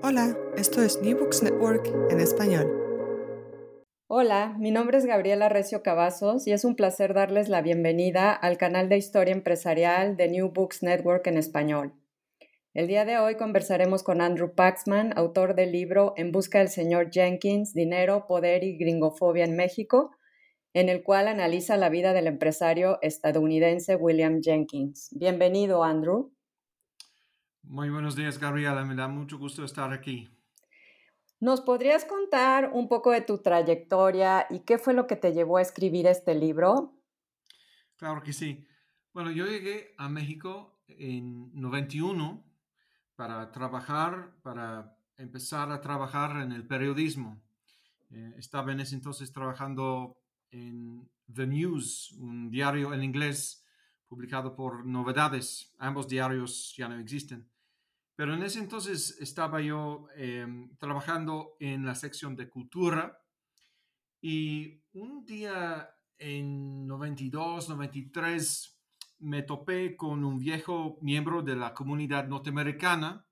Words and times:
Hola, 0.00 0.38
esto 0.56 0.80
es 0.80 1.02
New 1.02 1.18
Books 1.18 1.42
Network 1.42 1.92
en 2.10 2.20
español. 2.20 2.70
Hola, 4.06 4.54
mi 4.56 4.70
nombre 4.70 4.96
es 4.96 5.04
Gabriela 5.04 5.48
Recio 5.48 5.82
Cavazos 5.82 6.46
y 6.46 6.52
es 6.52 6.64
un 6.64 6.76
placer 6.76 7.14
darles 7.14 7.48
la 7.48 7.62
bienvenida 7.62 8.32
al 8.32 8.58
canal 8.58 8.88
de 8.88 8.96
historia 8.96 9.34
empresarial 9.34 10.16
de 10.16 10.28
New 10.28 10.52
Books 10.52 10.84
Network 10.84 11.26
en 11.26 11.36
español. 11.36 11.94
El 12.74 12.86
día 12.86 13.04
de 13.04 13.18
hoy 13.18 13.36
conversaremos 13.36 14.04
con 14.04 14.20
Andrew 14.20 14.54
Paxman, 14.54 15.18
autor 15.18 15.56
del 15.56 15.72
libro 15.72 16.14
En 16.16 16.30
busca 16.30 16.60
del 16.60 16.68
señor 16.68 17.10
Jenkins, 17.10 17.74
Dinero, 17.74 18.26
Poder 18.28 18.62
y 18.62 18.78
Gringofobia 18.78 19.44
en 19.44 19.56
México, 19.56 20.12
en 20.74 20.88
el 20.88 21.02
cual 21.02 21.26
analiza 21.26 21.76
la 21.76 21.88
vida 21.88 22.12
del 22.12 22.28
empresario 22.28 22.98
estadounidense 23.02 23.96
William 23.96 24.42
Jenkins. 24.42 25.08
Bienvenido, 25.10 25.82
Andrew. 25.82 26.30
Muy 27.70 27.90
buenos 27.90 28.16
días, 28.16 28.38
Gabriela. 28.38 28.82
Me 28.82 28.94
da 28.94 29.08
mucho 29.08 29.36
gusto 29.36 29.62
estar 29.62 29.92
aquí. 29.92 30.26
¿Nos 31.38 31.60
podrías 31.60 32.06
contar 32.06 32.70
un 32.72 32.88
poco 32.88 33.10
de 33.10 33.20
tu 33.20 33.42
trayectoria 33.42 34.46
y 34.48 34.60
qué 34.60 34.78
fue 34.78 34.94
lo 34.94 35.06
que 35.06 35.16
te 35.16 35.34
llevó 35.34 35.58
a 35.58 35.62
escribir 35.62 36.06
este 36.06 36.34
libro? 36.34 36.94
Claro 37.96 38.22
que 38.22 38.32
sí. 38.32 38.66
Bueno, 39.12 39.30
yo 39.30 39.44
llegué 39.44 39.94
a 39.98 40.08
México 40.08 40.80
en 40.86 41.50
91 41.52 42.42
para 43.14 43.52
trabajar, 43.52 44.32
para 44.40 44.96
empezar 45.18 45.70
a 45.70 45.82
trabajar 45.82 46.42
en 46.42 46.52
el 46.52 46.66
periodismo. 46.66 47.38
Eh, 48.10 48.32
estaba 48.38 48.72
en 48.72 48.80
ese 48.80 48.94
entonces 48.94 49.30
trabajando 49.30 50.16
en 50.50 51.06
The 51.30 51.46
News, 51.46 52.12
un 52.12 52.50
diario 52.50 52.94
en 52.94 53.04
inglés 53.04 53.62
publicado 54.06 54.56
por 54.56 54.86
Novedades. 54.86 55.74
Ambos 55.78 56.08
diarios 56.08 56.74
ya 56.74 56.88
no 56.88 56.98
existen. 56.98 57.46
Pero 58.18 58.34
en 58.34 58.42
ese 58.42 58.58
entonces 58.58 59.16
estaba 59.20 59.60
yo 59.60 60.08
em, 60.16 60.76
trabajando 60.78 61.54
en 61.60 61.86
la 61.86 61.94
sección 61.94 62.34
de 62.34 62.48
cultura 62.48 63.22
y 64.20 64.82
un 64.92 65.24
día 65.24 65.88
en 66.18 66.84
92, 66.88 67.68
93 67.68 68.82
me 69.20 69.44
topé 69.44 69.96
con 69.96 70.24
un 70.24 70.40
viejo 70.40 70.98
miembro 71.00 71.42
de 71.42 71.54
la 71.54 71.72
comunidad 71.74 72.26
norteamericana 72.26 73.24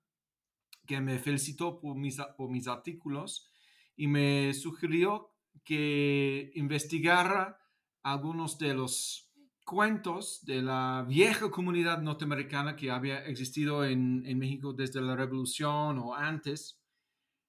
que 0.85 1.01
me 1.01 1.19
felicitó 1.19 1.81
por 1.81 1.97
mis, 1.97 2.21
por 2.37 2.49
mis 2.49 2.69
artículos 2.69 3.51
y 3.97 4.07
me 4.07 4.53
sugirió 4.53 5.33
que 5.65 6.49
investigara 6.55 7.59
algunos 8.03 8.57
de 8.57 8.73
los 8.73 9.26
cuentos 9.67 10.45
de 10.45 10.61
la 10.61 11.05
vieja 11.05 11.51
comunidad 11.51 12.01
norteamericana 12.01 12.77
que 12.77 12.89
había 12.89 13.25
existido 13.25 13.83
en, 13.83 14.21
México 14.39 14.71
desde 14.71 15.01
la 15.01 15.13
revolución 15.13 15.99
o 15.99 16.15
antes, 16.15 16.79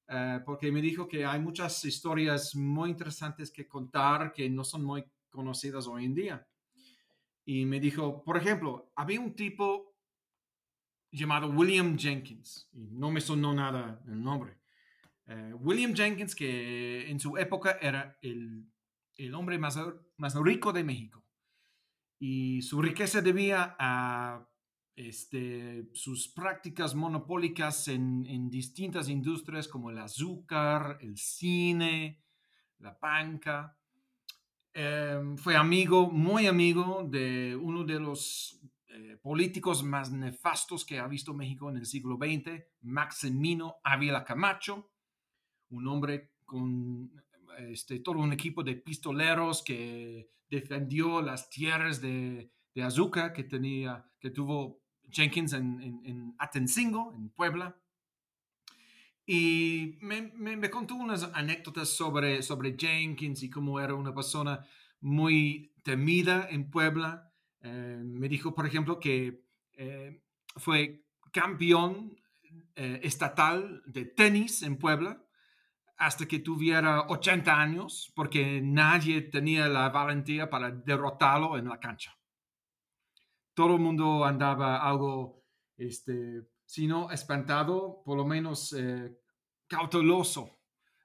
eh, 0.09 0.41
porque 0.45 0.73
me 0.73 0.83
dijo 0.83 1.07
que 1.07 1.25
hay 1.25 1.39
muchas 1.39 1.85
historias 1.85 2.57
muy 2.57 2.91
interesantes 2.91 3.53
que 3.53 3.69
contar 3.69 4.33
que 4.33 4.51
no 4.51 4.65
son 4.65 4.85
muy 4.85 5.05
conocidas 5.31 5.87
hoy 5.87 6.07
en 6.07 6.15
día. 6.17 6.49
Y 7.45 7.65
me 7.67 7.79
dijo, 7.79 8.25
por 8.25 8.37
ejemplo, 8.37 8.91
había 8.97 9.21
un 9.21 9.37
tipo 9.37 9.95
llamado 11.13 11.49
William 11.51 11.97
Jenkins, 11.97 12.69
y 12.73 12.89
no 12.91 13.13
me 13.13 13.21
sonó 13.21 13.55
nada 13.55 14.03
el 14.09 14.21
nombre. 14.21 14.59
Eh, 15.29 15.53
William 15.55 15.95
Jenkins, 15.95 16.35
que 16.35 17.09
en 17.09 17.21
su 17.21 17.39
época 17.39 17.79
era 17.81 18.19
el, 18.23 18.67
el 19.15 19.35
hombre 19.35 19.57
más, 19.57 19.79
más 20.17 20.35
rico 20.35 20.73
de 20.73 20.83
México 20.83 21.28
y 22.19 22.63
su 22.63 22.83
riqueza 22.83 23.21
debía 23.21 23.77
a 23.79 24.49
este, 24.97 25.89
sus 25.93 26.29
prácticas 26.29 26.95
monopólicas 26.95 27.87
en, 27.87 28.51
distintas 28.51 29.09
industrias 29.09 29.69
como 29.69 29.91
el 29.91 29.99
azúcar, 29.99 30.99
el 31.01 31.17
cine, 31.17 32.21
la 32.79 32.99
banca. 33.01 33.79
Em, 34.73 35.37
fue 35.37 35.55
amigo, 35.57 36.11
muy 36.11 36.47
amigo 36.47 37.07
de 37.09 37.57
uno 37.57 37.85
de 37.85 38.01
los 38.01 38.61
eh, 38.89 39.17
políticos 39.23 39.85
más 39.85 40.11
nefastos 40.11 40.85
que 40.85 40.99
ha 40.99 41.07
visto 41.07 41.33
México 41.33 41.71
en 41.71 41.77
el 41.77 41.87
siglo 41.87 42.17
XX, 42.17 42.65
Maximino 42.83 43.77
Ávila 43.85 44.25
Camacho, 44.25 44.91
un 45.71 45.87
hombre 45.87 46.33
con 46.45 47.13
este, 47.59 48.01
todo 48.01 48.19
un 48.19 48.33
equipo 48.33 48.63
de 48.63 48.77
pistoleros 48.77 49.63
que 49.63 50.31
defendió 50.49 51.21
las 51.21 51.51
tierras 51.51 52.01
de, 52.01 52.51
azúcar 52.83 53.33
que, 53.33 53.43
tenía, 53.43 54.09
que 54.21 54.31
tuvo 54.31 54.81
Jenkins 55.11 55.53
en, 55.53 56.01
en, 56.05 56.35
Atencingo, 56.39 57.13
en 57.13 57.31
Puebla. 57.31 57.77
Y 59.27 59.99
me, 60.01 60.71
contó 60.71 60.95
unas 60.95 61.25
anécdotas 61.35 61.89
sobre, 61.89 62.43
sobre 62.43 62.77
Jenkins 62.79 63.43
y 63.43 63.51
cómo 63.51 63.81
era 63.81 63.95
una 63.95 64.15
persona 64.15 64.65
muy 65.01 65.75
temida 65.83 66.47
en 66.49 66.71
Puebla. 66.71 67.33
Eh, 67.61 68.01
me 68.05 68.29
dijo, 68.29 68.55
por 68.55 68.65
ejemplo, 68.65 69.01
que 69.01 69.45
eh, 69.73 70.23
fue 70.57 71.05
campeón 71.33 72.17
eh, 72.77 73.01
estatal 73.03 73.83
de 73.87 74.05
tenis 74.05 74.63
en 74.63 74.79
Puebla 74.79 75.28
hasta 75.99 76.27
que 76.27 76.39
tuviera 76.39 77.03
80 77.09 77.61
años, 77.61 78.13
porque 78.15 78.61
nadie 78.63 79.21
tenía 79.23 79.69
la 79.69 79.89
valentía 79.89 80.49
para 80.49 80.71
derrotarlo 80.71 81.59
en 81.59 81.69
la 81.69 81.81
cancha. 81.81 82.17
Todo 83.53 83.75
el 83.75 83.81
mundo 83.81 84.25
andaba 84.25 84.79
algo, 84.89 85.43
este, 85.77 86.45
si 86.65 86.87
no 86.87 87.11
espantado, 87.11 88.01
por 88.05 88.17
lo 88.17 88.25
menos 88.25 88.73
eh, 88.75 89.19
cauteloso 89.67 90.61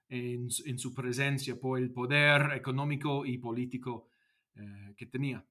en, 0.10 0.52
su 0.52 0.94
presencia 0.94 1.60
por 1.60 1.80
el 1.80 1.92
poder 1.92 2.52
económico 2.54 3.26
y 3.26 3.40
político 3.40 4.10
eh, 4.56 4.94
que 4.96 5.08
tenía. 5.08 5.44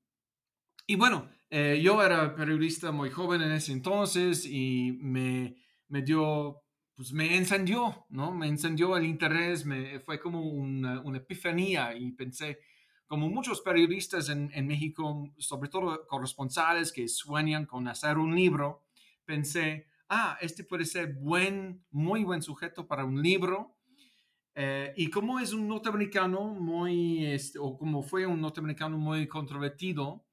Y 0.86 0.94
bueno, 0.94 1.28
eh, 1.50 1.80
yo 1.82 2.00
era 2.00 2.36
periodista 2.36 2.92
muy 2.92 3.10
joven 3.10 3.42
en 3.42 3.52
ese 3.52 3.72
entonces 3.72 4.46
y 4.46 4.98
me, 5.00 5.56
me 5.88 6.02
dio 6.02 6.61
pues 6.94 7.12
me 7.12 7.36
encendió, 7.36 8.06
¿no? 8.10 8.32
Me 8.32 8.46
encendió 8.46 8.96
el 8.96 9.04
interés, 9.04 9.64
me, 9.64 10.00
fue 10.00 10.20
como 10.20 10.42
una, 10.42 11.00
una 11.00 11.18
epifanía 11.18 11.96
y 11.96 12.12
pensé, 12.12 12.58
como 13.06 13.28
muchos 13.28 13.60
periodistas 13.60 14.28
en, 14.28 14.50
en, 14.54 14.66
México, 14.66 15.30
sobre 15.38 15.68
todo 15.68 16.06
corresponsales 16.06 16.92
que 16.92 17.08
sueñan 17.08 17.66
con 17.66 17.88
hacer 17.88 18.18
un 18.18 18.34
libro, 18.34 18.84
pensé, 19.24 19.86
ah, 20.08 20.36
este 20.40 20.64
puede 20.64 20.84
ser 20.84 21.14
buen, 21.14 21.84
muy 21.90 22.24
buen 22.24 22.42
sujeto 22.42 22.86
para 22.86 23.04
un 23.04 23.22
libro. 23.22 23.76
Eh, 24.54 24.92
y 24.96 25.08
como 25.08 25.40
es 25.40 25.54
un 25.54 25.66
norteamericano 25.66 26.48
muy, 26.54 27.24
este, 27.26 27.58
o 27.58 27.78
como 27.78 28.02
fue 28.02 28.26
un 28.26 28.40
norteamericano 28.40 28.98
muy 28.98 29.26
controvertido, 29.26 30.26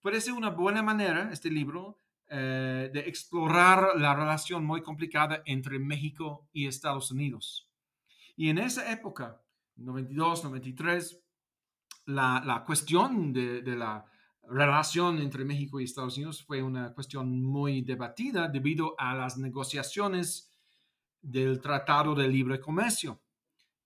puede 0.00 0.20
ser 0.20 0.32
una 0.32 0.50
buena 0.50 0.82
manera, 0.82 1.30
este 1.32 1.50
libro, 1.50 1.98
eh, 2.28 2.90
de 2.92 3.00
explorar 3.00 3.90
la 3.96 4.14
relación 4.14 4.64
muy 4.64 4.82
complicada 4.82 5.42
entre 5.46 5.78
México 5.78 6.48
y 6.52 6.66
Estados 6.66 7.10
Unidos. 7.10 7.70
Y 8.36 8.48
en 8.48 8.58
esa 8.58 8.90
época, 8.90 9.42
92, 9.76 10.44
93, 10.44 11.22
la, 12.06 12.42
la 12.44 12.64
cuestión 12.64 13.32
de, 13.32 13.62
de, 13.62 13.76
la 13.76 14.04
relación 14.48 15.18
entre 15.18 15.44
México 15.44 15.80
y 15.80 15.84
Estados 15.84 16.16
Unidos 16.16 16.44
fue 16.44 16.62
una 16.62 16.92
cuestión 16.94 17.42
muy 17.42 17.82
debatida 17.82 18.48
debido 18.48 18.94
a 18.98 19.14
las 19.14 19.38
negociaciones 19.38 20.52
del 21.20 21.60
Tratado 21.60 22.14
de 22.14 22.28
Libre 22.28 22.60
Comercio, 22.60 23.20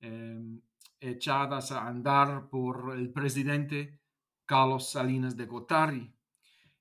em, 0.01 0.61
echadas 1.01 1.73
a 1.73 1.87
andar 1.87 2.49
por 2.51 2.95
el 2.95 3.11
presidente 3.11 3.99
Carlos 4.45 4.91
Salinas 4.91 5.37
de 5.37 5.47
Gortari. 5.47 6.13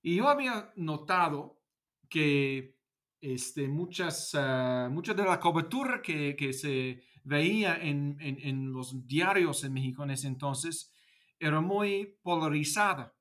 Y 0.02 0.16
yo 0.16 0.28
había 0.28 0.72
notado 0.76 1.62
que 2.10 2.78
este, 3.22 3.68
muchas, 3.68 4.34
uh, 4.34 4.90
mucha 4.90 5.14
de 5.14 5.24
la 5.24 5.40
cobertura 5.40 6.02
que, 6.02 6.36
que 6.36 6.54
se 6.54 7.04
veía 7.24 7.76
en, 7.76 8.18
en, 8.20 8.38
en, 8.42 8.72
los 8.72 9.06
diarios 9.06 9.64
en 9.64 9.74
México 9.74 10.04
en 10.04 10.12
ese 10.12 10.28
entonces 10.28 10.94
era 11.38 11.62
muy 11.62 12.18
polarizada. 12.22 13.14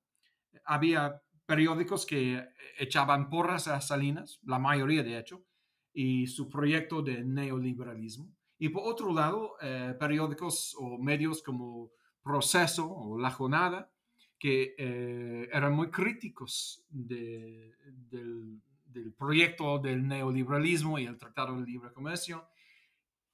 Había 0.65 1.21
periódicos 1.47 2.07
que 2.07 2.47
echaban 2.79 3.29
porras 3.29 3.69
a 3.69 3.81
Salinas, 3.81 4.39
la 4.45 4.59
mayoría 4.59 5.03
de 5.03 5.19
hecho, 5.19 5.45
y 5.93 6.27
su 6.27 6.49
proyecto 6.49 7.03
de 7.03 7.25
neoliberalismo. 7.25 8.31
Y 8.59 8.69
por 8.69 8.83
otro 8.85 9.13
lado, 9.13 9.57
eh, 9.61 9.95
periódicos 9.99 10.75
o 10.79 10.99
medios 10.99 11.43
como 11.43 11.91
Proceso 12.23 12.91
o 12.91 13.19
La 13.19 13.31
Jornada, 13.31 13.91
que 14.39 14.75
eh, 14.79 15.49
eran 15.53 15.73
muy 15.73 15.91
críticos 15.91 16.85
de, 16.89 17.75
del, 17.85 18.61
del, 18.85 19.13
proyecto 19.13 19.79
del 19.79 20.07
neoliberalismo 20.07 20.99
y 20.99 21.07
el 21.07 21.19
Tratado 21.19 21.59
de 21.59 21.67
Libre 21.67 21.93
Comercio. 21.93 22.49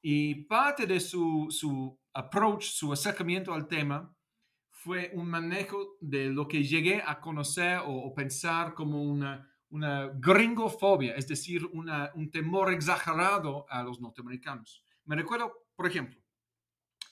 Y 0.01 0.35
parte 0.45 0.87
de 0.87 1.01
su, 1.01 1.49
su 1.51 1.99
approach, 2.13 2.65
su 2.65 2.93
acercamiento 2.93 3.53
al 3.53 3.69
tema, 3.69 4.15
fue 4.71 5.11
un 5.15 5.29
manejo 5.29 5.97
de 6.01 6.29
lo 6.31 6.47
que 6.47 6.63
llegué 6.63 7.03
a 7.05 7.21
conocer 7.21 7.79
o, 7.79 7.91
o 7.91 8.15
pensar 8.15 8.75
como 8.75 9.03
una, 9.03 9.49
una 9.71 10.09
gringofobia, 10.15 11.15
es 11.17 11.27
decir, 11.27 11.65
una, 11.73 12.11
un 12.15 12.31
temor 12.31 12.73
exagerado 12.73 13.67
a 13.69 13.83
los 13.83 14.01
norteamericanos. 14.01 14.85
Me 15.05 15.17
recuerdo, 15.17 15.53
por 15.75 15.87
ejemplo, 15.87 16.21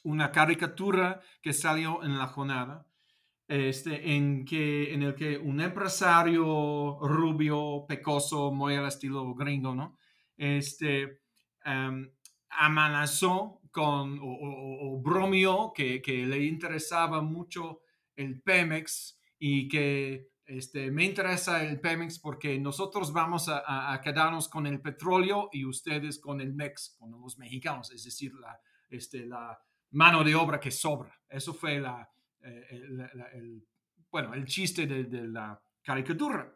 una 0.05 0.31
caricatura 0.31 1.21
que 1.41 1.53
salió 1.53 2.03
en 2.05 2.19
la 2.19 2.29
jornada, 2.29 2.87
este, 3.53 4.15
en, 4.15 4.47
que, 4.47 4.95
en 4.95 5.03
el 5.03 5.15
que 5.15 5.37
un 5.37 5.61
empresario 5.61 6.99
rubio, 7.03 7.85
pecoso, 7.87 8.51
muy 8.51 8.77
al 8.77 8.87
estilo 8.87 9.35
gringo, 9.35 9.75
¿no? 9.75 9.99
Este, 10.39 11.21
um, 11.67 12.09
amenazó 12.49 13.61
con, 13.71 14.19
o, 14.21 14.25
o, 14.25 15.03
bromeó 15.03 15.71
que, 15.75 16.01
que, 16.01 16.25
le 16.25 16.45
interesaba 16.45 17.21
mucho 17.21 17.83
el 18.17 18.41
Pemex 18.41 19.21
y 19.39 19.69
que 19.69 20.31
este, 20.47 20.91
me 20.91 21.05
interesa 21.05 21.63
el 21.63 21.79
Pemex 21.79 22.21
porque 22.21 22.59
nosotros 22.59 23.13
vamos 23.13 23.51
a, 23.51 23.93
a, 23.93 24.01
quedarnos 24.01 24.49
con 24.49 24.67
el 24.67 24.81
petróleo 24.81 25.51
y 25.53 25.67
ustedes 25.67 26.19
con 26.19 26.41
el 26.41 26.55
MEX, 26.55 26.97
con 26.99 27.11
los 27.21 27.37
mexicanos, 27.37 27.91
es 27.93 28.05
decir, 28.05 28.33
la, 28.33 28.59
este, 28.89 29.27
la 29.27 29.61
mano 29.91 30.25
de 30.25 30.35
obra 30.35 30.59
que 30.59 30.71
sobra. 30.71 31.21
Eso 31.29 31.53
fue 31.53 31.79
la, 31.81 32.09
eh, 32.43 32.67
el, 32.71 33.01
el, 33.35 33.69
bueno, 34.11 34.35
el 34.35 34.45
chiste 34.45 34.87
de, 34.87 35.05
de 35.05 35.29
la 35.29 35.61
caricatura. 35.83 36.55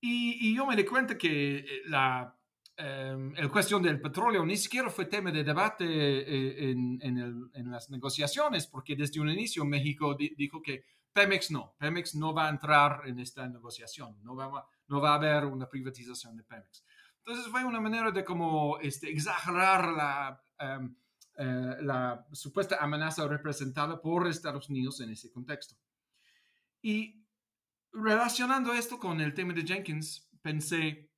Y, 0.00 0.48
y, 0.48 0.54
yo 0.54 0.66
me 0.66 0.76
di 0.76 0.84
cuenta 0.84 1.16
que 1.16 1.58
eh, 1.58 1.66
la, 1.86 2.36
eh, 2.76 3.32
el 3.36 3.50
cuestión 3.50 3.82
del 3.82 4.00
petróleo 4.00 4.44
ni 4.44 4.56
siquiera 4.56 4.90
fue 4.90 5.04
tema 5.06 5.30
de 5.30 5.44
debate 5.44 5.84
eh, 5.84 6.70
en, 6.70 6.98
en, 7.02 7.18
el, 7.18 7.50
en, 7.54 7.70
las 7.70 7.88
negociaciones, 7.90 8.66
porque 8.66 8.96
desde 8.96 9.20
un 9.20 9.28
inicio 9.28 9.64
México 9.64 10.14
di, 10.14 10.34
dijo 10.36 10.60
que 10.60 10.84
Pemex 11.12 11.50
no, 11.50 11.74
Pemex 11.78 12.14
no 12.14 12.34
va 12.34 12.46
a 12.46 12.50
entrar 12.50 13.02
en 13.06 13.20
esta 13.20 13.46
negociación, 13.48 14.16
no 14.22 14.34
va, 14.34 14.66
no 14.88 15.00
va 15.00 15.10
a 15.10 15.14
haber 15.14 15.44
una 15.44 15.68
privatización 15.68 16.36
de 16.36 16.42
Pemex. 16.42 16.84
Entonces 17.18 17.46
fue 17.46 17.64
una 17.64 17.80
manera 17.80 18.10
de 18.10 18.24
como 18.24 18.78
este, 18.80 19.10
exagerar 19.10 19.92
la, 19.92 20.42
um, 20.78 20.96
uh, 21.38 21.82
la 21.82 22.26
supuesta 22.32 22.76
amenaza 22.80 23.26
representada 23.26 24.00
por 24.00 24.26
Estados 24.28 24.68
Unidos 24.68 25.00
en 25.00 25.10
ese 25.10 25.30
contexto. 25.30 25.76
Y 26.80 27.24
relacionando 27.92 28.72
esto 28.74 28.98
con 28.98 29.20
el 29.20 29.34
tema 29.34 29.52
de 29.52 29.62
Jenkins, 29.62 30.28
pensé, 30.42 31.10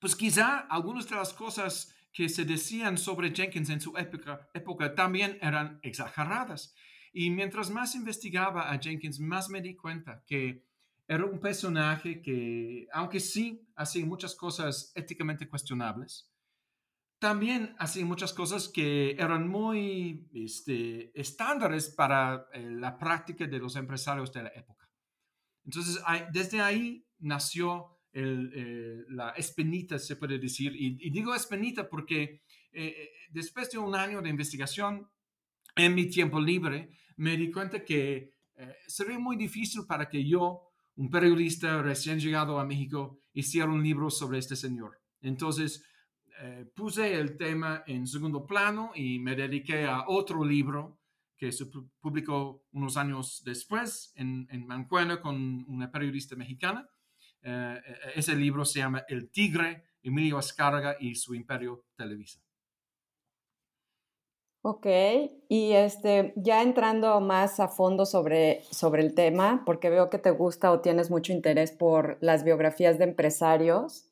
pues 0.00 0.16
quizá 0.16 0.58
algunas 0.58 1.08
de 1.08 1.16
las 1.16 1.32
cosas 1.32 1.94
que 2.12 2.28
se 2.28 2.44
decían 2.44 2.98
sobre 2.98 3.32
Jenkins 3.32 3.70
en 3.70 3.80
su 3.80 3.96
época, 3.96 4.50
época 4.54 4.94
también 4.94 5.38
eran 5.40 5.78
exageradas. 5.82 6.74
Y 7.12 7.30
mientras 7.30 7.70
más 7.70 7.94
investigaba 7.94 8.70
a 8.70 8.78
Jenkins, 8.78 9.20
más 9.20 9.48
me 9.48 9.60
di 9.60 9.76
cuenta 9.76 10.24
que 10.26 10.64
era 11.06 11.24
un 11.24 11.40
personaje 11.40 12.22
que, 12.22 12.86
aunque 12.92 13.20
sí 13.20 13.66
hacía 13.74 14.06
muchas 14.06 14.34
cosas 14.34 14.92
éticamente 14.94 15.48
cuestionables, 15.48 16.30
también 17.20 17.76
hacía 17.78 18.04
muchas 18.06 18.32
cosas 18.32 18.68
que 18.68 19.10
eran 19.12 19.46
muy 19.46 20.26
este, 20.32 21.12
estándares 21.14 21.90
para 21.90 22.46
eh, 22.54 22.66
la 22.70 22.96
práctica 22.98 23.46
de 23.46 23.58
los 23.58 23.76
empresarios 23.76 24.32
de 24.32 24.42
la 24.44 24.48
época. 24.48 24.88
Entonces, 25.62 26.02
desde 26.32 26.62
ahí 26.62 27.04
nació 27.18 27.98
eh, 28.14 29.04
la 29.10 29.30
espinita, 29.32 29.98
se 29.98 30.16
puede 30.16 30.38
decir, 30.38 30.72
y, 30.74 31.10
digo 31.10 31.34
espinita 31.34 31.88
porque 31.88 32.40
eh, 32.72 33.10
después 33.28 33.70
de 33.70 33.76
un 33.76 33.94
año 33.94 34.22
de 34.22 34.30
investigación, 34.30 35.06
en 35.76 35.94
mi 35.94 36.08
tiempo 36.08 36.40
libre, 36.40 36.88
me 37.16 37.36
di 37.36 37.50
cuenta 37.50 37.84
que 37.84 38.32
sería 38.86 39.18
muy 39.18 39.36
difícil 39.36 39.82
para 39.86 40.08
que 40.08 40.26
yo, 40.26 40.72
un 40.96 41.10
periodista 41.10 41.80
recién 41.82 42.18
llegado 42.18 42.58
a 42.58 42.64
México, 42.64 43.20
hiciera 43.32 43.68
un 43.68 43.82
libro 43.82 44.10
sobre 44.10 44.38
este 44.38 44.56
señor. 44.56 44.98
Entonces, 45.20 45.84
eh, 46.42 46.64
puse 46.74 47.14
el 47.14 47.36
tema 47.36 47.84
en 47.86 48.06
segundo 48.06 48.46
plano 48.46 48.92
y 48.94 49.18
me 49.18 49.36
dediqué 49.36 49.84
a 49.84 50.04
otro 50.08 50.42
libro 50.42 50.98
que 51.36 51.52
se 51.52 51.66
publicó 52.00 52.64
unos 52.72 52.96
años 52.96 53.42
después 53.44 54.12
en, 54.16 54.48
en 54.50 54.66
Mancuena 54.66 55.20
con 55.20 55.64
una 55.68 55.90
periodista 55.90 56.36
mexicana. 56.36 56.88
Eh, 57.42 57.80
ese 58.14 58.34
libro 58.36 58.64
se 58.64 58.78
llama 58.78 59.04
El 59.08 59.30
Tigre, 59.30 59.84
Emilio 60.02 60.38
Azcárraga 60.38 60.96
y 60.98 61.14
su 61.14 61.34
Imperio 61.34 61.84
Televisa. 61.96 62.40
Ok, 64.62 64.86
y 65.48 65.72
este, 65.72 66.34
ya 66.36 66.62
entrando 66.62 67.18
más 67.22 67.60
a 67.60 67.68
fondo 67.68 68.04
sobre, 68.04 68.62
sobre 68.70 69.02
el 69.02 69.14
tema, 69.14 69.62
porque 69.64 69.88
veo 69.88 70.10
que 70.10 70.18
te 70.18 70.30
gusta 70.30 70.70
o 70.70 70.80
tienes 70.80 71.10
mucho 71.10 71.32
interés 71.32 71.72
por 71.72 72.18
las 72.20 72.44
biografías 72.44 72.98
de 72.98 73.04
empresarios. 73.04 74.10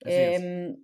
Eh, 0.00 0.76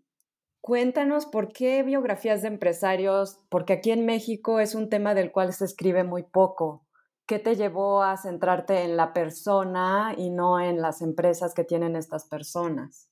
cuéntanos 0.63 1.27
por 1.27 1.53
qué 1.53 1.83
biografías 1.83 2.41
de 2.41 2.49
empresarios, 2.49 3.41
porque 3.51 3.75
aquí 3.75 3.91
en 3.91 4.07
México 4.07 4.61
es 4.61 4.75
un 4.75 4.89
tema 4.89 5.13
del 5.13 5.31
cual 5.31 5.53
se 5.53 5.67
escribe 5.67 6.05
muy 6.05 6.23
poco. 6.23 6.87
¿Qué 7.27 7.39
te 7.39 7.57
llevó 7.57 8.03
a 8.03 8.17
centrarte 8.17 8.83
en 8.83 8.97
la 8.97 9.13
persona 9.13 10.15
y 10.17 10.31
no 10.31 10.61
en 10.61 10.81
las 10.81 11.03
empresas 11.03 11.53
que 11.53 11.65
tienen 11.65 11.97
estas 11.97 12.25
personas? 12.27 13.11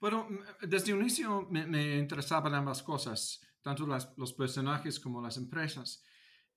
Bueno, 0.00 0.28
desde 0.62 0.94
un 0.94 1.00
inicio 1.00 1.46
me, 1.50 1.98
interesaban 1.98 2.54
ambas 2.54 2.82
cosas 2.82 3.40
tanto 3.60 3.86
los 4.16 4.32
personajes 4.32 4.98
como 4.98 5.20
las 5.20 5.36
empresas. 5.36 6.02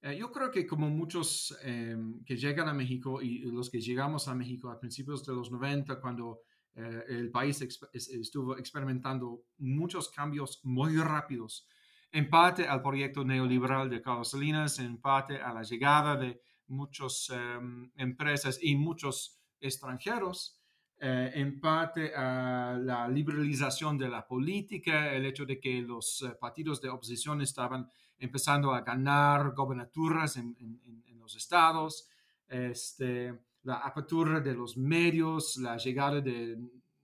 Eh, 0.02 0.16
yo 0.18 0.32
creo 0.32 0.50
que 0.52 0.66
como 0.66 0.90
muchos 0.90 1.58
eh, 1.64 1.98
que 2.26 2.38
llegan 2.38 2.70
a 2.70 2.74
México 2.74 3.22
y 3.22 3.40
los 3.52 3.70
que 3.70 3.82
llegamos 3.82 4.28
a 4.28 4.36
México 4.36 4.70
a 4.70 4.80
principios 4.80 5.26
de 5.26 5.34
los 5.34 5.52
90, 5.52 6.00
cuando 6.00 6.42
eh, 6.76 7.04
el 7.10 7.32
país 7.32 7.62
estuvo 7.94 8.58
experimentando 8.58 9.44
muchos 9.58 10.10
cambios 10.10 10.62
muy 10.64 10.98
rápidos, 10.98 11.68
en 12.12 12.30
parte 12.30 12.68
al 12.68 12.82
proyecto 12.82 13.24
neoliberal 13.24 13.90
de 13.90 14.02
Carlos 14.02 14.32
Salinas, 14.32 14.80
en 14.80 14.98
parte 14.98 15.42
a 15.42 15.54
la 15.54 15.64
llegada 15.64 16.16
de 16.16 16.42
muchas 16.68 17.30
em, 17.30 17.92
empresas 17.96 18.60
y 18.62 18.76
muchos 18.76 19.40
extranjeros, 19.60 20.62
eh, 20.98 21.32
en 21.36 21.60
parte 21.60 22.14
a 22.16 22.78
la 22.80 23.08
liberalización 23.08 23.98
de 23.98 24.10
la 24.10 24.28
política, 24.28 25.14
el 25.14 25.26
hecho 25.26 25.46
de 25.46 25.60
que 25.60 25.82
los 25.82 26.22
eh, 26.22 26.36
partidos 26.40 26.82
de 26.82 26.90
oposición 26.90 27.42
estaban 27.42 27.90
empezando 28.18 28.74
a 28.74 28.82
ganar 28.82 29.54
gobernaturas 29.54 30.38
en, 30.38 30.56
en, 30.60 31.04
en 31.08 31.20
los 31.20 31.36
estados, 31.36 32.08
este, 32.48 33.34
la 33.64 33.76
apertura 33.78 34.40
de 34.40 34.54
los 34.54 34.78
medios, 34.78 35.58
la 35.58 35.78
llegada 35.78 36.22
de 36.22 36.58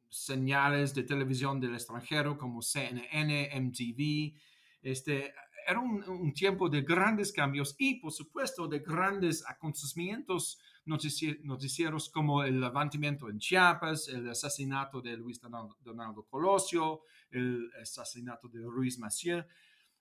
señales 0.09 0.93
de 0.93 1.03
televisión 1.03 1.59
del 1.59 1.73
extranjero 1.73 2.37
como 2.37 2.61
CNN, 2.61 3.49
MTV. 3.59 4.33
Este, 4.81 5.33
era 5.67 5.79
un, 5.79 6.03
un 6.07 6.33
tiempo 6.33 6.69
de 6.69 6.81
grandes 6.81 7.31
cambios 7.31 7.75
y, 7.77 7.95
por 7.95 8.11
supuesto, 8.11 8.67
de 8.67 8.79
grandes 8.79 9.43
acontecimientos 9.47 10.59
noticieros 10.87 12.09
como 12.09 12.43
el 12.43 12.61
levantamiento 12.61 13.29
en 13.29 13.39
Chiapas, 13.39 14.07
el 14.07 14.29
asesinato 14.29 15.01
de 15.01 15.17
Luis 15.17 15.39
Donaldo, 15.41 16.23
Colosio, 16.29 17.01
el 17.29 17.69
asesinato 17.79 18.47
de 18.47 18.61
Ruiz 18.61 18.97
Maciel, 18.97 19.45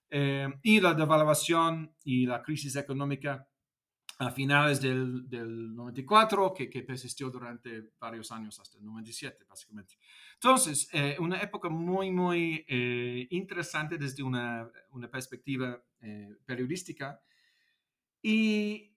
eh, 0.09 0.47
y 0.63 0.79
la 0.79 0.93
devaluación 0.93 1.93
y 2.05 2.25
la 2.25 2.41
crisis 2.41 2.77
económica 2.77 3.45
a 4.19 4.31
finales 4.31 4.81
del, 4.81 5.29
del 5.29 5.75
94, 5.75 6.53
que, 6.53 6.69
que, 6.69 6.81
persistió 6.81 7.29
durante 7.29 7.91
varios 7.99 8.31
años, 8.31 8.59
hasta 8.59 8.79
el 8.79 8.85
97, 8.85 9.45
básicamente. 9.47 9.95
Entonces, 10.33 10.89
eh, 10.91 11.15
una 11.19 11.39
época 11.39 11.69
muy, 11.69 12.09
muy 12.11 12.65
eh, 12.67 13.27
interesante 13.29 13.97
desde 13.97 14.23
una, 14.23 14.71
una 14.91 15.09
perspectiva 15.09 15.79
eh, 16.01 16.35
periodística. 16.45 17.21
Y, 18.19 18.91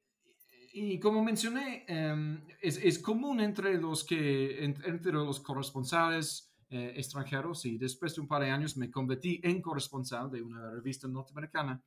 y, 0.73 0.99
como 0.99 1.23
mencioné, 1.23 1.85
em, 1.87 2.43
es, 2.63 2.79
es, 2.79 2.99
común 2.99 3.41
entre 3.41 3.77
los, 3.79 4.05
que, 4.05 4.65
entre 4.65 5.13
los 5.13 5.41
corresponsales 5.41 6.47
extranjeros, 6.73 7.67
y 7.67 7.79
después 7.79 8.15
de 8.15 8.21
un 8.21 8.29
par 8.29 8.43
de 8.43 8.51
años 8.51 8.77
me 8.77 8.93
convertí 8.93 9.41
en 9.43 9.61
corresponsal 9.61 10.31
de 10.31 10.41
una 10.41 10.71
revista 10.71 11.09
norteamericana. 11.09 11.83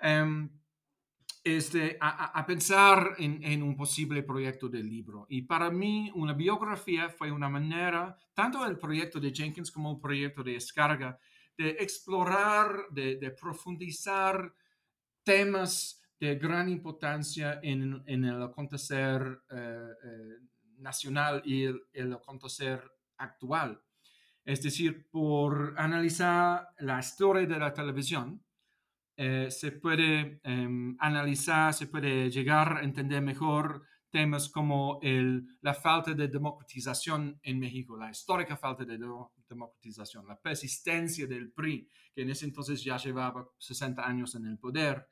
Em, 0.00 0.50
este, 1.56 1.96
a, 2.00 2.44
pensar 2.46 3.14
en, 3.18 3.62
un 3.62 3.76
posible 3.76 4.22
proyecto 4.22 4.68
de 4.68 4.82
libro. 4.82 5.26
Y 5.28 5.42
para 5.42 5.70
mí, 5.70 6.10
una 6.14 6.32
biografía 6.32 7.08
fue 7.08 7.30
una 7.30 7.48
manera, 7.48 8.16
tanto 8.34 8.64
el 8.66 8.78
proyecto 8.78 9.20
de 9.20 9.32
Jenkins 9.32 9.70
como 9.70 9.92
el 9.92 10.00
proyecto 10.00 10.42
de 10.42 10.56
Escarga, 10.56 11.18
de 11.56 11.70
explorar, 11.80 12.86
de, 12.90 13.34
profundizar 13.40 14.52
temas 15.22 16.02
de 16.20 16.36
gran 16.36 16.68
importancia 16.68 17.60
en, 17.62 18.02
el 18.06 18.42
acontecer 18.42 19.42
eh, 19.50 19.88
eh, 20.04 20.38
nacional 20.78 21.42
y 21.44 21.64
el 21.64 22.12
acontecer 22.12 22.82
actual. 23.16 23.80
Es 24.44 24.62
decir, 24.62 25.10
por 25.10 25.74
analizar 25.76 26.68
la 26.78 26.98
historia 27.00 27.46
de 27.46 27.58
la 27.58 27.72
televisión, 27.74 28.42
eh, 29.20 29.50
se 29.50 29.72
puede 29.72 30.40
em, 30.44 30.96
analizar, 31.00 31.74
se 31.74 31.88
puede 31.88 32.30
llegar 32.30 32.76
a 32.76 32.82
entender 32.84 33.20
mejor 33.20 33.82
temas 34.10 34.48
como 34.48 35.00
el, 35.02 35.44
la 35.60 35.74
falta 35.74 36.14
de 36.14 36.28
democratización 36.28 37.36
en 37.42 37.58
México, 37.58 37.96
la 37.96 38.10
histórica 38.10 38.56
falta 38.56 38.84
de 38.84 38.96
democratización, 39.48 40.24
la 40.24 40.40
persistencia 40.40 41.26
del 41.26 41.50
PRI, 41.50 41.88
que 42.14 42.22
en 42.22 42.30
ese 42.30 42.44
entonces 42.44 42.80
ya 42.84 42.96
llevaba 42.96 43.44
60 43.58 44.06
años 44.06 44.36
en 44.36 44.46
el 44.46 44.56
poder, 44.56 45.08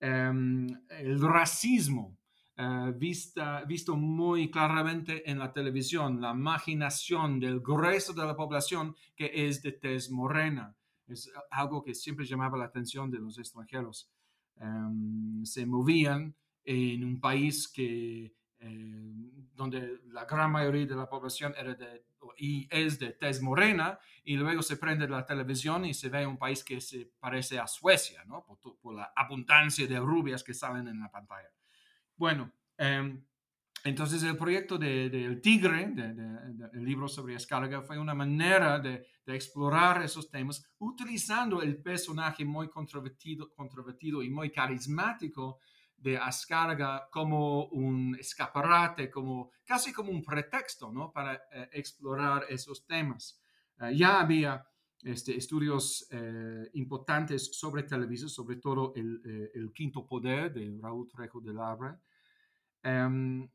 em, 0.00 0.66
el 0.88 1.20
racismo, 1.20 2.18
eh, 2.56 2.92
vista, 2.96 3.62
visto 3.66 3.94
muy 3.96 4.50
claramente 4.50 5.30
en 5.30 5.38
la 5.38 5.52
televisión, 5.52 6.20
la 6.20 6.32
imaginación 6.32 7.38
del 7.38 7.60
grueso 7.60 8.12
de 8.14 8.26
la 8.26 8.34
población 8.34 8.96
que 9.14 9.30
es 9.46 9.62
de 9.62 9.70
tez 9.70 10.10
morena, 10.10 10.74
es 11.08 11.30
algo 11.50 11.82
que 11.82 11.94
siempre 11.94 12.24
llamaba 12.24 12.58
la 12.58 12.64
atención 12.64 13.10
de 13.10 13.18
los 13.18 13.38
extranjeros. 13.38 14.10
Em, 14.56 15.44
se 15.44 15.66
movían 15.66 16.34
en 16.64 17.04
un 17.04 17.20
país 17.20 17.68
que, 17.68 18.34
em, 18.58 19.30
donde 19.54 20.00
la 20.06 20.24
gran 20.24 20.50
mayoría 20.50 20.86
de 20.86 20.96
la 20.96 21.08
población 21.08 21.54
era 21.56 21.74
de, 21.74 22.04
y 22.38 22.66
es 22.70 22.98
de 22.98 23.10
tez 23.12 23.42
morena, 23.42 23.98
y 24.24 24.36
luego 24.36 24.62
se 24.62 24.76
prende 24.76 25.06
la 25.08 25.26
televisión 25.26 25.84
y 25.84 25.92
se 25.92 26.08
ve 26.08 26.26
un 26.26 26.38
país 26.38 26.64
que 26.64 26.80
se 26.80 27.10
parece 27.20 27.58
a 27.58 27.66
Suecia, 27.66 28.24
¿no? 28.24 28.44
por, 28.44 28.94
la 28.94 29.12
abundancia 29.14 29.86
de 29.86 30.00
rubias 30.00 30.42
que 30.42 30.54
salen 30.54 30.88
en 30.88 31.00
la 31.00 31.10
pantalla. 31.10 31.50
Bueno, 32.16 32.52
um, 32.78 33.20
entonces 33.84 34.22
el 34.22 34.36
proyecto 34.36 34.78
del 34.78 35.10
de, 35.10 35.36
Tigre, 35.36 35.88
del 35.88 36.84
libro 36.84 37.06
sobre 37.06 37.34
Escarga, 37.34 37.82
fue 37.82 37.98
una 37.98 38.14
manera 38.14 38.78
de, 38.78 39.06
explorar 39.26 40.02
esos 40.02 40.30
temas 40.30 40.64
utilizando 40.78 41.62
el 41.62 41.80
personaje 41.80 42.44
muy 42.44 42.68
controvertido, 42.68 43.52
controvertido 43.54 44.22
y 44.22 44.28
muy 44.28 44.50
carismático 44.50 45.58
de 45.96 46.18
Ascarga 46.18 47.08
como 47.10 47.66
un 47.66 48.14
escaparate, 48.20 49.10
como, 49.10 49.50
casi 49.64 49.92
como 49.92 50.10
un 50.10 50.22
pretexto 50.22 50.92
¿no? 50.92 51.10
para 51.10 51.34
eh, 51.50 51.70
explorar 51.72 52.44
esos 52.48 52.84
temas. 52.84 53.40
Eh, 53.80 53.96
ya 53.96 54.20
había 54.20 54.66
este, 55.02 55.34
estudios 55.36 56.06
eh, 56.10 56.68
importantes 56.74 57.56
sobre 57.58 57.84
televisión, 57.84 58.28
sobre 58.28 58.56
todo 58.56 58.92
el, 58.94 59.50
el, 59.54 59.72
Quinto 59.72 60.06
Poder 60.06 60.52
de 60.52 60.78
Raúl 60.80 61.08
Trejo 61.08 61.40
de 61.40 61.54
Labra. 61.54 61.98
Em, 62.82 63.48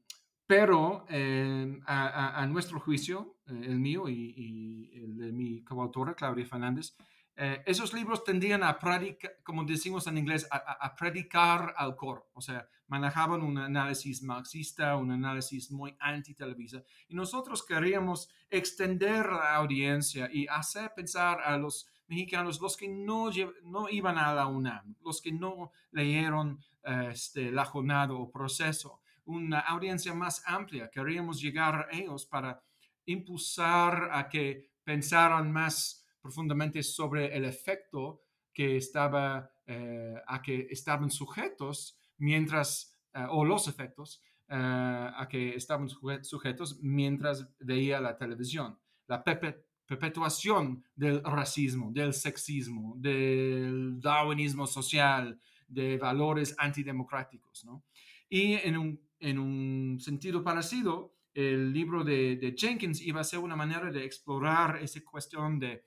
pero 0.50 1.06
eh, 1.10 1.80
a, 1.86 2.44
nuestro 2.48 2.80
juicio, 2.80 3.36
eh, 3.46 3.66
el 3.66 3.78
mío 3.78 4.10
y, 4.10 4.90
el 4.96 5.16
de 5.16 5.32
mi 5.32 5.64
coautora, 5.64 6.16
Claudia 6.16 6.44
Fernández, 6.44 6.96
eh, 7.36 7.62
esos 7.68 7.94
libros 7.94 8.24
tendían 8.24 8.64
a 8.64 8.80
predicar, 8.80 9.36
como 9.44 9.64
decimos 9.64 10.08
en 10.08 10.18
inglés, 10.18 10.48
a, 10.50 10.96
predicar 10.96 11.76
al 11.78 11.96
coro. 11.96 12.32
O 12.34 12.42
sea, 12.42 12.68
manejaban 12.88 13.44
un 13.44 13.60
análisis 13.60 14.24
marxista, 14.24 14.96
un 14.96 15.12
análisis 15.12 15.70
muy 15.70 15.96
anti-televisa. 16.00 16.82
Y 17.08 17.14
nosotros 17.14 17.64
queríamos 17.64 18.28
extender 18.50 19.28
la 19.28 19.54
audiencia 19.54 20.32
y 20.34 20.48
hacer 20.48 20.94
pensar 20.96 21.42
a 21.42 21.60
los 21.60 21.88
mexicanos, 22.08 22.60
los 22.60 22.76
que 22.76 22.88
no, 22.88 23.30
no 23.66 23.88
iban 23.88 24.18
a 24.18 24.34
la 24.34 24.48
UNAM, 24.48 24.96
los 25.04 25.22
que 25.22 25.32
no 25.32 25.72
leyeron 25.92 26.60
este, 26.84 27.52
La 27.52 27.66
Jornada 27.66 28.14
o 28.14 28.32
Proceso, 28.32 29.00
una 29.30 29.60
audiencia 29.60 30.14
más 30.14 30.44
amplia. 30.46 30.90
Queríamos 30.90 31.42
llegar 31.42 31.88
a 31.90 31.96
ellos 31.96 32.26
para 32.26 32.62
impulsar 33.06 34.10
a 34.12 34.28
que 34.28 34.70
pensaran 34.84 35.52
más 35.52 36.06
profundamente 36.22 36.84
sobre 36.84 37.36
el 37.36 37.46
efecto 37.46 38.24
eh, 38.62 40.22
a 40.28 40.42
que 40.42 40.68
estaban 40.70 41.10
sujetos 41.10 41.98
mientras, 42.18 42.98
eh, 43.14 43.26
o 43.30 43.46
los 43.46 43.70
efectos 43.70 44.22
eh, 44.50 44.54
a 44.56 45.28
que 45.30 45.56
estaban 45.56 45.88
sujetos 45.88 46.78
mientras 46.82 47.48
veía 47.60 48.02
la 48.02 48.18
televisión. 48.18 48.78
La 49.08 49.24
perpetuación 49.24 50.84
del 50.94 51.24
racismo, 51.24 51.92
del 51.94 52.14
sexismo, 52.14 52.96
del 52.98 54.02
darwinismo 54.02 54.68
social, 54.68 55.40
de 55.68 55.98
valores 55.98 56.54
antidemocráticos. 56.58 57.64
¿no? 57.64 57.86
Y 58.28 58.56
en 58.56 58.78
un 58.78 59.09
en 59.20 59.40
un 59.40 60.00
sentido 60.00 60.44
parecido, 60.44 61.14
el 61.34 61.72
libro 61.72 62.04
de, 62.04 62.56
Jenkins 62.58 63.02
iba 63.02 63.22
a 63.22 63.24
ser 63.24 63.40
una 63.40 63.56
manera 63.56 63.92
de 63.92 64.04
explorar 64.04 64.80
esa 64.82 65.02
cuestión 65.04 65.60
de, 65.60 65.86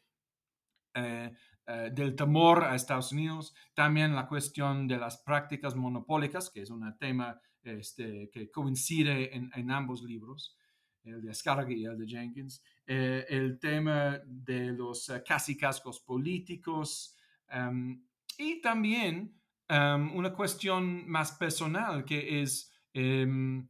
eh, 0.95 1.33
eh, 1.67 1.91
del 1.93 2.15
temor 2.15 2.65
a 2.65 2.75
Estados 2.75 3.13
Unidos, 3.13 3.55
también 3.75 4.15
la 4.15 4.27
cuestión 4.27 4.87
de 4.87 4.99
las 4.99 5.19
prácticas 5.19 5.75
monopólicas, 5.75 6.51
que 6.51 6.63
es 6.63 6.71
un 6.71 6.97
tema 6.99 7.41
este, 7.63 8.31
que 8.33 8.51
coincide 8.51 9.35
en, 9.37 9.71
ambos 9.71 10.03
libros, 10.03 10.57
el 11.05 11.21
de 11.21 11.35
Scarghi 11.35 11.75
y 11.75 11.85
el 11.85 11.99
de 11.99 12.07
Jenkins, 12.07 12.63
eh, 12.87 13.27
el 13.29 13.59
tema 13.59 14.21
de 14.25 14.73
los 14.73 15.11
casi 15.27 15.57
cascos 15.57 16.01
políticos 16.01 17.17
em, 17.49 18.05
y 18.39 18.61
también 18.61 19.35
em, 19.69 20.17
una 20.17 20.33
cuestión 20.33 21.09
más 21.09 21.33
personal 21.33 22.05
que 22.05 22.43
es 22.43 22.72
Em, 22.95 23.67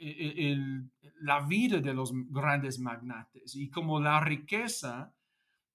e, 0.00 0.52
e, 0.52 0.56
la 1.20 1.40
vida 1.40 1.80
de 1.80 1.92
los 1.92 2.12
grandes 2.30 2.78
magnates 2.78 3.56
y 3.56 3.68
como 3.68 4.00
la 4.00 4.20
riqueza 4.20 5.12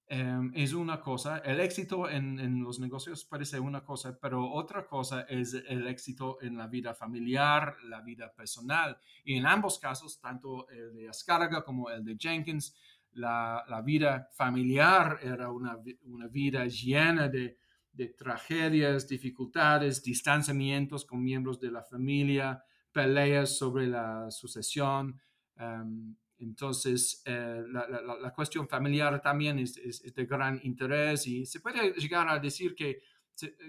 em, 0.07 0.51
es 0.55 0.73
una 0.73 0.99
cosa, 0.99 1.39
el 1.39 1.59
éxito 1.59 2.09
en, 2.09 2.63
los 2.63 2.79
negocios 2.79 3.27
ser 3.43 3.59
una 3.61 3.83
cosa, 3.83 4.17
pero 4.19 4.49
otra 4.49 4.85
cosa 4.85 5.21
es 5.21 5.53
el 5.53 5.87
éxito 5.87 6.37
en 6.41 6.57
la 6.57 6.67
vida 6.67 6.93
familiar, 6.93 7.75
la 7.83 8.01
vida 8.01 8.31
personal. 8.31 8.97
Y 9.23 9.37
en 9.37 9.45
ambos 9.45 9.79
casos, 9.79 10.19
tanto 10.19 10.67
el 10.69 10.93
de 10.93 11.09
Ascarga 11.09 11.63
como 11.63 11.89
el 11.89 12.03
de 12.03 12.15
Jenkins, 12.17 12.75
la, 13.13 13.81
vida 13.83 14.29
familiar 14.33 15.19
era 15.21 15.51
una, 15.51 15.77
una 16.03 16.27
vida 16.27 16.65
llena 16.65 17.27
de, 17.27 17.57
de 17.93 18.07
tragedias, 18.09 19.07
dificultades, 19.07 20.01
distanciamientos 20.01 21.05
con 21.05 21.23
miembros 21.23 21.59
de 21.59 21.71
la 21.71 21.83
familia, 21.83 22.63
peleas 22.91 23.55
sobre 23.57 23.87
la 23.87 24.29
sucesión. 24.31 25.19
Em, 25.55 26.15
entonces, 26.39 27.21
eh, 27.25 27.63
la, 27.67 28.33
cuestión 28.33 28.67
familiar 28.67 29.21
también 29.21 29.59
es, 29.59 29.75
de 30.13 30.25
gran 30.25 30.59
interés 30.63 31.27
y 31.27 31.45
se 31.45 31.59
puede 31.59 31.93
llegar 31.93 32.27
a 32.27 32.39
decir 32.39 32.75
que, 32.75 33.01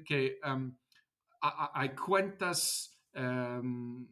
que 0.05 0.39
em, 0.43 0.75
hay 1.41 1.91
cuentas 1.91 2.99
em, 3.13 4.09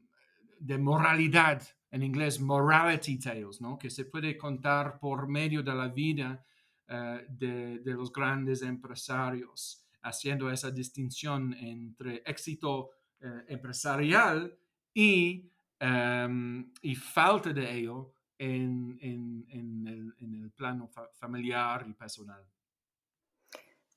de 0.61 0.79
moralidad, 0.79 1.63
en 1.91 2.03
inglés 2.03 2.41
morality 2.41 3.19
tales, 3.19 3.61
¿no? 3.61 3.79
que 3.79 3.91
se 3.91 4.05
puede 4.05 4.37
contar 4.37 4.99
por 4.99 5.27
medio 5.27 5.63
de 5.63 5.75
la 5.75 5.89
vida 5.89 6.45
eh, 6.87 7.27
de, 7.29 7.79
de, 7.81 7.93
los 7.95 8.13
grandes 8.13 8.63
empresarios 8.63 9.83
haciendo 10.03 10.51
esa 10.51 10.71
distinción 10.71 11.55
entre 11.55 12.23
éxito 12.27 12.91
eh, 13.21 13.45
empresarial 13.49 14.57
y, 14.93 15.51
em, 15.79 16.73
y, 16.83 16.95
falta 16.95 17.53
de 17.53 17.79
ello 17.79 18.13
en, 18.39 18.99
en, 19.01 19.47
en, 19.49 19.87
el, 19.87 20.15
en 20.19 20.35
el, 20.43 20.51
plano 20.51 20.91
familiar 21.15 21.87
y 21.89 21.95
personal. 21.95 22.45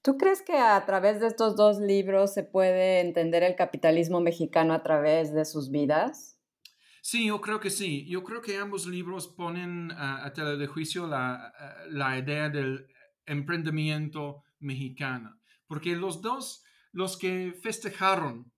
¿Tú 0.01 0.17
crees 0.17 0.41
que 0.41 0.57
a 0.57 0.85
través 0.85 1.19
de 1.19 1.27
estos 1.27 1.55
dos 1.55 1.79
libros 1.79 2.33
se 2.33 2.43
puede 2.43 3.01
entender 3.01 3.41
el 3.43 3.55
capitalismo 3.55 4.21
mexicano 4.21 4.73
a 4.73 4.83
través 4.83 5.33
de 5.33 5.45
sus 5.45 5.71
vidas? 5.71 6.39
Sí, 7.01 7.27
yo 7.27 7.41
creo 7.41 7.59
que 7.59 7.71
sí. 7.71 8.05
Yo 8.07 8.23
creo 8.23 8.41
que 8.41 8.57
ambos 8.57 8.85
libros 8.85 9.27
ponen 9.27 9.91
a 9.91 10.31
tela 10.33 10.55
de 10.55 10.67
juicio 10.67 11.07
la, 11.07 11.53
la 11.89 12.17
idea 12.17 12.49
del 12.49 12.87
emprendimiento 13.25 14.43
mexicano, 14.59 15.39
porque 15.67 15.95
los 15.95 16.21
dos, 16.21 16.63
los 16.91 17.17
que 17.17 17.57
festejaron 17.61 18.51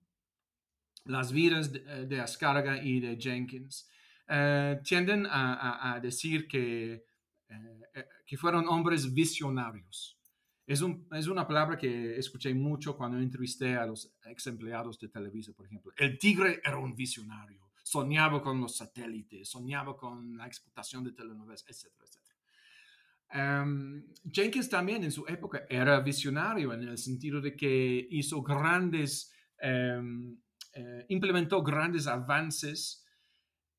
las 1.04 1.32
vidas 1.32 1.72
de, 1.72 2.06
de 2.06 2.20
Ascarga 2.20 2.82
y 2.82 3.00
de 3.00 3.16
Jenkins, 3.16 3.88
eh, 4.30 4.80
tienden 4.84 5.26
a, 5.30 5.98
decir 6.02 6.46
que, 6.46 7.02
eh, 7.48 8.08
que 8.26 8.36
fueron 8.36 8.68
hombres 8.68 9.12
visionarios. 9.12 10.18
Es, 10.66 10.82
un, 10.82 11.08
es, 11.12 11.28
una 11.28 11.46
palabra 11.46 11.78
que 11.78 12.18
escuché 12.18 12.52
mucho 12.52 12.94
cuando 12.94 13.18
entrevisté 13.18 13.74
a 13.74 13.86
los 13.86 14.12
ex 14.26 14.46
empleados 14.48 14.98
de 14.98 15.08
Televisa, 15.08 15.52
por 15.54 15.64
ejemplo. 15.64 15.92
El 15.96 16.18
tigre 16.18 16.60
era 16.62 16.76
un 16.76 16.94
visionario, 16.94 17.70
soñaba 17.82 18.42
con 18.42 18.60
los 18.60 18.76
satélites, 18.76 19.48
soñaba 19.48 19.96
con 19.96 20.36
la 20.36 20.46
explotación 20.46 21.04
de 21.04 21.12
telenovelas, 21.12 21.64
etcétera, 21.66 22.04
etcétera. 22.04 22.27
Em, 23.30 24.04
Jenkins 24.30 24.68
también 24.68 25.04
en 25.04 25.12
su 25.12 25.26
época 25.26 25.66
era 25.68 26.00
visionario 26.00 26.72
en 26.72 26.88
el 26.88 26.98
sentido 26.98 27.40
de 27.40 27.54
que 27.54 28.08
hizo 28.10 28.42
grandes, 28.42 29.32
em, 29.58 30.36
eh, 30.72 31.04
implementó 31.08 31.62
grandes 31.62 32.06
avances 32.06 33.04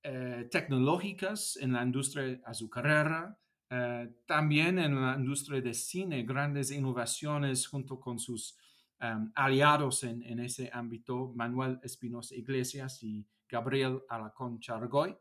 eh, 0.04 0.48
tecnológicas 0.50 1.58
en 1.58 1.74
la 1.74 1.84
industria 1.84 2.40
azucarera, 2.46 3.38
eh, 3.70 4.10
también 4.26 4.80
en 4.80 5.02
la 5.02 5.16
industria 5.16 5.62
de 5.62 5.74
cine, 5.74 6.24
grandes 6.24 6.72
innovaciones 6.72 7.68
junto 7.68 8.00
con 8.00 8.18
sus 8.18 8.58
em, 9.02 9.32
aliados 9.36 10.04
en, 10.04 10.24
en, 10.24 10.40
ese 10.40 10.70
ámbito, 10.74 11.32
Manuel 11.36 11.80
Espinosa 11.84 12.36
Iglesias 12.36 13.02
y 13.04 13.26
Gabriel 13.48 14.02
Alacón 14.10 14.60
Chargoy. 14.60 15.16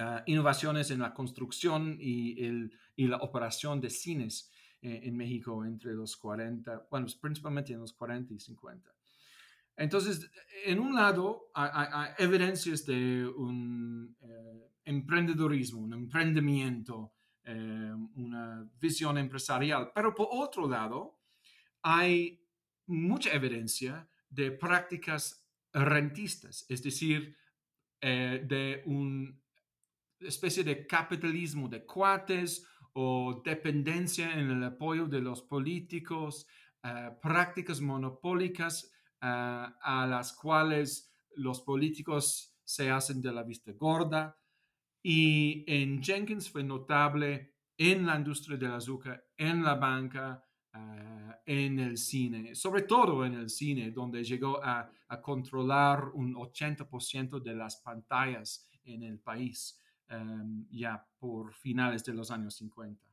Eh, 0.00 0.22
innovaciones 0.26 0.90
en 0.90 1.00
la 1.00 1.12
construcción 1.12 1.98
y, 2.00 2.42
el, 2.44 2.72
y, 2.96 3.06
la 3.06 3.18
operación 3.18 3.80
de 3.80 3.90
cines 3.90 4.50
en 4.82 5.14
México 5.14 5.62
entre 5.62 5.92
los 5.92 6.16
40, 6.16 6.86
bueno, 6.90 7.06
principalmente 7.20 7.74
en 7.74 7.80
los 7.80 7.92
40 7.92 8.32
y 8.32 8.40
50. 8.40 8.90
Entonces, 9.80 10.30
en 10.66 10.78
un 10.78 10.94
lado 10.94 11.50
hay, 11.54 12.10
evidencias 12.18 12.84
de 12.84 13.26
un 13.26 14.14
eh, 14.20 14.68
emprendedorismo, 14.84 15.80
un 15.80 15.94
emprendimiento, 15.94 17.14
eh, 17.44 17.94
una 18.14 18.68
visión 18.78 19.16
empresarial, 19.16 19.90
pero 19.94 20.14
por 20.14 20.28
otro 20.32 20.68
lado 20.68 21.20
hay 21.82 22.44
mucha 22.88 23.32
evidencia 23.32 24.06
de 24.28 24.50
prácticas 24.50 25.46
rentistas, 25.72 26.66
es 26.68 26.82
decir, 26.82 27.34
eh, 28.02 28.44
de 28.46 28.82
una 28.84 29.39
especie 30.20 30.64
de 30.64 30.86
capitalismo 30.86 31.68
de 31.68 31.84
cuates 31.84 32.66
o 32.92 33.40
dependencia 33.44 34.32
en 34.32 34.50
el 34.50 34.64
apoyo 34.64 35.06
de 35.06 35.20
los 35.20 35.42
políticos, 35.42 36.46
prácticas 37.22 37.80
monopólicas 37.80 38.90
a 39.20 40.06
las 40.08 40.32
cuales 40.32 41.12
los 41.36 41.60
políticos 41.60 42.56
se 42.64 42.90
hacen 42.90 43.20
de 43.20 43.32
la 43.32 43.42
vista 43.42 43.72
gorda. 43.72 44.36
Y 45.02 45.64
en 45.66 46.02
Jenkins 46.02 46.50
fue 46.50 46.62
notable 46.62 47.54
en 47.76 48.06
la 48.06 48.16
industria 48.16 48.58
del 48.58 48.72
azúcar, 48.72 49.24
en 49.36 49.64
la 49.64 49.74
banca, 49.74 50.44
ah, 50.74 51.40
en 51.46 51.78
el 51.78 51.96
cine, 51.96 52.54
sobre 52.54 52.82
todo 52.82 53.24
en 53.24 53.34
el 53.34 53.48
cine, 53.48 53.90
donde 53.90 54.22
llegó 54.22 54.62
a, 54.62 54.90
controlar 55.22 56.10
un 56.14 56.36
80% 56.36 57.40
de 57.40 57.52
las 57.52 57.78
pantallas 57.78 58.70
en 58.84 59.02
el 59.02 59.18
país 59.18 59.79
em, 60.10 60.66
ya 60.70 61.06
por 61.18 61.54
finales 61.54 62.04
de 62.04 62.12
los 62.12 62.30
años 62.30 62.56
50. 62.56 63.10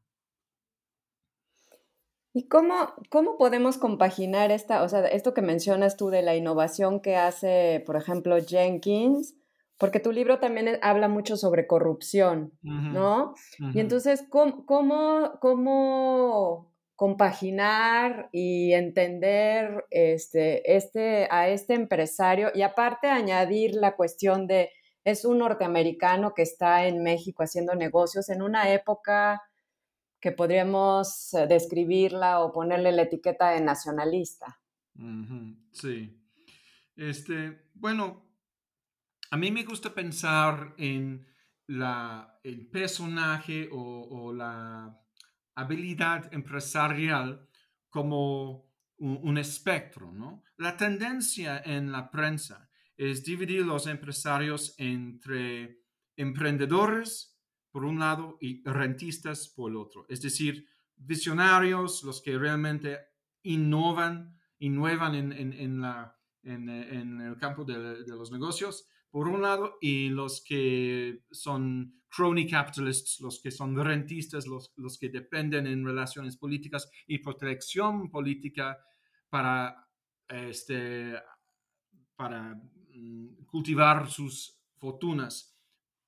¿Y 2.33 2.47
cómo, 2.47 2.93
cómo 3.09 3.37
podemos 3.37 3.79
compaginar 3.79 4.51
esta, 4.51 4.83
o 4.83 4.89
sea, 4.89 5.07
esto 5.07 5.33
que 5.33 5.41
mencionas 5.41 5.97
tú 5.97 6.09
de 6.09 6.21
la 6.21 6.35
innovación 6.35 6.99
que 6.99 7.15
hace, 7.15 7.81
por 7.85 7.95
ejemplo, 7.95 8.37
Jenkins? 8.45 9.35
Porque 9.79 9.99
tu 9.99 10.11
libro 10.11 10.39
también 10.39 10.77
habla 10.83 11.07
mucho 11.07 11.35
sobre 11.35 11.65
corrupción, 11.65 12.53
¿no? 12.61 13.33
Y 13.73 13.79
entonces, 13.79 14.23
¿cómo, 14.29 14.65
cómo, 14.65 15.39
cómo 15.39 16.71
compaginar 16.95 18.27
y 18.31 18.73
entender 18.73 19.85
este, 19.91 20.75
este, 20.75 21.27
a 21.29 21.47
este 21.49 21.75
empresario 21.75 22.49
y 22.53 22.63
aparte 22.63 23.07
añadir 23.07 23.75
la 23.75 23.95
cuestión 23.95 24.47
de, 24.47 24.71
es 25.07 25.23
un 25.23 25.37
norteamericano 25.37 26.33
que 26.33 26.41
está 26.41 26.85
en 26.85 27.01
México 27.01 27.41
haciendo 27.41 27.73
negocios 27.75 28.27
en 28.27 28.41
una 28.41 28.73
época 28.73 29.41
que 30.19 30.33
podríamos 30.33 31.33
eh, 31.33 31.47
describirla 31.47 32.41
o 32.41 32.51
ponerle 32.51 32.91
la 32.91 33.03
etiqueta 33.03 33.51
de 33.51 33.61
nacionalista. 33.61 34.59
Sí. 35.71 36.13
Este, 36.97 37.69
bueno, 37.73 38.25
a 39.31 39.37
mí 39.37 39.49
me 39.49 39.63
gusta 39.63 39.93
pensar 39.93 40.73
en 40.77 41.25
la, 41.67 42.41
el 42.43 42.67
personaje 42.67 43.69
o, 43.71 44.33
la 44.33 44.93
habilidad 45.55 46.33
empresarial 46.33 47.47
como 47.89 48.69
un, 48.97 49.19
un, 49.23 49.37
espectro, 49.37 50.11
¿no? 50.11 50.43
La 50.57 50.75
tendencia 50.75 51.61
en 51.63 51.93
la 51.93 52.11
prensa 52.11 52.66
es 52.97 53.23
dividir 53.23 53.65
los 53.65 53.87
empresarios 53.87 54.73
entre 54.77 55.83
emprendedores 56.15 57.37
por 57.71 57.85
un 57.85 57.99
lado 57.99 58.37
y 58.41 58.63
rentistas 58.67 59.47
por 59.47 59.71
el 59.71 59.77
otro. 59.77 60.05
Es 60.09 60.21
decir, 60.21 60.67
visionarios, 60.95 62.03
los 62.03 62.21
que 62.21 62.37
realmente 62.37 62.97
innovan, 63.43 64.35
innovan 64.59 65.15
en, 65.15 65.31
en, 65.31 65.81
la, 65.81 66.17
en, 66.41 66.69
en 66.69 67.21
el 67.21 67.37
campo 67.37 67.63
de, 67.63 68.03
de, 68.03 68.15
los 68.15 68.31
negocios, 68.31 68.87
por 69.11 69.27
un 69.27 69.43
lado, 69.43 69.77
y 69.79 70.09
los 70.09 70.43
que 70.43 71.23
son 71.31 72.01
crony 72.09 72.47
capitalists, 72.49 73.19
los 73.19 73.39
que 73.41 73.51
son 73.51 73.75
rentistas, 73.75 74.47
los, 74.47 74.73
los 74.77 74.97
que 74.97 75.09
dependen 75.09 75.67
en 75.67 75.85
relaciones 75.85 76.35
políticas 76.35 76.89
y 77.05 77.19
protección 77.19 78.09
política 78.09 78.77
para, 79.29 79.87
este, 80.27 81.13
para 82.15 82.59
cultivar 83.45 84.09
sus 84.09 84.59
fortunas 84.75 85.55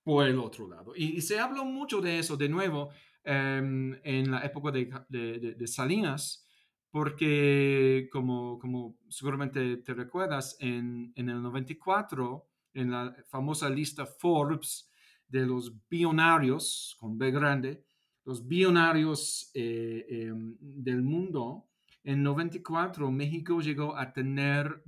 por 0.03 0.27
el 0.27 0.39
otro 0.39 0.67
lado. 0.67 0.93
Y, 0.95 1.21
se 1.21 1.39
habló 1.39 1.65
mucho 1.65 2.01
de 2.01 2.19
eso 2.19 2.37
de 2.37 2.49
nuevo 2.49 2.89
em, 3.23 3.99
en 4.03 4.31
la 4.31 4.41
época 4.41 4.71
de, 4.71 5.55
de, 5.57 5.67
Salinas, 5.67 6.45
porque 6.89 8.09
como, 8.11 8.57
como 8.59 8.97
seguramente 9.09 9.77
te 9.77 9.93
recuerdas, 9.93 10.57
en, 10.59 11.11
en, 11.15 11.29
el 11.29 11.41
94, 11.41 12.47
en 12.73 12.91
la 12.91 13.15
famosa 13.27 13.69
lista 13.69 14.05
Forbes 14.05 14.89
de 15.27 15.45
los 15.45 15.73
billonarios, 15.87 16.95
con 16.99 17.17
B 17.17 17.31
grande, 17.31 17.83
los 18.25 18.47
billonarios 18.47 19.51
eh, 19.53 20.05
em, 20.07 20.55
del 20.59 21.01
mundo, 21.01 21.67
en 22.03 22.23
94 22.23 23.11
México 23.11 23.61
llegó 23.61 23.95
a 23.95 24.11
tener, 24.13 24.83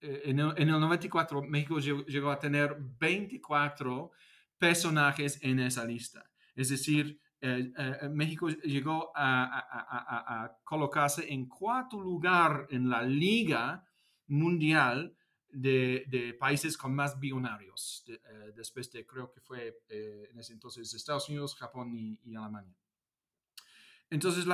en, 0.00 0.38
el, 0.38 0.52
en, 0.56 0.68
el, 0.68 0.80
94 0.80 1.42
México 1.42 1.78
llegó, 1.78 2.30
a 2.30 2.38
tener 2.38 2.76
24 2.98 4.10
personajes 4.58 5.38
en 5.42 5.60
esa 5.60 5.84
lista. 5.84 6.24
Es 6.54 6.68
decir, 6.68 7.20
eh, 7.40 7.72
eh, 7.76 8.08
México 8.10 8.48
llegó 8.48 9.12
a, 9.14 10.56
colocarse 10.64 11.32
en 11.32 11.46
cuarto 11.46 12.00
lugar 12.00 12.66
en 12.70 12.88
la 12.88 13.02
liga 13.02 13.84
mundial 14.26 15.16
de, 15.48 16.36
países 16.38 16.76
con 16.76 16.94
más 16.94 17.18
billonarios, 17.18 18.04
eh, 18.06 18.52
después 18.54 18.90
de 18.92 19.06
creo 19.06 19.32
que 19.32 19.40
fue 19.40 19.82
en 19.88 20.38
ese 20.38 20.52
entonces 20.52 20.92
Estados 20.94 21.28
Unidos, 21.28 21.56
Japón 21.56 21.94
y, 21.94 22.36
Alemania. 22.36 22.76
Entonces 24.10 24.44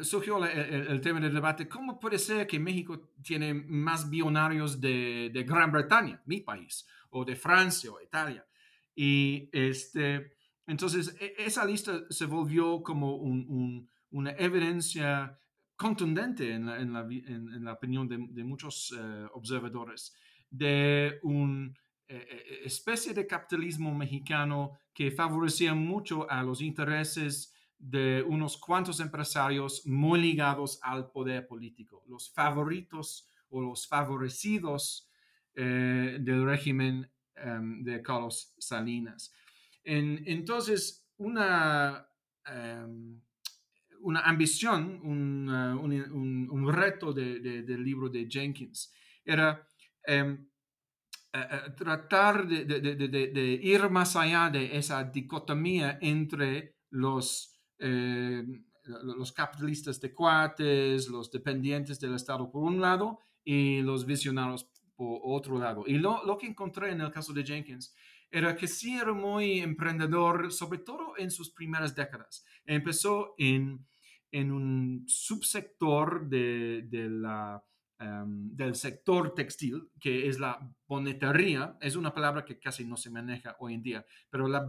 surgió 0.00 0.42
el, 0.44 1.00
tema 1.02 1.20
del 1.20 1.34
debate, 1.34 1.68
¿cómo 1.68 2.00
puede 2.00 2.18
ser 2.18 2.46
que 2.46 2.58
México 2.58 3.10
tiene 3.22 3.52
más 3.52 4.08
billonarios 4.08 4.80
de, 4.80 5.30
de 5.32 5.42
Gran 5.44 5.70
Bretaña, 5.70 6.22
mi 6.24 6.40
país, 6.40 6.86
o 7.10 7.22
de 7.22 7.36
Francia 7.36 7.90
o 7.92 8.00
Italia? 8.00 8.46
Y 8.94 9.48
este, 9.52 10.32
entonces 10.66 11.14
e, 11.20 11.34
esa 11.38 11.64
lista 11.64 12.00
se 12.10 12.26
volvió 12.26 12.82
como 12.82 13.16
una 14.10 14.32
evidencia 14.32 15.38
contundente 15.76 16.52
en 16.52 16.66
la, 16.66 16.80
en 16.80 16.92
la, 16.92 17.00
en, 17.02 17.64
la 17.64 17.74
opinión 17.74 18.08
de, 18.08 18.42
muchos 18.42 18.92
eh, 18.98 19.26
observadores 19.32 20.12
de 20.50 21.20
una 21.22 21.68
eh, 22.08 22.26
eh, 22.28 22.60
especie 22.64 23.14
de 23.14 23.28
capitalismo 23.28 23.94
mexicano 23.94 24.72
que 24.92 25.12
favorecía 25.12 25.74
mucho 25.74 26.28
a 26.28 26.42
los 26.42 26.60
intereses 26.60 27.54
de 27.78 28.22
unos 28.26 28.56
cuantos 28.56 29.00
empresarios 29.00 29.86
muy 29.86 30.20
ligados 30.20 30.78
al 30.82 31.10
poder 31.10 31.46
político, 31.46 32.02
los 32.08 32.32
favoritos 32.32 33.28
o 33.50 33.60
los 33.60 33.86
favorecidos 33.86 35.08
eh, 35.54 36.18
del 36.20 36.44
régimen 36.44 37.08
em, 37.36 37.82
de 37.84 38.02
Carlos 38.02 38.54
Salinas. 38.58 39.32
entonces, 39.84 41.06
una, 41.16 42.06
em, 42.44 43.20
una 44.00 44.20
ambición, 44.20 45.00
un, 45.02 45.48
uh, 46.50 46.70
reto 46.70 47.12
del 47.12 47.82
libro 47.82 48.08
de 48.08 48.28
Jenkins 48.28 48.92
era 49.24 49.66
em, 50.04 50.48
eh, 51.32 51.46
eh, 51.50 51.70
tratar 51.76 52.46
de, 52.46 53.60
ir 53.62 53.90
más 53.90 54.16
allá 54.16 54.48
de 54.50 54.76
esa 54.76 55.04
dicotomía 55.04 55.98
entre 56.00 56.76
los, 56.90 57.57
los 57.78 59.32
capitalistas 59.32 60.00
de 60.00 60.12
cuates, 60.12 61.08
los 61.08 61.30
dependientes 61.30 62.00
del 62.00 62.14
Estado 62.14 62.50
por 62.50 62.62
un 62.62 62.80
lado 62.80 63.20
y 63.44 63.82
los 63.82 64.04
visionarios 64.04 64.68
por 64.96 65.20
otro 65.22 65.58
lado. 65.58 65.84
Y 65.86 65.98
lo, 65.98 66.24
lo, 66.24 66.36
que 66.36 66.46
encontré 66.46 66.90
en 66.90 67.00
el 67.00 67.10
caso 67.10 67.32
de 67.32 67.44
Jenkins 67.44 67.94
era 68.30 68.56
que 68.56 68.68
sí 68.68 68.96
era 68.96 69.12
muy 69.12 69.60
emprendedor, 69.60 70.52
sobre 70.52 70.78
todo 70.80 71.14
en 71.16 71.30
sus 71.30 71.50
primeras 71.50 71.94
décadas. 71.94 72.44
Empezó 72.66 73.34
en, 73.38 73.86
en 74.32 74.52
un 74.52 75.04
subsector 75.06 76.28
de, 76.28 76.82
de 76.88 77.08
la, 77.08 77.64
em, 78.00 78.54
del 78.54 78.74
sector 78.74 79.34
textil, 79.34 79.90
que 79.98 80.28
es 80.28 80.38
la 80.38 80.58
bonetería. 80.86 81.76
Es 81.80 81.96
una 81.96 82.14
palabra 82.14 82.44
que 82.44 82.58
casi 82.58 82.84
no 82.84 82.96
se 82.96 83.10
maneja 83.10 83.56
hoy 83.58 83.74
en 83.74 83.82
día, 83.82 84.06
pero 84.30 84.46
la 84.48 84.66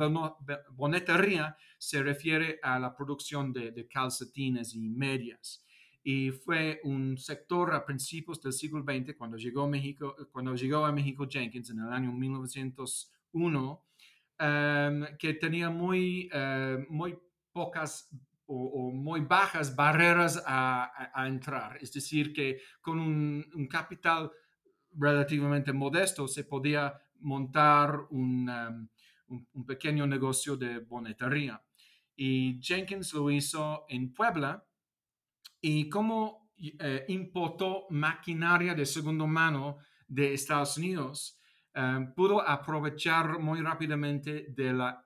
bonetería 0.72 1.56
se 1.78 2.02
refiere 2.04 2.60
a 2.62 2.80
la 2.80 2.96
producción 2.96 3.54
de, 3.54 3.88
calcetines 3.88 4.76
y 4.76 4.89
medias 4.89 5.65
y 6.04 6.32
fue 6.32 6.80
un 6.84 7.18
sector 7.18 7.74
a 7.74 7.86
principios 7.86 8.42
del 8.42 8.54
siglo 8.54 8.84
XX, 8.84 9.15
cuando 9.18 9.38
llegó 9.38 9.63
a 9.63 9.68
México, 9.68 10.15
cuando 10.32 10.56
llegó 10.56 10.86
a 10.86 10.92
México 10.92 11.28
Jenkins 11.30 11.70
en 11.70 11.80
el 11.80 11.92
año 11.92 12.12
1901, 12.12 13.86
em, 14.39 15.06
que 15.18 15.34
tenía 15.34 15.70
muy, 15.70 16.30
eh, 16.32 16.86
muy 16.89 17.18
pocas 17.52 18.10
o, 18.52 18.92
muy 18.92 19.22
bajas 19.22 19.76
barreras 19.76 20.42
a, 20.46 21.12
a, 21.14 21.28
entrar. 21.28 21.78
Es 21.82 21.94
decir, 21.94 22.34
que 22.34 22.62
con 22.82 23.00
un, 23.00 23.68
capital 23.70 24.32
relativamente 24.92 25.72
modesto 25.72 26.28
se 26.28 26.44
podía 26.46 26.94
montar 27.20 27.96
un, 28.10 28.50
em, 28.50 28.90
un, 29.28 29.48
un 29.54 29.66
pequeño 29.66 30.08
negocio 30.08 30.58
de 30.58 30.80
bonetería. 30.80 31.62
Y 32.16 32.60
Jenkins 32.62 33.14
lo 33.14 33.30
hizo 33.30 33.86
en 33.88 34.14
Puebla, 34.14 34.66
y 35.62 35.90
cómo 35.90 36.52
eh, 36.58 37.06
importó 37.10 37.88
maquinaria 37.90 38.74
de 38.74 38.86
segunda 38.86 39.26
mano 39.26 39.78
de 40.08 40.34
Estados 40.34 40.78
Unidos, 40.78 41.40
eh, 41.74 42.08
pudo 42.16 42.42
aprovechar 42.42 43.40
muy 43.40 43.62
rápidamente 43.62 44.48
de 44.50 44.74
la, 44.74 45.04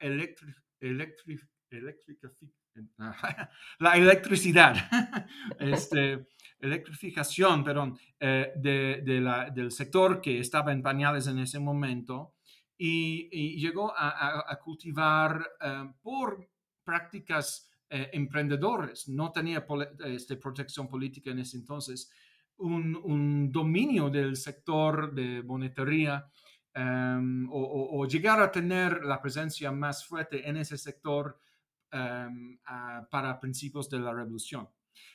la 3.80 3.98
electricidad, 3.98 4.76
este, 5.60 6.28
electrificación, 6.60 7.64
perdón, 7.64 7.98
eh, 8.20 8.54
de, 8.56 9.20
la, 9.22 9.50
del 9.50 9.72
sector 9.72 10.22
que 10.22 10.40
estaba 10.40 10.72
en 10.72 10.82
pañales 10.82 11.28
en 11.28 11.40
ese 11.40 11.60
momento 11.60 12.36
y, 12.78 13.60
llegó 13.60 13.94
a, 13.96 14.60
cultivar 14.62 15.46
por 16.02 16.50
prácticas 16.84 17.70
eh, 17.90 18.10
emprendedores, 18.14 19.08
no 19.08 19.32
tenía 19.32 19.66
este, 20.06 20.38
protección 20.38 20.90
política 20.90 21.30
en 21.30 21.40
ese 21.40 21.58
entonces, 21.58 22.12
un, 22.58 23.52
dominio 23.52 24.10
del 24.10 24.36
sector 24.36 25.14
de 25.14 25.42
bonetería 25.42 26.26
em, 26.74 27.48
o, 27.52 28.06
llegar 28.08 28.42
a 28.42 28.52
tener 28.52 29.04
la 29.04 29.22
presencia 29.22 29.72
más 29.72 30.06
fuerte 30.06 30.48
en 30.50 30.58
ese 30.58 30.78
sector 30.78 31.38
em, 31.94 32.58
para 33.10 33.40
principios 33.40 33.90
de 33.90 34.00
la 34.00 34.14
revolución. 34.14 34.68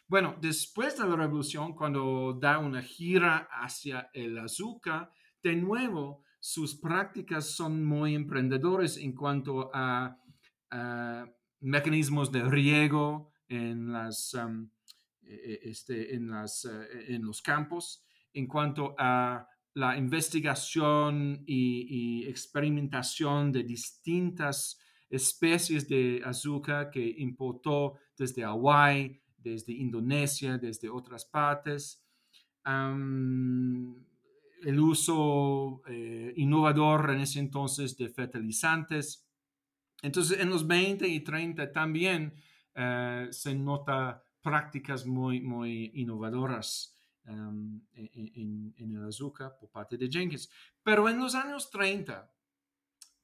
Bueno, 0.07 0.37
después 0.41 0.97
de 0.97 1.07
la 1.07 1.17
revolución, 1.17 1.75
cuando 1.75 2.33
da 2.41 2.59
una 2.59 2.81
gira 2.81 3.49
hacia 3.51 4.11
el 4.14 4.38
azúcar, 4.38 5.12
de 5.43 5.57
nuevo, 5.57 6.23
sus 6.41 6.77
prácticas 6.77 7.51
son 7.51 7.85
muy 7.85 8.14
emprendedores 8.14 8.97
en 8.97 9.12
cuanto 9.12 9.71
a 9.75 10.17
mecanismos 11.61 12.31
de 12.31 12.43
riego 12.45 13.33
en, 13.49 13.93
las, 13.93 14.35
e, 14.35 15.35
e, 15.35 15.61
este, 15.71 16.14
eh, 16.14 16.21
en 17.09 17.25
los 17.25 17.43
campos, 17.43 18.05
en 18.33 18.47
cuanto 18.47 18.95
a 18.99 19.49
la 19.75 19.97
investigación 19.97 21.43
y, 21.47 22.27
experimentación 22.27 23.53
de 23.53 23.62
distintas 23.62 24.79
especies 25.11 25.88
de 25.88 26.23
azúcar 26.25 26.90
que 26.90 27.14
importó 27.18 27.94
desde 28.16 28.42
Hawái, 28.42 29.21
desde 29.37 29.73
Indonesia, 29.73 30.59
desde 30.59 30.88
otras 30.88 31.25
partes. 31.25 32.05
el 34.64 34.81
uso 34.81 35.83
eh, 35.87 36.33
innovador 36.37 37.11
en 37.11 37.21
ese 37.21 37.38
entonces 37.38 37.97
de 37.97 38.09
fertilizantes 38.09 39.29
entonces, 40.03 40.38
en 40.38 40.49
los 40.49 40.66
20 40.66 41.07
y 41.09 41.21
30 41.21 41.73
también 41.73 42.35
eh, 42.75 43.29
se 43.31 43.55
nota 43.55 44.23
prácticas 44.40 45.07
muy, 45.07 45.40
muy 45.40 45.90
innovadoras 45.94 46.94
e, 47.27 48.03
e, 48.05 48.33
en, 48.37 48.75
el 48.79 49.05
azúcar 49.07 49.57
por 49.59 49.71
parte 49.71 49.97
de 49.97 50.09
Jenkins. 50.09 50.49
Pero 50.83 51.09
en 51.09 51.18
los 51.18 51.35
años 51.35 51.68
30, 51.71 52.31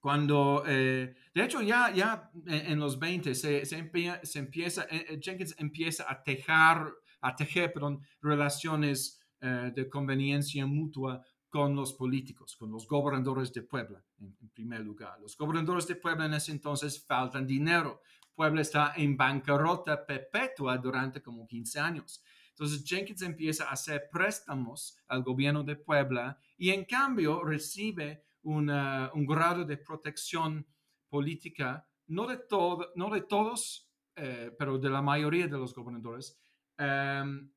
cuando, 0.04 0.64
eh, 0.66 1.14
de 1.32 1.42
hecho, 1.42 1.62
ya, 1.62 1.90
ya 1.90 2.30
en 2.46 2.78
los 2.78 2.98
20 2.98 3.34
se, 3.34 3.64
se, 3.64 3.78
empieza, 3.78 4.86
eh, 4.90 5.18
Jenkins 5.18 5.54
empieza 5.56 6.04
a 6.06 6.22
tejer, 6.22 6.92
a 7.22 7.34
tejer 7.34 7.72
perdón, 7.72 8.02
relaciones 8.20 9.18
de 9.40 9.88
conveniencia 9.90 10.66
mutua 10.66 11.22
con 11.48 11.74
los 11.74 11.94
políticos, 11.94 12.54
con 12.54 12.70
los 12.70 12.86
gobernadores 12.86 13.50
de 13.54 13.62
Puebla, 13.62 14.04
en, 14.20 14.36
primer 14.52 14.82
lugar. 14.82 15.18
Los 15.22 15.38
gobernadores 15.38 15.86
de 15.86 15.96
Puebla 15.96 16.26
en 16.26 16.34
ese 16.34 16.52
entonces 16.52 17.02
faltan 17.02 17.46
dinero. 17.46 18.02
Puebla 18.34 18.60
está 18.60 18.92
en 18.96 19.16
bancarrota 19.16 20.04
perpetua 20.04 20.76
durante 20.76 21.22
como 21.22 21.46
15 21.46 21.80
años. 21.80 22.22
Entonces 22.50 22.84
Jenkins 22.86 23.22
empieza 23.22 23.70
a 23.70 23.72
hacer 23.72 24.10
préstamos 24.12 24.98
al 25.08 25.22
gobierno 25.22 25.62
de 25.62 25.76
Puebla 25.76 26.38
y 26.58 26.68
en 26.70 26.84
cambio 26.84 27.42
recibe 27.42 28.22
un 28.44 29.26
grado 29.26 29.64
de 29.64 29.76
protección 29.78 30.66
política, 31.08 31.86
no 32.08 32.26
de, 32.26 32.38
todo, 32.38 32.92
no 32.94 33.10
de 33.10 33.22
todos, 33.22 33.90
eh, 34.16 34.54
pero 34.58 34.78
de 34.78 34.90
la 34.90 35.02
mayoría 35.02 35.48
de 35.48 35.58
los 35.58 35.74
gobernadores, 35.74 36.38
em, 36.76 37.50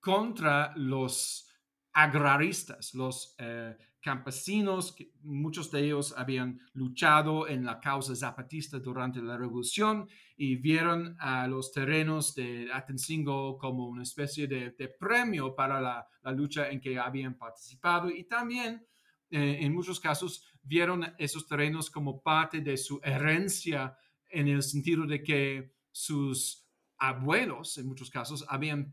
contra 0.00 0.72
los 0.76 1.48
agraristas, 1.92 2.94
los 2.94 3.34
eh, 3.38 3.76
campesinos, 4.00 4.96
muchos 5.22 5.70
de 5.70 5.84
ellos 5.84 6.12
habían 6.16 6.60
luchado 6.72 7.46
en 7.46 7.64
la 7.64 7.78
causa 7.78 8.16
zapatista 8.16 8.80
durante 8.80 9.22
la 9.22 9.36
revolución 9.36 10.08
y 10.36 10.56
vieron 10.56 11.16
a 11.20 11.46
los 11.46 11.72
terrenos 11.72 12.34
de 12.34 12.68
Atencingo 12.72 13.56
como 13.58 13.86
una 13.86 14.02
especie 14.02 14.48
de, 14.48 14.72
premio 14.98 15.54
para 15.54 15.80
la, 15.80 16.08
lucha 16.32 16.68
en 16.68 16.80
que 16.80 16.98
habían 16.98 17.38
participado 17.38 18.10
y 18.10 18.24
también 18.24 18.84
eh, 19.32 19.64
en 19.64 19.72
muchos 19.72 19.98
casos 19.98 20.44
vieron 20.62 21.14
esos 21.16 21.48
terrenos 21.48 21.90
como 21.90 22.22
parte 22.22 22.60
de 22.60 22.76
su 22.76 23.00
herencia 23.02 23.96
en 24.28 24.46
el 24.46 24.62
sentido 24.62 25.06
de 25.06 25.22
que 25.22 25.72
sus 25.90 26.68
abuelos, 26.98 27.78
en 27.78 27.86
muchos 27.86 28.10
casos, 28.10 28.44
habían, 28.46 28.92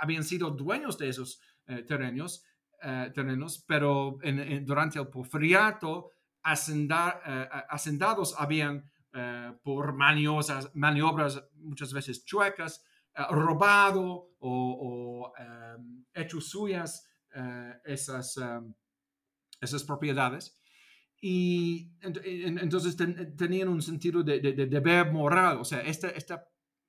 habían 0.00 0.24
sido 0.24 0.50
dueños 0.50 0.96
de 0.96 1.10
esos 1.10 1.38
eh, 1.66 1.82
terrenos, 1.82 2.42
eh, 2.82 3.12
terrenos, 3.14 3.62
pero 3.68 4.18
durante 4.62 4.98
el 4.98 5.08
porfiriato 5.08 6.12
hacendados 6.42 8.34
habían 8.38 8.90
por 9.62 9.92
maniobras, 9.92 10.70
maniobras 10.74 11.44
muchas 11.56 11.92
veces 11.92 12.24
chuecas, 12.24 12.82
robado 13.28 14.30
o, 14.38 15.30
em, 15.36 16.06
hecho 16.14 16.40
suyas 16.40 17.06
esas, 17.84 18.36
em, 18.38 18.72
esas 19.60 19.84
propiedades. 19.84 20.56
Y 21.20 21.92
entonces 22.00 22.96
tenían 23.36 23.68
un 23.68 23.82
sentido 23.82 24.22
de, 24.22 24.40
deber 24.40 25.12
moral, 25.12 25.58
o 25.58 25.64
sea, 25.64 25.80
este, 25.80 26.16
este, 26.16 26.34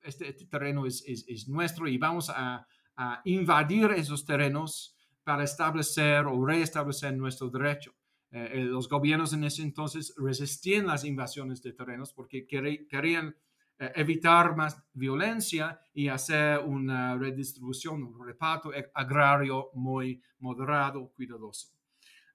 este, 0.02 0.46
terreno 0.46 0.86
es, 0.86 1.04
es, 1.06 1.48
nuestro 1.48 1.86
y 1.86 1.98
vamos 1.98 2.30
a, 2.30 2.66
a 2.96 3.20
invadir 3.24 3.90
esos 3.90 4.24
terrenos 4.24 4.96
para 5.22 5.44
establecer 5.44 6.26
o 6.26 6.44
reestablecer 6.44 7.14
nuestro 7.14 7.50
derecho. 7.50 7.94
Eh, 8.30 8.50
eh, 8.54 8.64
los 8.64 8.88
gobiernos 8.88 9.34
en 9.34 9.44
ese 9.44 9.62
entonces 9.62 10.14
resistían 10.16 10.86
las 10.86 11.04
invasiones 11.04 11.62
de 11.62 11.74
terrenos 11.74 12.14
porque 12.14 12.46
querían 12.46 13.36
eh, 13.78 13.92
evitar 13.94 14.56
más 14.56 14.82
violencia 14.94 15.78
y 15.92 16.08
hacer 16.08 16.60
una 16.60 17.16
redistribución, 17.16 18.02
un 18.02 18.26
reparto 18.26 18.70
agrario 18.94 19.68
muy 19.74 20.22
moderado, 20.38 21.12
cuidadoso. 21.14 21.68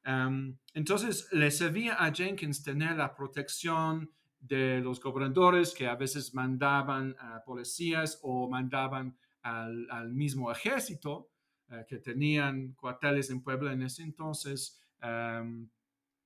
Em, 0.08 0.58
entonces, 0.74 1.28
le 1.34 1.52
servía 1.52 1.96
a 1.96 2.13
Jenkins 2.13 2.63
tener 2.63 2.96
la 2.96 3.13
protección 3.13 4.10
de 4.39 4.80
los 4.80 5.02
gobernadores 5.02 5.74
que 5.74 5.86
a 5.86 5.96
veces 5.96 6.34
mandaban 6.34 7.13
a 7.20 7.43
policías 7.43 8.17
o 8.22 8.50
mandaban 8.50 9.17
al, 9.41 10.13
mismo 10.13 10.50
ejército 10.50 11.30
eh, 11.70 11.86
que 11.89 11.98
tenían 11.98 12.72
cuarteles 12.74 13.30
en 13.30 13.41
Puebla 13.41 13.74
en 13.74 13.82
ese 13.82 14.04
entonces, 14.04 14.82
em, 15.02 15.70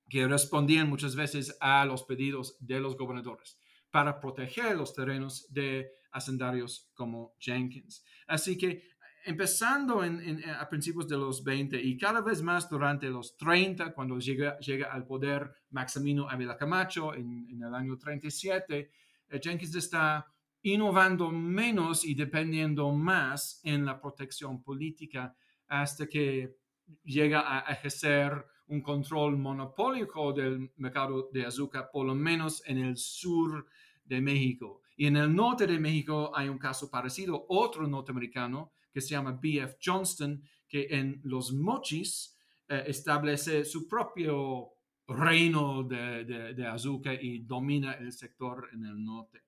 que 0.08 0.28
respondían 0.28 0.88
muchas 0.88 1.16
veces 1.16 1.56
a 1.60 1.84
los 1.84 2.04
pedidos 2.04 2.56
de 2.60 2.78
los 2.78 2.96
gobernadores 2.96 3.58
para 3.90 4.20
proteger 4.20 4.76
los 4.76 4.94
terrenos 4.94 5.52
de 5.52 5.90
hacendarios 6.12 6.88
como 6.94 7.34
Jenkins. 7.40 8.04
Así 8.28 8.56
que 8.56 8.91
empezando 9.24 10.02
en, 10.04 10.42
a 10.48 10.68
principios 10.68 11.08
de 11.08 11.16
los 11.16 11.42
20 11.42 11.80
y 11.80 11.96
cada 11.96 12.20
vez 12.20 12.42
más 12.42 12.68
durante 12.68 13.08
los 13.08 13.36
30, 13.36 13.92
cuando 13.92 14.18
llega, 14.18 14.58
llega 14.58 14.92
al 14.92 15.06
poder 15.06 15.52
Maximino 15.70 16.28
Ávila 16.28 16.56
Camacho 16.56 17.14
en, 17.14 17.60
el 17.62 17.74
año 17.74 17.96
37, 17.96 18.90
eh, 19.28 19.40
Jenkins 19.42 19.74
está 19.74 20.26
innovando 20.62 21.30
menos 21.30 22.04
y 22.04 22.14
dependiendo 22.14 22.90
más 22.92 23.60
en 23.64 23.84
la 23.84 24.00
protección 24.00 24.62
política 24.62 25.34
hasta 25.68 26.06
que 26.06 26.56
llega 27.04 27.58
a 27.58 27.72
ejercer 27.72 28.44
un 28.68 28.80
control 28.80 29.36
monopólico 29.36 30.32
del 30.32 30.72
mercado 30.76 31.28
de 31.32 31.46
azúcar, 31.46 31.90
por 31.92 32.06
lo 32.06 32.14
menos 32.14 32.62
en 32.66 32.78
el 32.78 32.96
sur 32.96 33.66
de 34.04 34.20
México. 34.20 34.82
Y 34.96 35.06
en 35.06 35.16
el 35.16 35.34
norte 35.34 35.66
de 35.66 35.78
México 35.78 36.30
hay 36.34 36.48
un 36.48 36.58
caso 36.58 36.90
parecido, 36.90 37.44
otro 37.48 37.86
norteamericano 37.86 38.72
que 38.92 39.00
se 39.00 39.10
llama 39.10 39.38
B.F. 39.40 39.76
Johnston, 39.82 40.42
que 40.68 40.86
en 40.90 41.20
los 41.24 41.52
mochis 41.52 42.36
eh, 42.68 42.84
establece 42.86 43.64
su 43.64 43.86
propio 43.86 44.70
reino 45.06 45.82
de, 45.82 46.24
de, 46.54 46.66
azúcar 46.66 47.22
y 47.22 47.40
domina 47.40 47.92
el 47.94 48.12
sector 48.12 48.70
en 48.72 48.86
el 48.86 49.04
norte. 49.04 49.42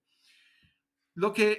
Lo 1.14 1.32
que, 1.32 1.52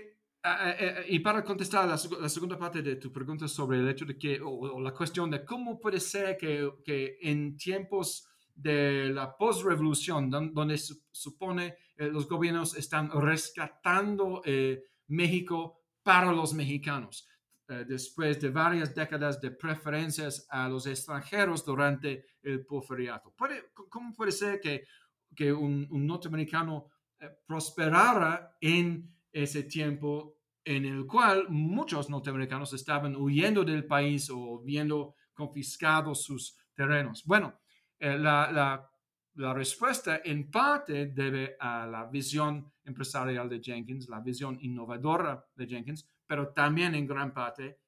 eh, 0.43 0.75
eh, 0.79 1.05
y 1.09 1.19
para 1.19 1.43
contestar 1.43 1.87
la, 1.87 1.99
la, 2.19 2.29
segunda 2.29 2.59
parte 2.59 2.83
de 2.83 2.97
tu 2.97 3.11
pregunta 3.11 3.47
sobre 3.47 3.79
el 3.79 3.89
hecho 3.89 4.05
de 4.05 4.15
que, 4.15 4.39
o, 4.43 4.79
la 4.79 4.93
cuestión 4.93 5.31
de 5.31 5.43
cómo 5.43 5.79
puede 5.79 5.99
ser 5.99 6.37
que, 6.37 6.69
que 6.83 7.17
en 7.21 7.57
tiempos 7.57 8.27
de 8.53 9.09
la 9.09 9.35
postrevolución, 9.35 10.29
donde 10.29 10.77
se 10.77 10.93
supone 11.11 11.75
los 11.97 12.27
gobiernos 12.27 12.77
están 12.77 13.09
rescatando 13.09 14.41
México 15.07 15.81
para 16.03 16.31
los 16.31 16.53
mexicanos. 16.53 17.27
Eh, 17.67 17.83
después 17.87 18.39
de 18.39 18.51
varias 18.51 18.93
décadas 18.93 19.41
de 19.41 19.49
preferencias 19.49 20.45
a 20.51 20.69
los 20.69 20.85
extranjeros 20.85 21.65
durante 21.65 22.23
el 22.43 22.63
porfiriato. 22.63 23.33
¿Cómo 23.89 24.13
puede 24.13 24.31
ser 24.31 24.59
que, 24.59 24.83
que 25.35 25.51
un, 25.51 25.87
norteamericano 25.89 26.91
eh, 27.19 27.27
prosperara 27.47 28.55
en 28.61 29.11
ese 29.31 29.63
tiempo 29.63 30.37
en 30.63 30.85
el 30.85 31.07
cual 31.07 31.49
muchos 31.49 32.07
norteamericanos 32.07 32.71
estaban 32.73 33.15
huyendo 33.15 33.63
del 33.63 33.87
país 33.87 34.29
o 34.29 34.61
viendo 34.63 35.15
confiscados 35.33 36.23
sus 36.23 36.55
terrenos? 36.75 37.23
Bueno, 37.25 37.61
eh, 37.97 38.15
la, 38.15 38.51
la, 38.51 38.91
la 39.33 39.53
respuesta 39.55 40.21
en 40.23 40.51
parte 40.51 41.07
debe 41.07 41.57
a 41.59 41.87
la 41.87 42.05
visión 42.05 42.71
empresarial 42.83 43.49
de 43.49 43.59
Jenkins, 43.59 44.07
la 44.07 44.19
visión 44.19 44.55
innovadora 44.61 45.43
de 45.55 45.65
Jenkins, 45.65 46.07
pero 46.27 46.49
también 46.49 46.95
en 46.95 47.05
gran 47.05 47.33
parte 47.33 47.79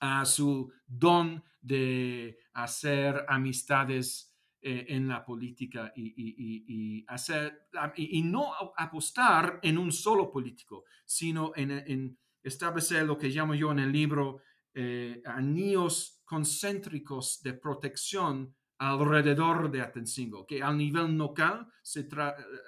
a 0.00 0.24
su 0.24 0.72
don 0.86 1.42
de 1.60 2.38
hacer 2.54 3.24
amistades 3.28 4.34
eh, 4.62 4.86
en 4.88 5.08
la 5.08 5.24
política 5.24 5.92
y, 5.96 7.04
hacer, 7.08 7.68
y, 7.96 8.22
no 8.22 8.52
apostar 8.76 9.58
en 9.62 9.78
un 9.78 9.92
solo 9.92 10.30
político, 10.30 10.84
sino 11.04 11.52
en, 11.56 12.18
establecer 12.42 13.06
lo 13.06 13.18
que 13.18 13.28
llamo 13.28 13.54
yo 13.54 13.72
en 13.72 13.80
el 13.80 13.92
libro 13.92 14.40
eh, 14.74 15.22
anillos 15.26 16.22
concéntricos 16.24 17.42
de 17.42 17.54
protección 17.54 18.54
alrededor 18.78 19.70
de 19.70 19.82
Atencingo, 19.82 20.46
que 20.46 20.62
al 20.62 20.78
nivel 20.78 21.16
local 21.16 21.66
se, 21.82 22.08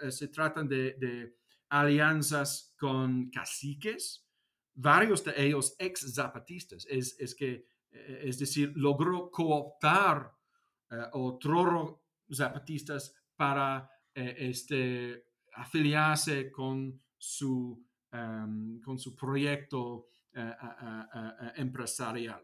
eh, 0.02 0.10
se 0.10 0.28
tratan 0.28 0.68
de 0.68 1.36
alianzas 1.70 2.74
con 2.78 3.30
caciques, 3.30 4.26
varios 4.74 5.24
de 5.24 5.34
ellos 5.36 5.74
ex 5.78 6.14
zapatistas, 6.14 6.86
es, 6.88 7.16
es 7.18 7.34
que, 7.34 7.66
eh, 7.90 8.22
es 8.24 8.38
decir, 8.38 8.72
logró 8.74 9.30
cooptar 9.30 10.32
uh, 10.90 11.18
otros 11.18 11.96
zapatistas 12.32 13.14
para 13.36 13.88
eh, 14.14 14.34
este, 14.38 15.26
afiliarse 15.54 16.50
con 16.50 17.00
su, 17.18 17.84
um, 18.12 18.80
con 18.80 18.98
su 18.98 19.14
proyecto 19.14 20.06
empresarial. 21.56 22.42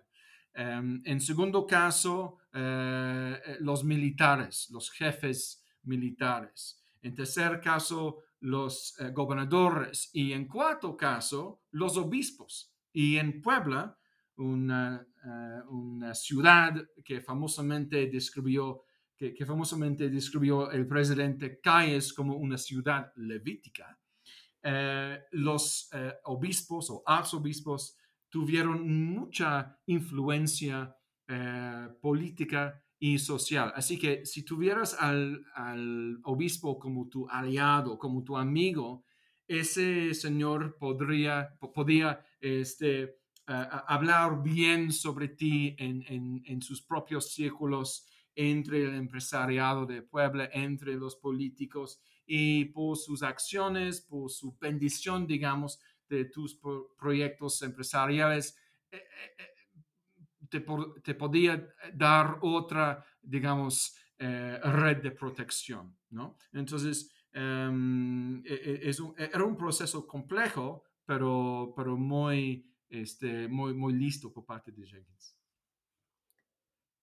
Um, 0.54 1.00
en 1.04 1.20
segundo 1.22 1.66
caso, 1.66 2.38
los 3.60 3.82
militares, 3.82 4.68
los 4.70 4.90
jefes 4.90 5.64
militares. 5.84 6.84
En 7.00 7.14
tercer 7.14 7.60
caso, 7.62 8.24
los 8.40 8.94
eh, 9.00 9.10
gobernadores 9.10 10.10
y 10.12 10.32
en 10.32 10.46
cuarto 10.46 10.96
caso 10.96 11.62
los 11.72 11.96
obispos. 11.96 12.72
Y 12.92 13.16
en 13.16 13.40
Puebla, 13.40 13.96
una, 14.36 15.06
eh, 15.24 16.14
ciudad 16.14 16.74
que 17.04 17.20
famosamente 17.20 18.06
describió 18.06 18.82
que, 19.16 19.34
famosamente 19.44 20.08
describió 20.08 20.70
el 20.70 20.86
presidente 20.86 21.60
Calles 21.60 22.12
como 22.12 22.36
una 22.36 22.56
ciudad 22.56 23.12
levítica, 23.16 23.98
eh, 24.62 25.20
los 25.32 25.90
obispos 26.24 26.90
o 26.90 27.02
arzobispos 27.04 27.96
tuvieron 28.28 28.88
mucha 29.12 29.76
influencia 29.86 30.94
política 32.00 32.80
y 32.98 33.18
social. 33.18 33.72
Así 33.76 33.98
que 33.98 34.26
si 34.26 34.42
tuvieras 34.42 34.94
al, 34.94 35.44
obispo 36.24 36.78
como 36.78 37.08
tu 37.08 37.28
aliado, 37.28 37.98
como 37.98 38.24
tu 38.24 38.36
amigo, 38.36 39.04
ese 39.46 40.14
señor 40.14 40.76
podría, 40.78 41.56
podía 41.74 42.20
este, 42.40 43.18
hablar 43.46 44.42
bien 44.42 44.92
sobre 44.92 45.28
ti 45.28 45.74
en, 45.78 46.62
sus 46.62 46.82
propios 46.82 47.32
círculos 47.32 48.06
entre 48.34 48.84
el 48.84 48.94
empresariado 48.94 49.86
de 49.86 50.02
Puebla, 50.02 50.48
entre 50.52 50.94
los 50.94 51.16
políticos 51.16 52.00
y 52.26 52.66
por 52.66 52.96
sus 52.96 53.22
acciones, 53.22 54.00
por 54.02 54.30
su 54.30 54.56
bendición, 54.60 55.26
digamos, 55.26 55.80
de 56.08 56.26
tus 56.26 56.60
proyectos 56.98 57.62
empresariales. 57.62 58.56
Eh, 58.90 58.96
eh, 58.96 59.57
eh, 60.52 60.64
te, 61.02 61.14
podía 61.14 61.74
dar 61.94 62.38
otra, 62.42 63.04
digamos, 63.20 63.96
eh, 64.18 64.58
red 64.62 64.98
de 65.02 65.12
protección, 65.12 65.96
¿no? 66.10 66.36
Entonces, 66.52 67.12
em, 67.32 68.38
e, 68.44 68.54
e, 68.54 68.88
es 68.88 69.00
era 69.16 69.44
un 69.44 69.56
proceso 69.56 70.06
complejo, 70.06 70.82
pero, 71.04 71.72
pero 71.76 71.96
muy, 71.96 72.66
este, 72.88 73.48
muy, 73.48 73.74
muy 73.74 73.94
listo 73.94 74.32
por 74.32 74.44
parte 74.44 74.72
de 74.72 74.86
Jenkins. 74.86 75.37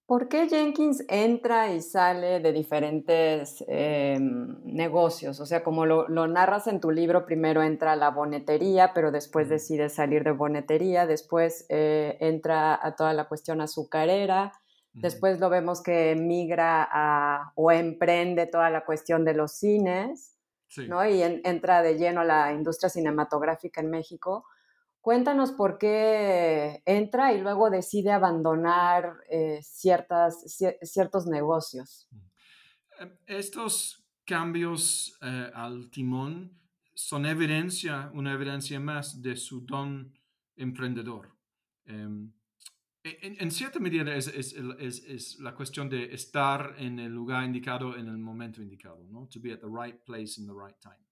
¿Por 0.08 0.28
qué 0.28 0.48
Jenkins 0.48 1.04
entra 1.10 1.74
y 1.74 1.82
sale 1.82 2.40
de 2.40 2.54
diferentes 2.54 3.64
em, 3.68 4.56
negocios? 4.64 5.40
O 5.40 5.48
sea, 5.48 5.64
como 5.64 5.88
lo, 5.88 6.28
narras 6.28 6.68
en 6.68 6.80
tu 6.80 6.92
libro, 6.92 7.26
primero 7.26 7.64
entra 7.64 7.94
a 7.94 7.96
la 7.96 8.12
bonetería, 8.12 8.92
pero 8.94 9.12
después 9.12 9.50
decide 9.50 9.90
salir 9.90 10.24
de 10.24 10.32
bonetería, 10.32 11.08
después 11.08 11.66
eh, 11.70 12.18
entra 12.20 12.80
a 12.80 12.96
toda 12.96 13.14
la 13.14 13.28
cuestión 13.28 13.62
azucarera, 13.62 14.54
después 14.94 15.40
lo 15.40 15.50
vemos 15.50 15.82
que 15.82 16.16
migra 16.16 16.88
a, 16.90 17.52
o 17.56 17.72
emprende 17.72 18.46
toda 18.46 18.70
la 18.70 18.86
cuestión 18.86 19.26
de 19.26 19.34
los 19.34 19.54
cines, 19.54 20.38
¿no? 20.88 21.04
Y 21.08 21.24
entra 21.24 21.82
de 21.82 21.98
lleno 21.98 22.22
a 22.22 22.26
la 22.26 22.54
industria 22.54 22.90
cinematográfica 22.90 23.82
en 23.82 23.90
México. 23.90 24.46
Cuéntanos 25.06 25.52
por 25.52 25.78
qué 25.78 26.82
entra 26.84 27.32
y 27.32 27.40
luego 27.40 27.70
decide 27.70 28.12
abandonar 28.12 29.18
eh, 29.30 29.60
ciertas, 29.62 30.58
ciertos 30.82 31.28
negocios. 31.28 32.10
Em, 32.98 33.16
estos 33.28 34.04
cambios 34.26 35.16
eh, 35.22 35.52
al 35.54 35.92
timón 35.92 36.60
son 36.96 37.28
evidencia, 37.28 38.10
una 38.16 38.34
evidencia 38.34 38.80
más 38.80 39.22
de 39.22 39.36
su 39.36 39.62
don 39.62 40.12
emprendedor. 40.56 41.38
Em, 41.86 42.34
en, 43.04 43.52
cierta 43.52 43.78
medida 43.80 44.12
es, 44.16 44.26
es, 44.26 44.56
es, 44.56 45.38
la 45.38 45.54
cuestión 45.54 45.88
de 45.88 46.16
estar 46.16 46.74
en 46.80 46.98
el 46.98 47.14
lugar 47.14 47.44
indicado 47.44 47.96
en 47.96 48.08
el 48.08 48.18
momento 48.18 48.60
indicado, 48.60 49.04
¿no? 49.12 49.28
To 49.28 49.40
be 49.40 49.54
at 49.54 49.60
the 49.60 49.68
right 49.68 50.04
place 50.04 50.42
in 50.42 50.48
the 50.48 50.54
right 50.54 50.80
time. 50.80 51.06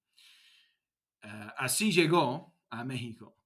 así 1.58 1.92
llegó 1.92 2.56
a 2.72 2.84
México. 2.84 3.43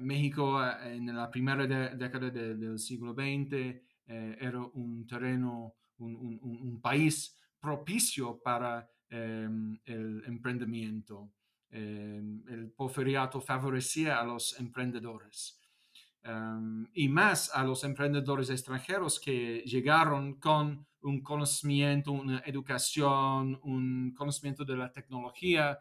México 0.00 0.62
en 0.84 1.14
la 1.14 1.30
primera 1.30 1.66
década 1.66 2.30
del 2.30 2.78
siglo 2.78 3.14
XX 3.14 3.80
era 4.06 4.60
un 4.60 5.06
terreno, 5.06 5.74
un 5.98 6.80
país 6.82 7.42
propicio 7.62 8.40
para 8.42 8.90
em, 9.08 9.78
el 9.84 10.22
emprendimiento. 10.26 11.30
Em, 11.70 12.42
el 12.48 12.70
porfiriato 12.72 13.40
favorecía 13.40 14.18
a 14.18 14.24
los 14.24 14.58
emprendedores. 14.58 15.60
Em, 16.24 16.86
y 16.92 17.08
más 17.08 17.50
a 17.54 17.62
los 17.64 17.84
emprendedores 17.84 18.50
extranjeros 18.50 19.20
que 19.20 19.62
llegaron 19.64 20.34
con 20.40 20.86
un 21.02 21.22
conocimiento, 21.22 22.12
una 22.12 22.40
educación, 22.40 23.58
un 23.62 24.12
conocimiento 24.14 24.64
de 24.64 24.76
la 24.76 24.90
tecnología 24.92 25.78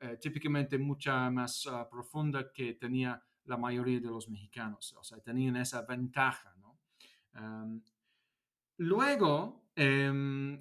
eh, 0.00 0.16
típicamente 0.20 0.78
mucha 0.78 1.30
más 1.30 1.66
ah, 1.66 1.86
profunda 1.88 2.50
que 2.52 2.74
tenía 2.74 3.22
la 3.44 3.58
mayoría 3.58 4.00
de 4.00 4.08
los 4.08 4.30
mexicanos. 4.30 4.94
O 4.98 5.04
sea, 5.04 5.20
tenían 5.20 5.56
esa 5.56 5.82
ventaja. 5.82 6.54
¿no? 6.58 6.78
luego, 8.78 9.70
em, 9.76 10.54
eh, 10.54 10.60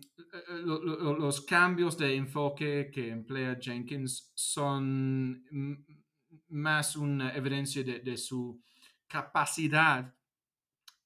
los 0.63 1.41
cambios 1.41 1.97
de 1.97 2.15
enfoque 2.15 2.91
que 2.93 3.10
emplea 3.10 3.58
Jenkins 3.60 4.32
son 4.36 5.45
más 6.49 6.95
una 6.95 7.34
evidencia 7.34 7.84
de, 7.84 8.17
su 8.17 8.62
capacidad 9.08 10.13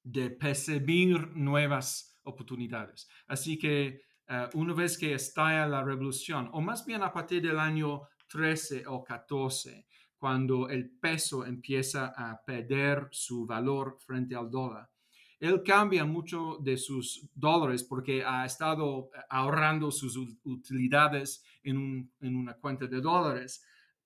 de 0.03 0.29
percibir 0.31 1.35
nuevas 1.35 2.19
oportunidades. 2.23 3.07
Así 3.27 3.57
que 3.57 4.01
eh, 4.27 4.49
una 4.53 4.73
vez 4.73 4.97
que 4.97 5.13
estalla 5.13 5.67
la 5.67 5.83
revolución, 5.83 6.49
o 6.53 6.61
más 6.61 6.85
bien 6.85 7.03
a 7.03 7.13
partir 7.13 7.41
del 7.41 7.59
año 7.59 8.01
13 8.33 8.85
o 8.87 9.03
14, 9.03 9.85
cuando 10.17 10.67
el 10.67 10.89
peso 10.89 11.45
empieza 11.45 12.13
a 12.17 12.43
perder 12.43 13.07
su 13.11 13.45
valor 13.45 13.97
frente 13.99 14.35
al 14.35 14.49
dólar, 14.49 14.89
él 15.39 15.61
cambia 15.61 16.03
mucho 16.03 16.57
de 16.59 16.77
sus 16.77 17.29
dólares 17.35 17.83
porque 17.83 18.23
ha 18.25 18.43
estado 18.43 19.11
ahorrando 19.29 19.91
sus 19.91 20.17
utilidades 20.45 21.43
en, 21.61 22.11
una 22.21 22.55
cuenta 22.55 22.87
de 22.87 23.01
dólares. 23.01 23.63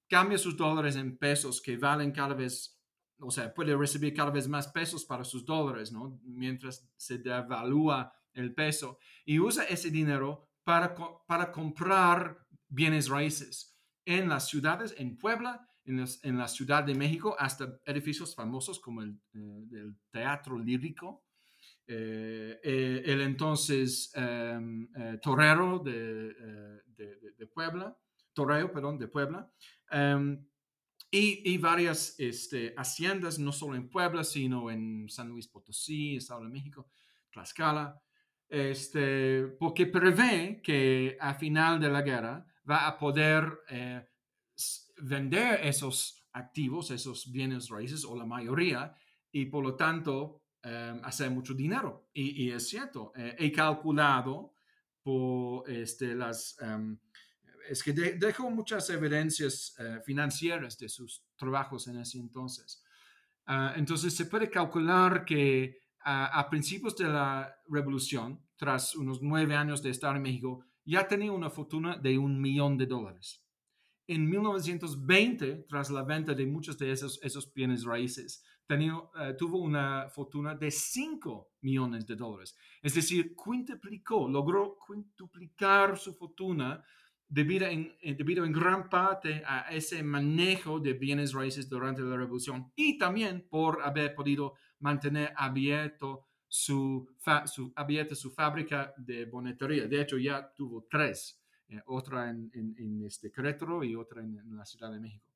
Cambia 0.09 0.37
sus 0.37 0.57
dólares 0.57 0.97
en 0.97 1.17
pesos 1.17 1.61
que 1.61 1.77
valen 1.77 2.11
cada 2.11 2.33
vez, 2.33 2.77
o 3.19 3.31
sea, 3.31 3.53
puede 3.53 3.77
recibir 3.77 4.13
cada 4.13 4.31
vez 4.31 4.49
más 4.49 4.67
pesos 4.67 5.05
para 5.05 5.23
sus 5.23 5.45
dólares, 5.45 5.91
¿no? 5.93 6.19
Mientras 6.23 6.89
se 6.97 7.19
devalúa 7.19 8.11
el 8.33 8.53
peso. 8.53 8.97
Y 9.23 9.39
usa 9.39 9.63
ese 9.65 9.89
dinero 9.89 10.49
para, 10.63 10.95
para 11.27 11.51
comprar 11.51 12.45
bienes 12.67 13.07
raíces 13.07 13.76
en 14.07 14.29
las 14.29 14.47
ciudades, 14.47 14.95
en 14.97 15.17
Puebla, 15.17 15.69
en, 15.83 16.37
la 16.37 16.47
Ciudad 16.47 16.83
de 16.83 16.95
México, 16.95 17.35
hasta 17.37 17.79
edificios 17.85 18.33
famosos 18.33 18.79
como 18.79 19.01
el, 19.01 19.19
eh, 19.33 19.91
Teatro 20.11 20.57
Lírico, 20.57 21.25
eh, 21.85 22.59
eh, 22.63 23.01
el 23.05 23.21
entonces 23.21 24.11
em, 24.15 24.87
eh, 24.95 25.19
torero 25.21 25.79
de, 25.79 26.33
de, 26.95 27.47
Puebla, 27.47 27.97
torreo, 28.33 28.71
perdón, 28.71 28.97
de 28.97 29.07
Puebla, 29.07 29.51
em, 29.91 30.45
y, 31.11 31.53
y, 31.53 31.57
varias 31.57 32.15
este, 32.17 32.73
haciendas, 32.77 33.39
no 33.39 33.51
solo 33.51 33.75
en 33.75 33.89
Puebla, 33.89 34.23
sino 34.23 34.71
en 34.71 35.07
San 35.09 35.29
Luis 35.29 35.47
Potosí, 35.47 36.17
Estado 36.17 36.43
de 36.43 36.49
México, 36.49 36.89
Tlaxcala, 37.31 38.01
este, 38.47 39.47
porque 39.59 39.87
prevé 39.87 40.61
que 40.61 41.17
a 41.19 41.33
final 41.33 41.79
de 41.79 41.89
la 41.89 42.01
guerra 42.01 42.45
va 42.69 42.87
a 42.87 42.97
poder 42.97 43.59
vender 44.97 45.59
esos 45.65 46.27
activos, 46.33 46.91
esos 46.91 47.31
bienes 47.31 47.69
raíces 47.69 48.03
o 48.05 48.15
la 48.15 48.25
mayoría, 48.25 48.95
y 49.31 49.45
por 49.45 49.63
lo 49.63 49.75
tanto 49.75 50.41
Em, 50.69 50.99
hacer 51.05 51.31
mucho 51.31 51.53
dinero. 51.53 52.09
Y, 52.13 52.51
es 52.51 52.67
cierto, 52.67 53.13
eh, 53.15 53.35
he 53.39 53.51
calculado 53.51 54.53
por 55.01 55.69
este, 55.69 56.13
las... 56.13 56.57
Em, 56.59 56.97
es 57.69 57.81
que 57.81 57.93
dejó 57.93 58.49
muchas 58.49 58.89
evidencias 58.89 59.75
eh, 59.79 59.99
financieras 60.03 60.77
de 60.77 60.89
sus 60.89 61.23
trabajos 61.37 61.87
en 61.87 61.99
ese 61.99 62.17
entonces. 62.17 62.83
Ah, 63.45 63.73
entonces 63.77 64.13
se 64.13 64.25
puede 64.25 64.49
calcular 64.49 65.23
que 65.23 65.79
a 66.09 66.49
principios 66.49 66.95
de 66.95 67.09
la 67.09 67.53
revolución, 67.67 68.41
tras 68.55 68.95
unos 68.95 69.21
nueve 69.21 69.53
años 69.55 69.83
de 69.83 69.89
estar 69.89 70.15
en 70.15 70.21
México, 70.21 70.63
ya 70.87 71.07
tenía 71.07 71.31
una 71.31 71.49
fortuna 71.49 71.97
de 71.97 72.17
un 72.17 72.41
millón 72.41 72.77
de 72.77 72.85
dólares. 72.85 73.43
En 74.07 74.29
1920, 74.29 75.65
tras 75.67 75.89
la 75.89 76.03
venta 76.03 76.33
de 76.33 76.45
muchos 76.45 76.77
de 76.77 76.91
esos, 76.91 77.19
esos 77.21 77.53
bienes 77.53 77.83
raíces, 77.83 78.43
eh, 78.69 79.33
tuvo 79.37 79.59
una 79.59 80.09
fortuna 80.09 80.55
de 80.55 80.71
5 80.71 81.51
millones 81.61 82.05
de 82.05 82.15
dólares. 82.15 82.55
Es 82.81 82.95
decir, 82.95 83.35
quintuplicó, 83.35 84.29
logró 84.29 84.77
quintuplicar 84.85 85.97
su 85.97 86.13
fortuna 86.13 86.83
debido 87.27 87.65
en, 87.67 87.93
eh, 88.01 88.15
debido 88.15 88.45
en 88.45 88.53
gran 88.53 88.89
parte 88.89 89.43
a 89.45 89.69
ese 89.71 90.03
manejo 90.03 90.79
de 90.79 90.93
bienes 90.93 91.33
raíces 91.33 91.67
durante 91.67 92.01
la 92.01 92.15
revolución 92.15 92.71
y 92.75 92.97
también 92.97 93.47
por 93.49 93.81
haber 93.83 94.15
podido 94.15 94.53
mantener 94.79 95.33
abierto 95.35 96.26
su, 96.47 97.07
su, 97.45 97.73
abierta 97.75 98.15
su 98.15 98.31
fábrica 98.31 98.93
de 98.97 99.25
bonetería. 99.25 99.87
De 99.87 100.01
hecho, 100.01 100.17
ya 100.17 100.53
tuvo 100.53 100.87
tres, 100.89 101.41
eh, 101.69 101.81
otra 101.87 102.29
en, 102.29 102.51
en, 102.53 103.03
este 103.05 103.31
Querétaro 103.31 103.83
y 103.83 103.95
otra 103.95 104.21
en 104.21 104.55
la 104.55 104.65
Ciudad 104.65 104.91
de 104.91 104.99
México. 104.99 105.27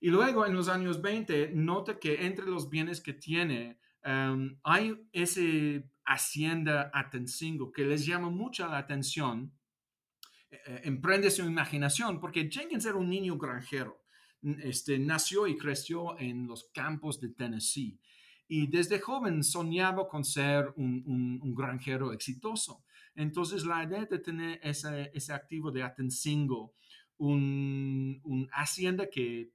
Y 0.00 0.08
luego 0.08 0.46
en 0.46 0.54
los 0.54 0.68
años 0.68 1.02
20, 1.02 1.52
nota 1.54 1.98
que 1.98 2.24
entre 2.24 2.46
los 2.46 2.70
bienes 2.70 3.02
que 3.02 3.12
tiene 3.12 3.78
em, 4.02 4.58
hay 4.64 4.96
ese 5.12 5.90
hacienda 6.06 6.90
Atencingo 6.94 7.70
que 7.70 7.84
les 7.84 8.06
llama 8.06 8.30
mucha 8.30 8.66
la 8.66 8.78
atención. 8.78 9.52
Eh, 10.50 10.58
eh, 10.66 10.80
emprende 10.84 11.30
su 11.30 11.44
imaginación 11.44 12.18
porque 12.18 12.48
Jenkins 12.50 12.86
era 12.86 12.96
un 12.96 13.10
niño 13.10 13.36
granjero. 13.36 14.02
Este, 14.42 14.98
nació 14.98 15.46
y 15.46 15.58
creció 15.58 16.18
en 16.18 16.46
los 16.46 16.70
campos 16.72 17.20
de 17.20 17.28
Tennessee 17.28 18.00
y 18.52 18.66
desde 18.66 18.98
joven 18.98 19.44
soñaba 19.44 20.08
con 20.08 20.24
ser 20.24 20.74
un, 20.76 21.54
granjero 21.54 22.12
exitoso. 22.12 22.82
Entonces 23.14 23.64
la 23.64 23.84
idea 23.84 24.04
de 24.06 24.18
tener 24.18 24.58
ese, 24.60 25.12
ese 25.14 25.32
activo 25.32 25.70
de 25.70 25.84
Atencingo, 25.84 26.74
un, 27.18 28.20
un 28.24 28.48
hacienda 28.52 29.08
que 29.08 29.52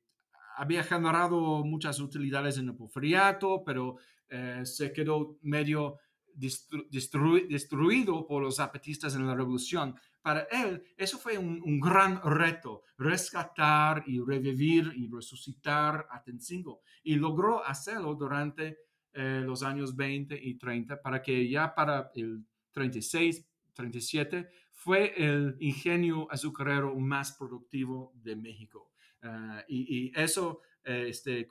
había 0.56 0.82
generado 0.82 1.66
muchas 1.66 2.00
utilidades 2.00 2.58
en 2.58 2.70
el 2.70 2.76
porfiriato, 2.76 3.64
pero 3.66 3.98
eh, 4.30 4.62
se 4.64 4.94
quedó 4.94 5.40
medio 5.42 5.98
destruido 6.34 8.26
por 8.26 8.44
los 8.44 8.56
zapatistas 8.56 9.14
en 9.16 9.28
la 9.28 9.36
revolución. 9.36 9.96
Para 10.22 10.42
él, 10.52 10.84
eso 10.98 11.18
fue 11.18 11.38
un, 11.38 11.80
gran 11.80 12.20
reto, 12.24 12.84
rescatar 12.98 14.04
y 14.08 14.20
revivir 14.20 14.92
y 14.96 15.08
resucitar 15.08 16.08
a 16.10 16.24
Tenzingo. 16.24 16.82
Y 17.04 17.16
logró 17.16 17.64
hacerlo 17.64 18.16
durante 18.16 18.85
eh, 19.16 19.42
los 19.44 19.64
años 19.64 19.96
20 19.96 20.38
y 20.40 20.56
30 20.56 21.02
para 21.02 21.22
que 21.22 21.50
ya 21.50 21.74
para 21.74 22.12
el 22.16 22.44
36, 22.72 23.46
37 23.74 24.50
fue 24.72 25.14
el 25.18 25.56
ingenio 25.60 26.28
azucarero 26.32 26.96
más 26.96 27.32
productivo 27.32 28.14
de 28.22 28.36
México. 28.36 28.92
Ah, 29.24 29.64
y, 29.68 30.12
eso 30.16 30.62
eh, 30.84 31.08
este, 31.10 31.40
eh, 31.40 31.48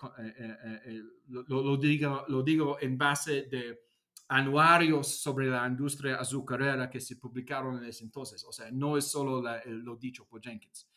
eh, 0.86 1.02
lo, 1.28 1.76
digo, 1.76 2.24
lo 2.28 2.42
digo 2.44 2.78
en 2.80 2.96
base 2.96 3.42
de 3.50 3.80
anuarios 4.28 5.08
sobre 5.08 5.48
la 5.48 5.66
industria 5.66 6.16
azucarera 6.16 6.88
que 6.88 7.00
se 7.00 7.16
publicaron 7.16 7.78
en 7.78 7.84
ese 7.86 8.04
entonces. 8.04 8.44
O 8.44 8.52
sea, 8.52 8.70
no 8.70 8.96
es 8.96 9.10
solo 9.10 9.42
lo 9.66 9.96
dicho 9.96 10.24
por 10.26 10.40
Jenkins. 10.40 10.88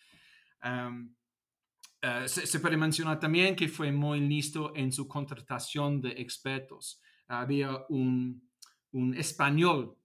Se, 2.25 2.59
puede 2.59 2.77
mencionar 2.77 3.19
también 3.19 3.55
que 3.55 3.67
fue 3.67 3.91
muy 3.91 4.19
listo 4.19 4.73
en 4.75 4.91
su 4.91 5.07
contratación 5.07 6.01
de 6.01 6.09
expertos. 6.11 7.01
Había 7.27 7.85
un, 7.89 8.49
un 8.91 9.13
español 9.15 9.97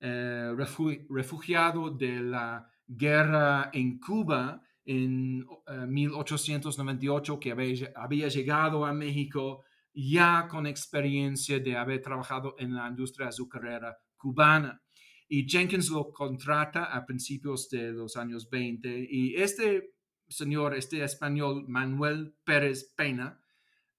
refugiado 0.00 1.90
de 1.90 2.20
la 2.20 2.70
guerra 2.86 3.70
en 3.72 3.98
Cuba 3.98 4.62
en 4.84 5.46
1898 5.88 7.34
eh, 7.34 7.38
que 7.40 7.52
había, 7.94 8.28
llegado 8.28 8.84
a 8.84 8.92
México 8.92 9.62
ya 9.92 10.48
con 10.48 10.66
experiencia 10.66 11.60
de 11.60 11.76
haber 11.76 12.00
trabajado 12.00 12.56
en 12.58 12.74
la 12.74 12.88
industria 12.88 13.28
azucarera 13.28 13.96
cubana. 14.16 14.80
Y 15.28 15.48
Jenkins 15.48 15.90
lo 15.90 16.12
contrata 16.12 16.84
a 16.86 17.06
principios 17.06 17.68
de 17.68 17.92
los 17.92 18.16
años 18.16 18.48
20 18.50 19.06
y 19.08 19.36
este 19.36 19.92
señor, 20.30 20.74
este 20.74 21.04
español 21.04 21.64
Manuel 21.68 22.34
Pérez 22.44 22.84
Pena, 22.96 23.40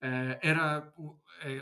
eh, 0.01 0.39
era 0.41 0.91
eh, 1.43 1.61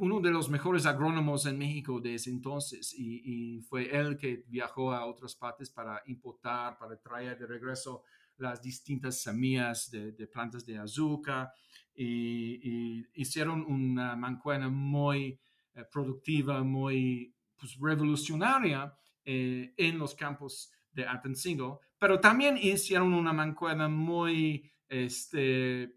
uno 0.00 0.20
de 0.20 0.30
los 0.30 0.50
mejores 0.50 0.86
agrónomos 0.86 1.46
en 1.46 1.56
México 1.56 2.00
de 2.00 2.14
ese 2.14 2.30
entonces 2.30 2.92
y, 2.98 3.60
fue 3.60 3.96
él 3.96 4.16
que 4.16 4.44
viajó 4.48 4.92
a 4.92 5.06
otras 5.06 5.36
partes 5.36 5.70
para 5.70 6.02
importar, 6.06 6.78
para 6.78 6.96
traer 6.96 7.38
de 7.38 7.46
regreso 7.46 8.02
las 8.38 8.60
distintas 8.60 9.20
semillas 9.22 9.90
de, 9.90 10.26
plantas 10.26 10.66
de 10.66 10.78
azúcar 10.78 11.52
y, 11.94 13.06
hicieron 13.14 13.62
una 13.62 14.16
mancuerna 14.16 14.68
muy 14.68 15.38
eh, 15.74 15.84
productiva, 15.90 16.62
muy 16.62 17.34
pues, 17.56 17.76
revolucionaria 17.80 18.94
eh, 19.24 19.74
en 19.76 19.98
los 19.98 20.14
campos 20.14 20.70
de 20.92 21.06
Atencingo, 21.06 21.80
pero 21.98 22.20
también 22.20 22.56
hicieron 22.56 23.12
una 23.14 23.32
mancuerna 23.32 23.88
muy, 23.88 24.70
este, 24.88 25.96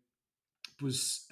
pues, 0.78 1.28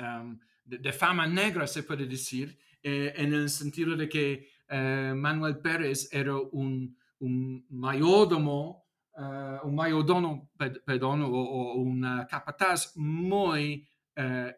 de, 0.63 0.93
fama 0.93 1.27
negra, 1.27 1.67
se 1.67 1.83
puede 1.83 2.05
decir, 2.05 2.57
eh, 2.83 3.13
en 3.15 3.33
el 3.33 3.49
sentido 3.49 3.95
de 3.95 4.09
que 4.09 4.49
Manuel 4.69 5.59
Pérez 5.59 6.09
era 6.11 6.35
un, 6.35 6.97
un 7.19 7.65
mayordomo 7.69 8.87
uh, 9.17 9.65
un 9.67 9.75
mayordomo, 9.75 10.51
perdón, 10.57 11.23
o, 11.23 11.29
o 11.29 11.73
un 11.75 12.01
capataz 12.29 12.95
muy 12.95 13.87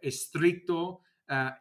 estricto 0.02 1.02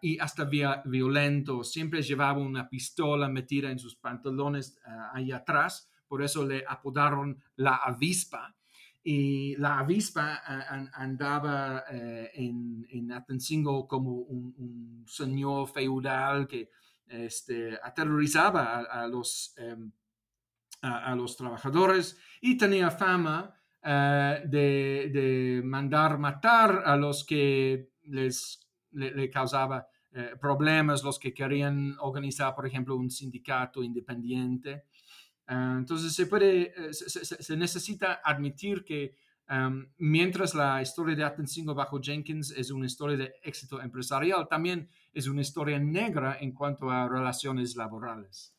y 0.00 0.18
hasta 0.18 0.44
via 0.44 0.82
violento. 0.84 1.64
Siempre 1.64 2.02
llevaba 2.02 2.38
una 2.38 2.68
pistola 2.68 3.28
metida 3.28 3.70
en 3.70 3.78
sus 3.78 3.96
pantalones 3.96 4.78
ahí 5.12 5.32
atrás, 5.32 5.87
por 6.08 6.22
eso 6.22 6.44
le 6.44 6.64
apodaron 6.66 7.42
la 7.56 7.76
avispa. 7.76 8.54
Y 9.02 9.56
la 9.56 9.78
avispa 9.78 10.42
andaba 10.92 11.84
en, 11.88 12.86
en, 12.90 13.12
Atencingo 13.12 13.86
como 13.86 14.12
un, 14.12 15.04
señor 15.06 15.68
feudal 15.68 16.46
que 16.46 16.70
este, 17.06 17.78
aterrorizaba 17.82 18.80
a, 18.80 19.06
los 19.06 19.54
um, 19.58 19.90
a, 20.82 21.14
los 21.14 21.36
trabajadores 21.36 22.18
y 22.40 22.56
tenía 22.56 22.90
fama 22.90 23.54
eh, 23.82 24.42
de, 24.46 25.60
mandar 25.64 26.18
matar 26.18 26.82
a 26.84 26.96
los 26.96 27.24
que 27.24 27.90
les 28.04 28.66
le, 28.92 29.30
causaba 29.30 29.86
eh, 30.12 30.34
problemas, 30.40 31.04
los 31.04 31.18
que 31.18 31.34
querían 31.34 31.96
organizar, 32.00 32.54
por 32.54 32.66
ejemplo, 32.66 32.96
un 32.96 33.10
sindicato 33.10 33.82
independiente. 33.82 34.84
Eh, 35.48 35.74
entonces 35.78 36.12
se 36.14 36.26
puede, 36.26 36.92
se, 36.92 37.56
necesita 37.56 38.20
admitir 38.22 38.84
que 38.84 39.16
em, 39.48 39.90
mientras 39.96 40.54
la 40.54 40.82
historia 40.82 41.16
de 41.16 41.24
Atencingo 41.24 41.74
bajo 41.74 42.00
Jenkins 42.00 42.50
es 42.50 42.70
una 42.70 42.86
historia 42.86 43.16
de 43.16 43.34
éxito 43.42 43.80
empresarial, 43.80 44.46
también 44.46 44.88
es 45.12 45.26
una 45.26 45.40
historia 45.40 45.78
negra 45.78 46.36
en 46.40 46.52
cuanto 46.52 46.90
a 46.90 47.08
relaciones 47.08 47.76
laborales. 47.76 48.54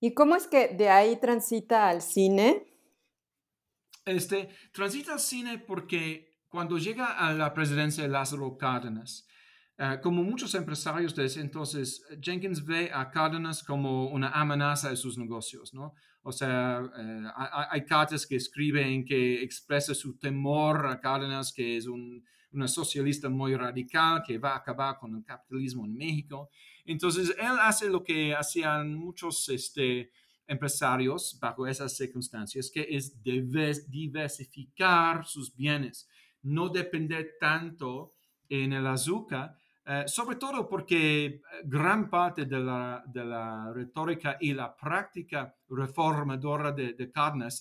¿Y 0.00 0.14
cómo 0.14 0.36
es 0.36 0.46
que 0.46 0.68
de 0.68 0.88
ahí 0.88 1.16
transita 1.20 1.88
al 1.88 2.02
cine? 2.02 2.66
Este, 4.04 4.48
transita 4.72 5.14
al 5.14 5.20
cine 5.20 5.58
porque 5.58 6.38
cuando 6.48 6.78
llega 6.78 7.18
a 7.18 7.32
la 7.32 7.54
presidencia 7.54 8.02
de 8.02 8.08
Lázaro 8.08 8.56
Cárdenas, 8.58 9.26
eh, 9.82 9.98
como 10.02 10.22
muchos 10.22 10.54
empresarios 10.54 11.14
de 11.14 11.24
ese 11.24 11.40
entonces, 11.40 12.04
Jenkins 12.20 12.62
ve 12.62 12.90
a 12.92 13.10
Cárdenas 13.10 13.62
como 13.62 14.10
una 14.10 14.28
amenaza 14.28 14.90
de 14.90 14.96
sus 14.96 15.16
negocios, 15.16 15.72
¿no? 15.72 15.94
O 16.22 16.32
sea, 16.32 16.82
eh, 16.98 17.24
hay, 17.70 17.86
cartas 17.86 18.26
que 18.26 18.36
escriben 18.36 19.06
que 19.06 19.42
expresa 19.42 19.94
su 19.94 20.18
temor 20.18 20.86
a 20.86 21.00
Cárdenas, 21.00 21.50
que 21.50 21.78
es 21.78 21.86
un, 21.86 22.22
una 22.52 22.68
socialista 22.68 23.30
muy 23.30 23.56
radical, 23.56 24.22
que 24.22 24.36
va 24.36 24.52
a 24.52 24.58
acabar 24.58 24.98
con 24.98 25.16
el 25.16 25.24
capitalismo 25.24 25.86
en 25.86 25.96
México. 25.96 26.50
Entonces, 26.84 27.34
él 27.38 27.56
hace 27.62 27.88
lo 27.88 28.04
que 28.04 28.34
hacían 28.34 28.94
muchos 28.94 29.48
este, 29.48 30.10
empresarios 30.46 31.38
bajo 31.40 31.66
esas 31.66 31.96
circunstancias, 31.96 32.70
que 32.70 32.86
es 32.90 33.22
diversificar 33.22 35.24
sus 35.24 35.56
bienes, 35.56 36.06
no 36.42 36.68
depender 36.68 37.36
tanto 37.40 38.12
en 38.50 38.74
el 38.74 38.86
azúcar, 38.86 39.56
eh, 39.86 40.04
sobre 40.06 40.36
todo 40.36 40.68
porque 40.68 41.24
eh, 41.26 41.40
gran 41.64 42.10
parte 42.10 42.44
de 42.44 42.58
la, 42.58 43.02
de 43.06 43.24
la, 43.24 43.72
retórica 43.72 44.36
y 44.40 44.52
la 44.52 44.76
práctica 44.76 45.54
reformadora 45.68 46.70
de, 46.72 46.92
de 46.92 47.10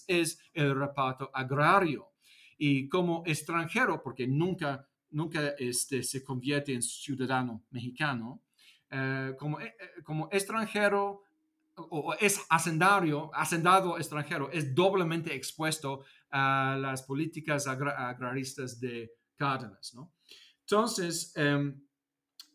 es 0.07 0.39
el 0.53 0.75
reparto 0.75 1.31
agrario. 1.33 2.11
Y 2.57 2.89
como 2.89 3.23
extranjero, 3.25 4.03
porque 4.03 4.27
nunca, 4.27 4.85
nunca 5.11 5.53
este, 5.57 6.03
se 6.03 6.23
convierte 6.23 6.73
en 6.73 6.81
ciudadano 6.81 7.63
mexicano, 7.71 8.43
eh, 8.91 9.35
como, 9.39 9.61
eh, 9.61 9.73
como 10.03 10.27
extranjero 10.31 11.23
o, 11.75 12.13
es 12.19 12.45
hacendario, 12.49 13.31
hacendado 13.33 13.97
extranjero, 13.97 14.51
es 14.51 14.75
doblemente 14.75 15.33
expuesto 15.33 16.03
a 16.31 16.77
las 16.79 17.03
políticas 17.03 17.65
agraristas 17.65 18.79
de 18.79 19.11
Cárdenas. 19.37 19.93
¿no? 19.93 20.11
Entonces, 20.61 21.33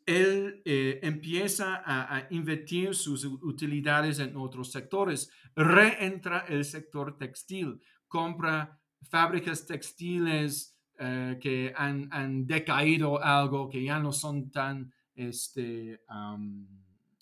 él 0.06 0.62
empieza 0.64 1.82
a, 1.84 2.26
invertir 2.30 2.94
sus 2.94 3.24
utilidades 3.24 4.18
en 4.18 4.36
otros 4.36 4.70
sectores, 4.70 5.30
reentra 5.56 6.44
el 6.48 6.64
sector 6.64 7.16
textil, 7.16 7.80
compra 8.06 8.78
fábricas 9.02 9.66
textiles 9.66 10.78
que 10.96 11.72
han, 11.76 12.08
han, 12.12 12.46
decaído 12.46 13.22
algo, 13.22 13.68
que 13.68 13.82
ya 13.82 13.98
no 13.98 14.12
son 14.12 14.50
tan 14.50 14.92
este, 15.14 16.00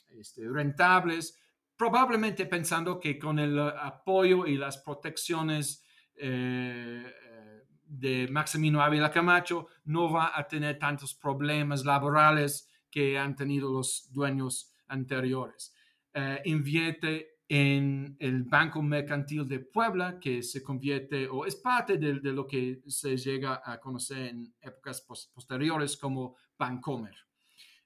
este, 0.08 0.48
rentables, 0.48 1.38
probablemente 1.76 2.46
pensando 2.46 3.00
que 3.00 3.18
con 3.18 3.38
el 3.38 3.58
apoyo 3.58 4.46
y 4.46 4.56
las 4.56 4.78
protecciones 4.78 5.84
eh, 6.14 7.04
eh, 7.04 7.62
de 7.84 8.28
Maximino 8.30 8.80
Ávila 8.80 9.10
Camacho 9.10 9.66
no 9.84 10.10
va 10.12 10.32
a 10.34 10.46
tener 10.46 10.78
tantos 10.78 11.14
problemas 11.14 11.84
laborales 11.84 12.70
que 12.93 13.18
han 13.18 13.34
tenido 13.34 13.72
los 13.72 14.12
dueños 14.12 14.72
anteriores. 14.86 15.74
Eh, 16.12 16.43
invierte 16.45 17.38
en 17.49 18.16
el 18.18 18.45
Banco 18.45 18.82
Mercantil 18.82 19.49
de 19.49 19.61
Puebla, 19.61 20.20
que 20.20 20.43
se 20.43 20.62
convierte 20.62 21.26
o 21.26 21.45
es 21.47 21.57
parte 21.57 21.97
de, 21.97 22.14
lo 22.32 22.47
que 22.47 22.82
se 22.86 23.16
llega 23.16 23.62
a 23.64 23.80
conocer 23.80 24.28
en 24.28 24.55
épocas 24.61 25.01
posteriores 25.01 25.97
como 25.97 26.36
Bancomer. 26.59 27.16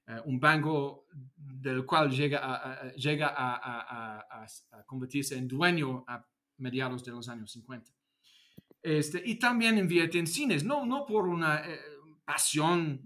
Eh, 0.07 0.21
un 0.25 0.39
banco 0.39 1.07
del 1.35 1.85
cual 1.85 2.11
llega, 2.11 2.39
a, 2.43 2.93
llega 2.93 3.33
a, 3.35 4.45
convertirse 4.85 5.37
en 5.37 5.47
dueño 5.47 6.03
a 6.07 6.25
mediados 6.57 7.03
de 7.03 7.11
los 7.11 7.27
años 7.27 7.51
50. 7.51 7.91
Este, 8.81 9.21
y 9.25 9.35
también 9.35 9.77
invierte 9.77 10.17
en 10.19 10.27
cines, 10.27 10.63
no, 10.63 10.85
no 10.85 11.05
por 11.05 11.27
una 11.27 11.57
eh, 11.65 11.79
pasión 12.23 13.01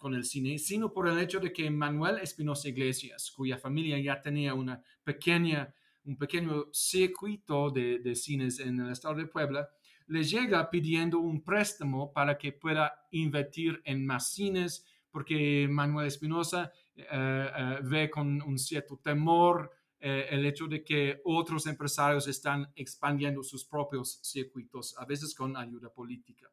con 0.00 0.14
el 0.14 0.24
cine, 0.24 0.58
sino 0.58 0.92
por 0.92 1.06
el 1.06 1.18
hecho 1.20 1.38
de 1.38 1.52
que 1.52 1.70
Manuel 1.70 2.18
Espinosa 2.18 2.70
Iglesias, 2.70 3.30
cuya 3.30 3.58
familia 3.58 4.00
ya 4.00 4.20
tenía 4.20 4.54
una 4.54 4.82
pequeña, 5.04 5.72
un 6.04 6.16
pequeño 6.16 6.68
circuito 6.72 7.70
de, 7.70 7.98
de 7.98 8.16
cines 8.16 8.58
en 8.60 8.80
el 8.80 8.90
estado 8.90 9.14
de 9.16 9.26
Puebla, 9.26 9.68
le 10.06 10.24
llega 10.24 10.70
pidiendo 10.70 11.18
un 11.18 11.44
préstamo 11.44 12.12
para 12.12 12.38
que 12.38 12.52
pueda 12.52 13.06
invertir 13.10 13.80
en 13.84 14.06
más 14.06 14.32
cines, 14.32 14.86
porque 15.10 15.68
Manuel 15.70 16.06
Espinosa 16.06 16.72
eh, 16.96 17.04
eh, 17.10 17.78
ve 17.82 18.10
con 18.10 18.40
un 18.42 18.58
cierto 18.58 18.96
temor 18.96 19.70
eh, 20.00 20.28
el 20.30 20.46
hecho 20.46 20.66
de 20.66 20.82
que 20.82 21.20
otros 21.24 21.66
empresarios 21.66 22.26
están 22.26 22.72
expandiendo 22.74 23.42
sus 23.42 23.66
propios 23.66 24.18
circuitos, 24.22 24.96
a 24.96 25.04
veces 25.04 25.34
con 25.34 25.56
ayuda 25.58 25.92
política. 25.92 26.50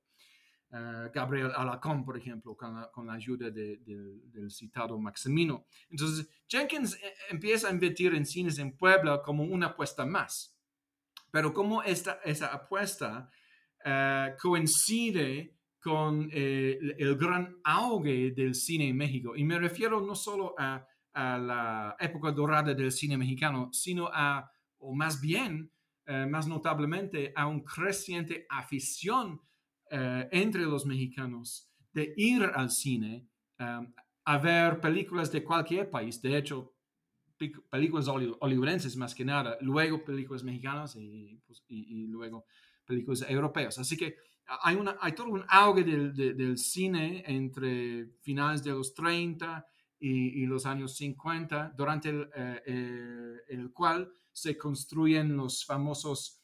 Gabriel 0.69 1.51
Alacón, 1.55 2.03
por 2.03 2.17
ejemplo, 2.17 2.55
con 2.55 3.07
la, 3.07 3.13
ayuda 3.13 3.49
del 3.49 4.51
citado 4.51 4.99
Maximino. 4.99 5.65
Entonces, 5.89 6.29
Jenkins 6.47 6.99
empieza 7.29 7.69
a 7.69 7.71
invertir 7.71 8.13
en 8.13 8.25
cines 8.25 8.59
en 8.59 8.75
Puebla 8.75 9.21
como 9.23 9.43
una 9.43 9.67
apuesta 9.67 10.05
más. 10.05 10.57
Pero 11.31 11.53
como 11.53 11.83
esta, 11.83 12.19
esa 12.23 12.47
apuesta 12.47 13.29
coincide 14.41 15.57
con 15.87 16.29
eh, 16.33 16.77
el 16.97 17.15
gran 17.15 17.55
auge 17.63 18.31
del 18.31 18.55
cine 18.55 18.89
en 18.89 18.97
México. 18.97 19.35
Y 19.35 19.45
me 19.45 19.57
refiero 19.57 20.01
no 20.01 20.15
solo 20.15 20.53
a, 20.57 20.85
la 21.13 21.95
época 21.99 22.31
dorada 22.31 22.75
del 22.75 22.91
cine 22.91 23.17
mexicano, 23.17 23.69
sino 23.71 24.07
a, 24.13 24.51
o 24.77 24.93
más 24.93 25.19
bien, 25.19 25.71
eh, 26.05 26.27
más 26.27 26.45
notablemente, 26.45 27.33
a 27.35 27.47
un 27.47 27.61
creciente 27.63 28.45
afición 28.49 29.41
eh, 29.91 30.27
entre 30.31 30.63
los 30.63 30.85
mexicanos 30.85 31.69
de 31.93 32.13
ir 32.17 32.43
al 32.43 32.69
cine 32.69 33.27
a 33.59 34.37
ver 34.37 34.79
películas 34.79 35.31
de 35.31 35.43
cualquier 35.43 35.89
país. 35.89 36.21
De 36.21 36.37
hecho, 36.37 36.73
películas 37.69 38.07
hollywoodenses 38.07 38.95
más 38.97 39.13
que 39.13 39.23
nada, 39.23 39.57
luego 39.61 40.03
películas 40.03 40.43
mexicanas 40.43 40.95
y, 40.95 41.39
pues, 41.45 41.63
y, 41.67 42.07
luego 42.07 42.45
películas 42.85 43.25
europeas. 43.29 43.77
Así 43.77 43.95
que 43.95 44.15
hay, 44.63 44.75
una, 44.75 44.97
hay 44.99 45.13
todo 45.13 45.27
un 45.27 45.45
auge 45.47 45.83
del, 45.83 46.57
cine 46.57 47.23
entre 47.27 48.07
finales 48.21 48.63
de 48.63 48.71
los 48.71 48.93
30 48.93 49.65
y, 49.99 50.45
los 50.45 50.65
años 50.65 50.95
50, 50.95 51.73
durante 51.75 52.09
eh, 52.09 52.61
eh, 52.65 53.35
el, 53.49 53.71
cual 53.71 54.11
se 54.31 54.57
construyen 54.57 55.35
los 55.35 55.65
famosos 55.65 56.36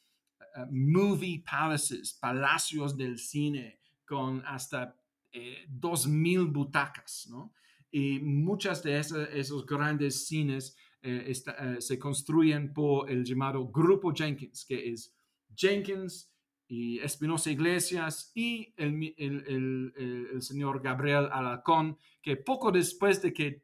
movie 0.69 1.43
palaces, 1.49 2.13
palacios 2.13 2.95
del 2.95 3.17
cine 3.17 3.79
con 4.05 4.43
hasta 4.45 4.95
eh, 5.31 5.65
2.000 5.67 6.51
butacas, 6.51 7.27
¿no? 7.29 7.53
Y 7.89 8.19
muchas 8.19 8.83
de 8.83 8.99
esos 8.99 9.65
grandes 9.65 10.27
cines 10.27 10.75
eh, 11.01 11.31
eh, 11.31 11.75
se 11.79 11.99
construyen 11.99 12.71
por 12.71 13.09
el 13.09 13.23
llamado 13.23 13.67
Grupo 13.67 14.13
Jenkins, 14.13 14.65
que 14.65 14.91
es 14.91 15.15
Jenkins 15.55 16.31
y 16.67 16.99
Espinosa 16.99 17.51
Iglesias 17.51 18.31
y 18.35 18.73
el, 18.77 19.13
el, 19.17 19.93
el, 20.33 20.41
señor 20.41 20.81
Gabriel 20.81 21.29
Alacón, 21.31 21.97
que 22.21 22.37
poco 22.37 22.71
después 22.71 23.21
de 23.21 23.33
que 23.33 23.63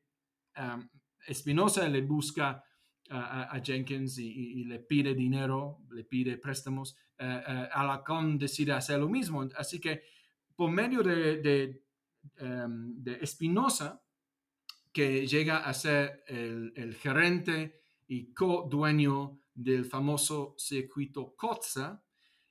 Espinosa 1.28 1.88
le 1.88 2.02
busca 2.02 2.64
a, 3.10 3.60
Jenkins 3.64 4.18
y, 4.20 4.64
le 4.66 4.80
pide 4.80 5.14
dinero, 5.14 5.80
le 5.92 6.04
pide 6.04 6.38
préstamos, 6.38 6.96
uh, 7.20 7.68
Alacón 7.72 8.38
decide 8.38 8.74
hacer 8.74 9.00
lo 9.00 9.10
mismo. 9.10 9.48
Así 9.58 9.80
que 9.80 10.04
por 10.56 10.72
medio 10.72 11.02
de, 11.04 11.38
de, 11.38 11.84
de 12.38 13.14
Espinosa, 13.22 14.02
que 14.92 15.26
llega 15.26 15.60
a 15.60 15.74
ser 15.74 16.24
el, 16.28 16.74
el 16.76 16.96
gerente 16.96 17.82
y 18.08 18.34
co-dueño 18.34 19.40
del 19.54 19.86
famoso 19.86 20.56
circuito 20.58 21.36
COTSA, 21.36 22.04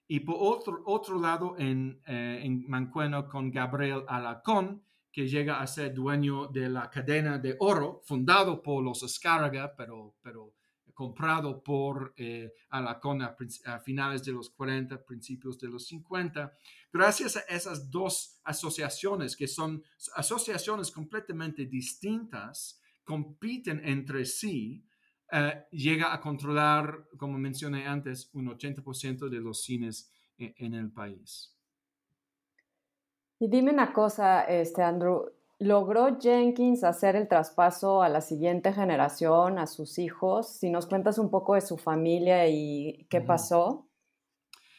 y 0.08 0.20
por 0.20 0.36
otro, 0.38 0.82
otro 0.86 1.20
lado 1.20 1.54
en, 1.58 2.00
eh, 2.06 2.40
en 2.42 2.68
Mancueno 2.68 3.28
con 3.28 3.50
Gabriel 3.50 4.04
Alacón, 4.08 4.82
que 5.10 5.26
llega 5.26 5.60
a 5.60 5.66
ser 5.66 5.94
dueño 5.94 6.48
de 6.48 6.68
la 6.68 6.90
cadena 6.90 7.38
de 7.38 7.56
oro, 7.60 8.00
fundado 8.04 8.62
por 8.62 8.82
los 8.82 9.02
Escárraga, 9.02 9.74
pero, 9.76 10.16
pero 10.22 10.54
comprado 10.98 11.62
por 11.62 12.12
eh, 12.16 12.52
Alacón 12.70 13.22
a, 13.22 13.36
finales 13.78 14.24
de 14.24 14.32
los 14.32 14.50
40, 14.50 15.04
principios 15.04 15.56
de 15.56 15.68
los 15.68 15.86
50. 15.86 16.52
Gracias 16.92 17.36
a 17.36 17.40
esas 17.42 17.88
dos 17.88 18.40
asociaciones, 18.42 19.36
que 19.36 19.46
son 19.46 19.84
asociaciones 20.16 20.90
completamente 20.90 21.66
distintas, 21.66 22.80
compiten 23.04 23.80
entre 23.84 24.24
sí, 24.24 24.84
eh, 25.30 25.62
llega 25.70 26.12
a 26.12 26.20
controlar, 26.20 27.06
como 27.16 27.38
mencioné 27.38 27.86
antes, 27.86 28.28
un 28.32 28.48
80% 28.48 29.28
de 29.28 29.40
los 29.40 29.62
cines 29.62 30.10
en, 30.36 30.52
en, 30.56 30.74
el 30.74 30.90
país. 30.90 31.57
Y 33.40 33.48
dime 33.48 33.70
una 33.70 33.92
cosa, 33.92 34.42
este 34.42 34.82
Andrew, 34.82 35.30
¿logró 35.60 36.18
Jenkins 36.18 36.82
hacer 36.82 37.14
el 37.14 37.28
traspaso 37.28 38.02
a 38.02 38.08
la 38.08 38.20
siguiente 38.20 38.72
generación, 38.72 39.60
a 39.60 39.66
sus 39.66 39.98
hijos? 39.98 40.58
Si 40.58 40.70
nos 40.70 40.86
cuentas 40.86 41.18
un 41.18 41.30
poco 41.30 41.54
de 41.54 41.60
su 41.60 41.76
familia 41.76 42.48
y 42.48 43.06
qué 43.08 43.20
pasó. 43.20 43.88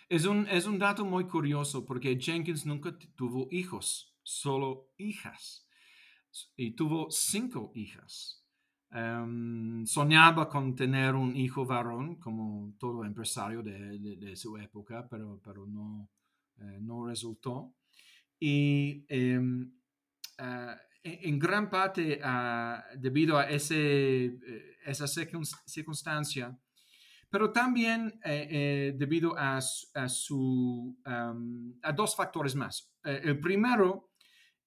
Es 0.09 0.25
un, 0.25 0.45
es 0.49 0.65
un 0.65 0.77
dato 0.77 1.05
muy 1.05 1.25
curioso 1.25 1.85
porque 1.85 2.19
Jenkins 2.19 2.65
nunca 2.65 2.97
tuvo 3.15 3.47
hijos, 3.49 4.13
solo 4.23 4.89
hijas. 4.97 5.65
Y 6.57 6.71
tuvo 6.71 7.09
cinco 7.09 7.71
hijas. 7.75 8.43
Um, 8.91 9.85
soñaba 9.85 10.49
con 10.49 10.75
tener 10.75 11.15
un 11.15 11.35
hijo 11.35 11.65
varón, 11.65 12.15
como 12.15 12.73
todo 12.77 13.05
empresario 13.05 13.61
de, 13.61 13.99
de, 13.99 14.15
de 14.17 14.35
su 14.35 14.57
época, 14.57 15.07
pero, 15.09 15.39
pero 15.43 15.65
no, 15.65 16.09
eh, 16.57 16.79
no 16.81 17.05
resultó. 17.05 17.73
Y 18.39 19.05
um, 19.11 19.71
uh, 20.39 20.75
en, 21.03 21.33
en, 21.33 21.39
gran 21.39 21.69
parte 21.69 22.19
uh, 22.23 22.97
debido 22.97 23.37
a 23.37 23.49
ese, 23.49 24.25
eh, 24.25 24.77
esa 24.85 25.07
circunstancia, 25.07 26.57
pero 27.29 27.51
también 27.51 28.19
eh, 28.23 28.47
eh, 28.49 28.93
debido 28.97 29.37
a, 29.37 29.57
a 29.57 30.09
su, 30.09 30.97
a 31.05 31.91
dos 31.93 32.15
factores 32.15 32.55
más. 32.55 32.91
el 33.03 33.39
primero, 33.39 34.11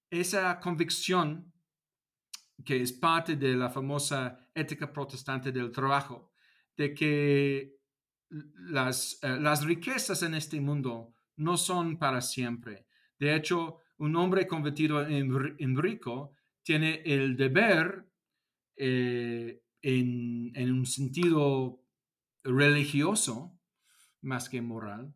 esa 0.09 0.61
convicción 0.61 1.53
que 2.65 2.81
es 2.81 2.93
parte 2.93 3.37
de 3.37 3.57
la 3.57 3.69
famosa 3.69 4.49
ética 4.55 4.93
protestante 4.93 5.51
del 5.51 5.73
trabajo, 5.73 6.33
de 6.77 6.95
que 6.95 7.79
las, 8.31 9.19
las 9.23 9.65
riquezas 9.65 10.23
en 10.23 10.35
este 10.35 10.61
mundo 10.61 11.15
no 11.37 11.57
son 11.57 11.99
para 11.99 12.21
siempre. 12.21 12.87
De 13.23 13.37
hecho, 13.37 13.79
un 13.99 14.17
hombre 14.17 14.49
convertido 14.49 15.07
en, 15.07 15.77
rico 15.77 16.33
tiene 16.65 17.03
el 17.05 17.37
deber 17.37 18.05
eh, 18.75 19.63
en, 19.81 20.73
un 20.73 20.85
sentido 20.85 21.85
religioso 22.43 23.61
más 24.23 24.49
que 24.49 24.61
moral, 24.61 25.15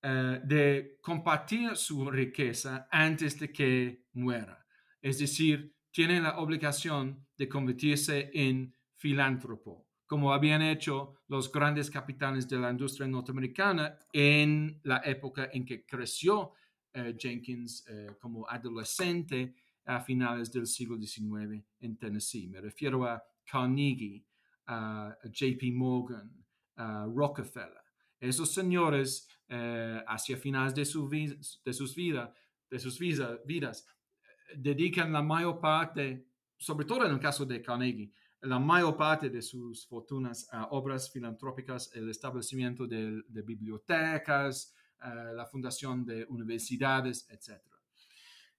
eh, 0.00 0.40
de 0.42 0.98
compartir 1.02 1.76
su 1.76 2.10
riqueza 2.10 2.88
antes 2.90 3.38
de 3.38 3.52
que 3.52 4.06
muera. 4.14 4.64
Es 5.02 5.18
decir, 5.18 5.76
tiene 5.90 6.22
la 6.22 6.38
obligación 6.38 7.26
de 7.36 7.50
convertirse 7.50 8.30
en 8.32 8.74
filántropo, 8.96 9.86
como 10.06 10.32
habían 10.32 10.62
hecho 10.62 11.16
los 11.28 11.52
grandes 11.52 11.90
capitanes 11.90 12.48
de 12.48 12.56
la 12.56 12.70
industria 12.70 13.06
norteamericana 13.06 13.98
en 14.10 14.80
la 14.84 15.02
época 15.04 15.50
en 15.52 15.66
que 15.66 15.84
creció 15.84 16.54
Jenkins 17.18 17.86
eh, 17.88 18.08
como 18.20 18.48
adolescente 18.48 19.54
a 19.84 20.00
finales 20.00 20.52
del 20.52 20.66
siglo 20.66 20.96
XIX 20.96 21.62
en 21.80 21.96
Tennessee. 21.96 22.48
Me 22.48 22.60
refiero 22.60 23.04
a 23.04 23.22
Carnegie, 23.44 24.24
a 24.66 25.16
JP 25.24 25.72
Morgan, 25.72 26.30
a 26.76 27.06
Rockefeller. 27.06 27.82
Esos 28.20 28.52
señores, 28.52 29.28
eh, 29.48 30.02
hacia 30.06 30.36
finales 30.36 30.74
de, 30.74 30.84
su 30.84 31.08
de 31.08 31.72
sus, 31.72 31.94
vida, 31.94 32.32
de 32.70 32.78
sus 32.78 32.98
vidas, 32.98 33.86
dedican 34.56 35.12
la 35.12 35.22
mayor 35.22 35.60
parte, 35.60 36.26
sobre 36.56 36.86
todo 36.86 37.04
en 37.06 37.12
el 37.12 37.18
caso 37.18 37.44
de 37.44 37.60
Carnegie, 37.60 38.12
la 38.42 38.58
mayor 38.58 38.96
parte 38.96 39.30
de 39.30 39.40
sus 39.40 39.86
fortunas 39.86 40.48
a 40.52 40.66
obras 40.66 41.10
filantrópicas, 41.10 41.94
el 41.94 42.08
establecimiento 42.10 42.86
de, 42.86 43.22
bibliotecas, 43.28 44.74
eh, 45.04 45.32
la 45.34 45.46
fundación 45.46 46.04
de 46.04 46.24
universidades, 46.28 47.26
etc. 47.30 47.60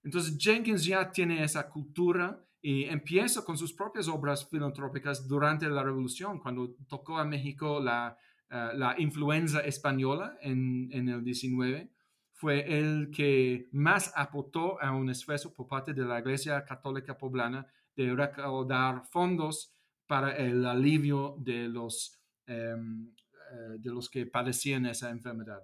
Entonces 0.02 0.36
Jenkins 0.38 0.84
ya 0.84 1.10
tiene 1.10 1.42
esa 1.42 1.68
cultura 1.68 2.44
y 2.60 2.84
empieza 2.84 3.44
con 3.44 3.58
sus 3.58 3.72
propias 3.72 4.08
obras 4.08 4.48
filantrópicas 4.48 5.26
durante 5.28 5.68
la 5.68 5.82
revolución, 5.82 6.40
cuando 6.40 6.74
tocó 6.88 7.18
a 7.18 7.24
México 7.24 7.80
la, 7.80 8.16
eh, 8.50 8.70
la 8.74 8.94
influenza 8.98 9.60
española 9.60 10.38
en, 10.40 10.90
el 10.92 11.24
19 11.24 11.90
fue 12.32 12.78
el 12.78 13.10
que 13.10 13.68
más 13.72 14.12
aportó 14.14 14.80
a 14.80 14.92
un 14.92 15.08
esfuerzo 15.10 15.52
por 15.52 15.66
parte 15.66 15.92
de 15.92 16.04
la 16.04 16.20
Iglesia 16.20 16.64
Católica 16.64 17.16
Poblana 17.16 17.66
de 17.96 18.14
recaudar 18.14 19.04
fondos 19.10 19.72
para 20.06 20.36
el 20.36 20.64
alivio 20.66 21.36
de 21.38 21.68
los, 21.68 22.20
em, 22.46 23.12
eh, 23.52 23.78
de 23.78 23.90
los 23.90 24.08
que 24.08 24.26
padecían 24.26 24.86
esa 24.86 25.10
enfermedad. 25.10 25.62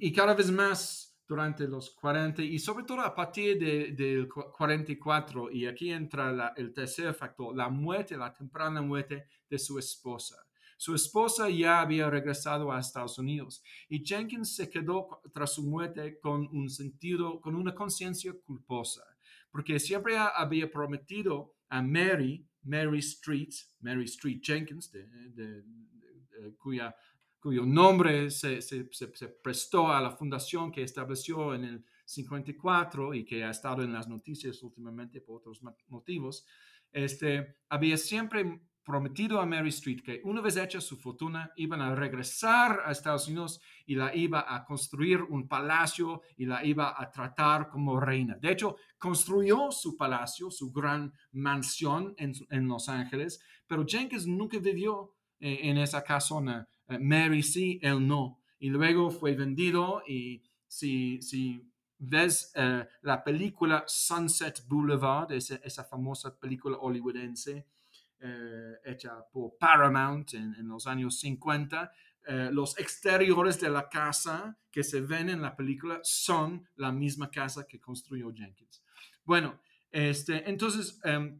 Y 0.00 0.12
cada 0.12 0.34
vez 0.34 0.50
más 0.50 1.16
durante 1.26 1.66
los 1.66 1.90
40 1.90 2.42
y 2.42 2.58
sobre 2.58 2.84
todo 2.84 3.00
a 3.00 3.14
partir 3.14 3.58
del 3.58 3.96
de 3.96 4.28
44, 4.28 5.50
y 5.50 5.66
aquí 5.66 5.90
entra 5.90 6.52
el 6.56 6.72
tercer 6.72 7.14
factor, 7.14 7.56
la 7.56 7.68
muerte, 7.68 8.16
la 8.16 8.32
temprana 8.32 8.82
muerte 8.82 9.26
de 9.48 9.58
su 9.58 9.78
esposa. 9.78 10.36
Su 10.76 10.94
esposa 10.94 11.48
ya 11.48 11.80
había 11.80 12.10
regresado 12.10 12.70
a 12.70 12.80
Estados 12.80 13.18
Unidos 13.18 13.62
y 13.88 14.04
Jenkins 14.04 14.54
se 14.54 14.68
quedó 14.68 15.20
tras 15.32 15.54
su 15.54 15.62
muerte 15.62 16.18
con 16.20 16.48
un 16.52 16.68
sentido, 16.68 17.40
con 17.40 17.54
una 17.54 17.74
conciencia 17.74 18.34
culposa, 18.44 19.02
porque 19.50 19.78
siempre 19.78 20.16
había 20.18 20.70
prometido 20.70 21.54
a 21.68 21.80
Mary, 21.80 22.46
Mary 22.64 22.98
Street, 22.98 23.54
Mary 23.80 24.04
Street 24.04 24.40
Jenkins, 24.42 24.92
cuya, 26.58 26.94
cuyo 27.44 27.66
nombre 27.66 28.30
se, 28.30 28.62
se, 28.62 28.88
se, 28.90 29.28
prestó 29.28 29.92
a 29.92 30.00
la 30.00 30.12
fundación 30.12 30.72
que 30.72 30.82
estableció 30.82 31.54
en 31.54 31.64
el 31.64 31.84
54 32.06 33.12
y 33.12 33.22
que 33.22 33.44
ha 33.44 33.50
estado 33.50 33.82
en 33.82 33.92
las 33.92 34.08
noticias 34.08 34.62
últimamente 34.62 35.20
por 35.20 35.36
otros 35.36 35.60
motivos, 35.88 36.46
este, 36.90 37.58
había 37.68 37.98
siempre 37.98 38.62
prometido 38.82 39.42
a 39.42 39.44
Mary 39.44 39.68
Street 39.68 40.00
que 40.02 40.22
una 40.24 40.40
vez 40.40 40.56
hecha 40.56 40.80
su 40.80 40.96
fortuna 40.96 41.52
iban 41.56 41.82
a 41.82 41.94
regresar 41.94 42.80
a 42.86 42.92
Estados 42.92 43.28
Unidos 43.28 43.60
y 43.84 43.94
la 43.94 44.16
iba 44.16 44.46
a 44.48 44.64
construir 44.64 45.20
un 45.20 45.46
palacio 45.46 46.22
y 46.38 46.46
la 46.46 46.64
iba 46.64 46.94
a 46.96 47.10
tratar 47.10 47.68
como 47.68 48.00
reina. 48.00 48.38
De 48.40 48.52
hecho, 48.52 48.76
construyó 48.96 49.70
su 49.70 49.98
palacio, 49.98 50.50
su 50.50 50.72
gran 50.72 51.12
mansión 51.32 52.14
en, 52.16 52.68
Los 52.68 52.88
Ángeles, 52.88 53.38
pero 53.66 53.84
Jenkins 53.86 54.26
nunca 54.26 54.58
vivió 54.58 55.12
eh, 55.40 55.60
en 55.64 55.76
esa 55.76 56.02
casona. 56.02 56.66
Eh, 56.88 56.98
Mary 56.98 57.42
sí, 57.42 57.78
él 57.82 58.06
no. 58.06 58.40
Y 58.58 58.70
luego 58.70 59.10
fue 59.10 59.34
vendido 59.34 60.02
y 60.06 60.42
si, 60.66 61.20
si 61.22 61.62
ves 61.98 62.52
eh, 62.54 62.86
la 63.02 63.22
película 63.22 63.84
Sunset 63.86 64.66
Boulevard, 64.66 65.32
esa, 65.32 65.56
esa 65.56 65.84
famosa 65.84 66.38
película 66.38 66.76
hollywoodense, 66.76 67.66
eh, 68.26 68.80
hecha 68.84 69.22
por 69.30 69.58
Paramount 69.58 70.32
en, 70.32 70.66
los 70.66 70.86
años 70.86 71.18
50, 71.20 71.92
eh, 72.26 72.48
los 72.52 72.78
exteriores 72.78 73.60
de 73.60 73.68
la 73.68 73.86
casa 73.88 74.58
que 74.70 74.82
se 74.82 75.02
ven 75.02 75.28
en 75.28 75.42
la 75.42 75.54
película 75.54 76.00
son 76.02 76.66
la 76.76 76.90
misma 76.90 77.30
casa 77.30 77.66
que 77.66 77.80
construyó 77.80 78.32
Jenkins. 78.32 78.82
Bueno, 79.24 79.60
este, 79.90 80.48
entonces, 80.48 80.98
em, 81.04 81.38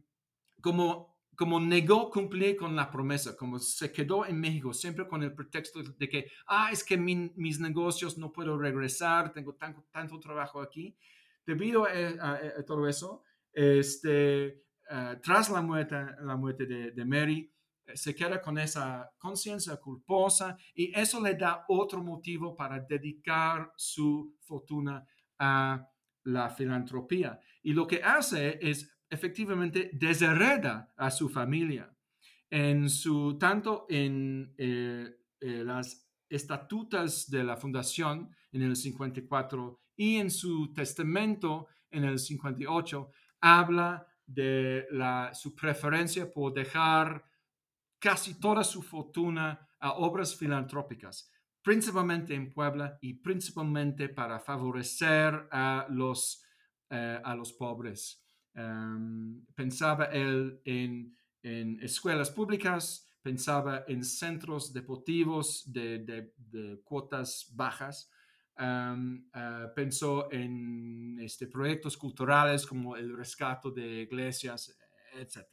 como, 0.61 1.14
como 1.35 1.59
negó 1.59 2.09
cumplir 2.09 2.55
con 2.55 2.75
la 2.75 2.89
promesa, 2.89 3.35
como 3.35 3.59
se 3.59 3.91
quedó 3.91 4.25
en 4.25 4.39
México 4.39 4.73
siempre 4.73 5.07
con 5.07 5.23
el 5.23 5.33
pretexto 5.33 5.83
de 5.83 6.09
que, 6.09 6.31
ah, 6.47 6.69
es 6.71 6.83
que 6.83 6.97
mis 6.97 7.59
negocios 7.59 8.17
no 8.17 8.31
puedo 8.31 8.57
regresar, 8.57 9.33
tengo 9.33 9.55
tanto, 9.55 10.19
trabajo 10.19 10.61
aquí, 10.61 10.97
debido 11.45 11.85
a, 11.85 12.39
todo 12.65 12.87
eso, 12.87 13.23
este, 13.51 14.45
eh, 14.89 15.19
tras 15.21 15.49
la 15.49 15.61
muerte, 15.61 15.95
la 16.21 16.35
muerte 16.35 16.65
de, 16.65 16.91
de 16.91 17.05
Mary, 17.05 17.51
eh, 17.85 17.97
se 17.97 18.15
queda 18.15 18.41
con 18.41 18.57
esa 18.57 19.11
conciencia 19.17 19.77
culposa 19.77 20.57
y 20.73 20.97
eso 20.97 21.21
le 21.21 21.35
da 21.35 21.65
otro 21.67 22.03
motivo 22.03 22.55
para 22.55 22.79
dedicar 22.79 23.71
su 23.75 24.35
fortuna 24.41 25.05
a 25.37 25.87
la 26.23 26.49
filantropía. 26.49 27.39
Y 27.61 27.73
lo 27.73 27.87
que 27.87 28.01
hace 28.03 28.57
es 28.61 28.94
efectivamente 29.15 29.89
deshereda 29.93 30.93
a 30.95 31.09
su 31.09 31.29
familia. 31.29 31.91
En 32.49 32.89
su, 32.89 33.37
tanto 33.39 33.87
en 33.89 34.53
eh, 34.57 35.09
eh, 35.41 35.63
las 35.63 36.07
estatutas 36.29 37.29
de 37.29 37.43
la 37.43 37.57
fundación 37.57 38.29
en 38.51 38.61
el 38.61 38.75
54 38.75 39.81
y 39.95 40.17
en 40.17 40.29
su 40.29 40.73
testamento 40.73 41.67
en 41.89 42.03
el 42.03 42.19
58, 42.19 43.09
habla 43.41 44.05
de 44.25 44.85
la, 44.91 45.33
su 45.33 45.55
preferencia 45.55 46.31
por 46.31 46.53
dejar 46.53 47.23
casi 47.99 48.39
toda 48.39 48.63
su 48.63 48.81
fortuna 48.81 49.67
a 49.79 49.93
obras 49.93 50.35
filantrópicas, 50.35 51.31
principalmente 51.61 52.33
en 52.33 52.51
Puebla 52.51 52.97
y 53.01 53.13
principalmente 53.13 54.09
para 54.09 54.39
favorecer 54.39 55.47
a 55.51 55.87
los, 55.89 56.43
eh, 56.89 57.21
a 57.23 57.35
los 57.35 57.53
pobres. 57.53 58.24
Em, 58.55 59.45
pensaba 59.53 60.05
él 60.05 60.61
en, 60.63 61.15
en, 61.43 61.79
escuelas 61.81 62.31
públicas, 62.31 63.07
pensaba 63.21 63.83
en 63.87 64.03
centros 64.03 64.71
deportivos 64.71 65.63
de, 65.71 65.99
de, 65.99 66.81
cuotas 66.83 67.51
bajas, 67.53 68.09
em, 68.57 69.27
eh, 69.33 69.67
pensó 69.75 70.31
en 70.31 71.17
este, 71.19 71.47
proyectos 71.47 71.97
culturales 71.97 72.65
como 72.65 72.95
el 72.95 73.15
rescate 73.15 73.71
de 73.71 74.01
iglesias, 74.03 74.75
etc 75.13 75.45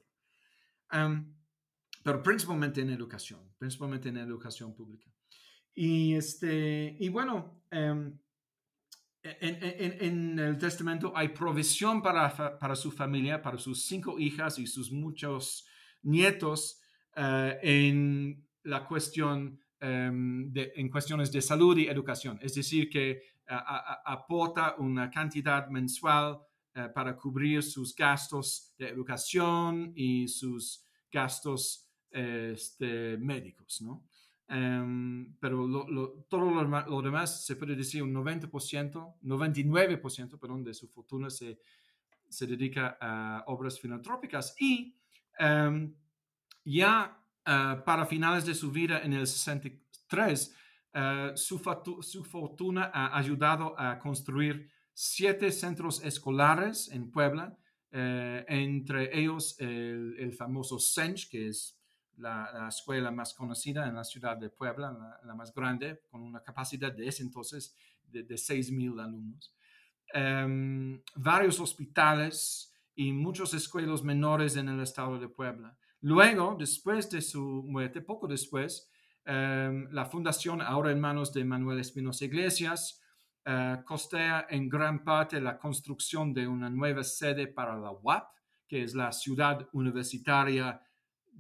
pero 2.03 2.23
principalmente 2.23 2.81
en 2.81 2.91
educación, 2.91 3.41
principalmente 3.59 4.09
en 4.09 4.19
educación 4.19 4.75
pública. 4.75 5.11
Y, 5.75 6.15
este, 6.15 6.97
y 6.99 7.09
bueno, 7.09 7.63
em, 7.71 8.19
en, 9.23 10.39
el 10.39 10.59
testamento 10.59 11.13
hay 11.15 11.29
provisión 11.29 12.03
para, 12.03 12.59
para 12.59 12.75
su 12.75 12.91
familia, 12.91 13.41
para 13.41 13.59
sus 13.59 13.85
cinco 13.85 14.19
hijas 14.19 14.59
y 14.59 14.67
sus 14.67 14.91
muchos 14.91 15.67
nietos 16.03 16.81
eh, 17.15 17.59
en 17.63 18.47
la 18.65 18.85
cuestión 18.85 19.61
em, 19.81 20.53
de, 20.53 20.73
en 20.77 20.89
cuestiones 20.89 21.31
de 21.31 21.43
salud 21.43 21.77
y 21.79 21.87
educación. 21.87 22.39
Es 22.43 22.55
decir, 22.55 22.89
que 22.89 23.23
aporta 23.47 24.77
una 24.79 25.11
cantidad 25.11 25.69
mensual 25.69 26.41
eh, 26.75 26.89
para 26.95 27.17
cubrir 27.17 27.63
sus 27.63 27.95
gastos 27.95 28.73
de 28.79 28.89
educación 28.89 29.93
y 29.95 30.27
sus 30.27 30.87
gastos 31.11 31.91
este, 32.11 33.19
médicos, 33.19 33.83
¿no? 33.83 34.05
Em, 34.55 35.35
pero 35.41 35.67
todo 36.29 36.63
lo, 36.63 37.01
demás 37.03 37.47
se 37.47 37.57
puede 37.57 37.75
decir 37.75 38.03
un 38.03 38.13
90%, 38.13 39.15
99%, 39.23 40.39
perdón, 40.39 40.63
de 40.63 40.75
su 40.75 40.89
fortuna 40.89 41.31
se, 41.31 41.59
se 42.29 42.47
dedica 42.47 42.99
a 43.01 43.45
obras 43.47 43.81
filantrópicas. 43.81 44.55
Y 44.61 44.95
em, 45.39 45.95
ya 46.67 47.19
eh, 47.47 47.77
para 47.87 48.05
finales 48.05 48.45
de 48.45 48.55
su 48.55 48.71
vida 48.71 49.01
en 49.03 49.15
el 49.15 49.27
63, 49.27 50.55
eh, 50.93 51.33
su, 51.35 51.59
su, 52.03 52.23
fortuna 52.23 52.91
ha 52.93 53.17
ayudado 53.17 53.75
a 53.81 53.99
construir 53.99 54.71
siete 54.93 55.51
centros 55.51 56.05
escolares 56.05 56.91
en 56.91 57.11
Puebla, 57.11 57.57
eh, 57.91 58.45
entre 58.49 59.19
ellos 59.19 59.57
el, 59.59 60.15
el 60.19 60.35
famoso 60.35 60.79
SENCH, 60.79 61.31
que 61.31 61.49
es 61.49 61.82
la, 62.19 62.67
escuela 62.69 63.11
más 63.11 63.35
conocida 63.35 63.87
en 63.87 63.95
la 63.95 64.05
ciudad 64.05 64.37
de 64.37 64.51
Puebla, 64.51 65.19
la, 65.25 65.35
más 65.35 65.53
grande, 65.55 66.03
con 66.11 66.23
una 66.23 66.43
capacidad 66.43 66.93
de 66.93 67.09
ese 67.09 67.23
entonces 67.23 67.77
de, 68.05 68.23
de 68.23 68.35
6.000 68.35 69.03
alumnos. 69.03 69.55
Em, 70.13 71.01
varios 71.15 71.59
hospitales 71.59 72.73
y 72.95 73.13
muchos 73.13 73.55
escuelas 73.55 74.03
menores 74.03 74.57
en 74.57 74.69
el 74.69 74.81
estado 74.81 75.19
de 75.19 75.29
Puebla. 75.29 75.77
Luego, 76.01 76.55
después 76.59 77.09
de 77.11 77.23
su 77.23 77.41
muerte, 77.67 78.03
poco 78.03 78.27
después, 78.27 78.91
em, 79.25 79.89
la 79.91 80.05
fundación, 80.05 80.61
ahora 80.61 80.91
en 80.91 81.01
manos 81.01 81.33
de 81.33 81.45
Manuel 81.45 81.81
Espinosa 81.81 82.25
Iglesias, 82.25 83.01
uh, 83.47 83.83
costea 83.85 84.47
en 84.51 84.69
gran 84.69 85.03
parte 85.03 85.41
la 85.41 85.59
construcción 85.59 86.33
de 86.33 86.47
una 86.47 86.69
nueva 86.69 87.03
sede 87.03 87.47
para 87.47 87.77
la 87.77 87.91
UAP, 87.91 88.29
que 88.69 88.83
es 88.83 88.95
la 88.95 89.13
ciudad 89.13 89.69
universitaria 89.73 90.81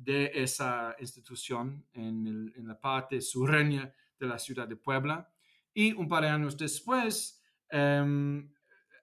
de 0.04 0.30
esa 0.34 0.96
institución 0.98 1.84
en, 1.92 2.52
la 2.66 2.78
parte 2.78 3.20
sureña 3.20 3.92
de 4.18 4.26
la 4.26 4.38
ciudad 4.38 4.66
de 4.66 4.76
Puebla. 4.76 5.28
Y 5.72 5.92
un 5.92 6.08
par 6.08 6.24
de 6.24 6.28
años 6.28 6.56
después, 6.56 7.40
em, 7.70 8.50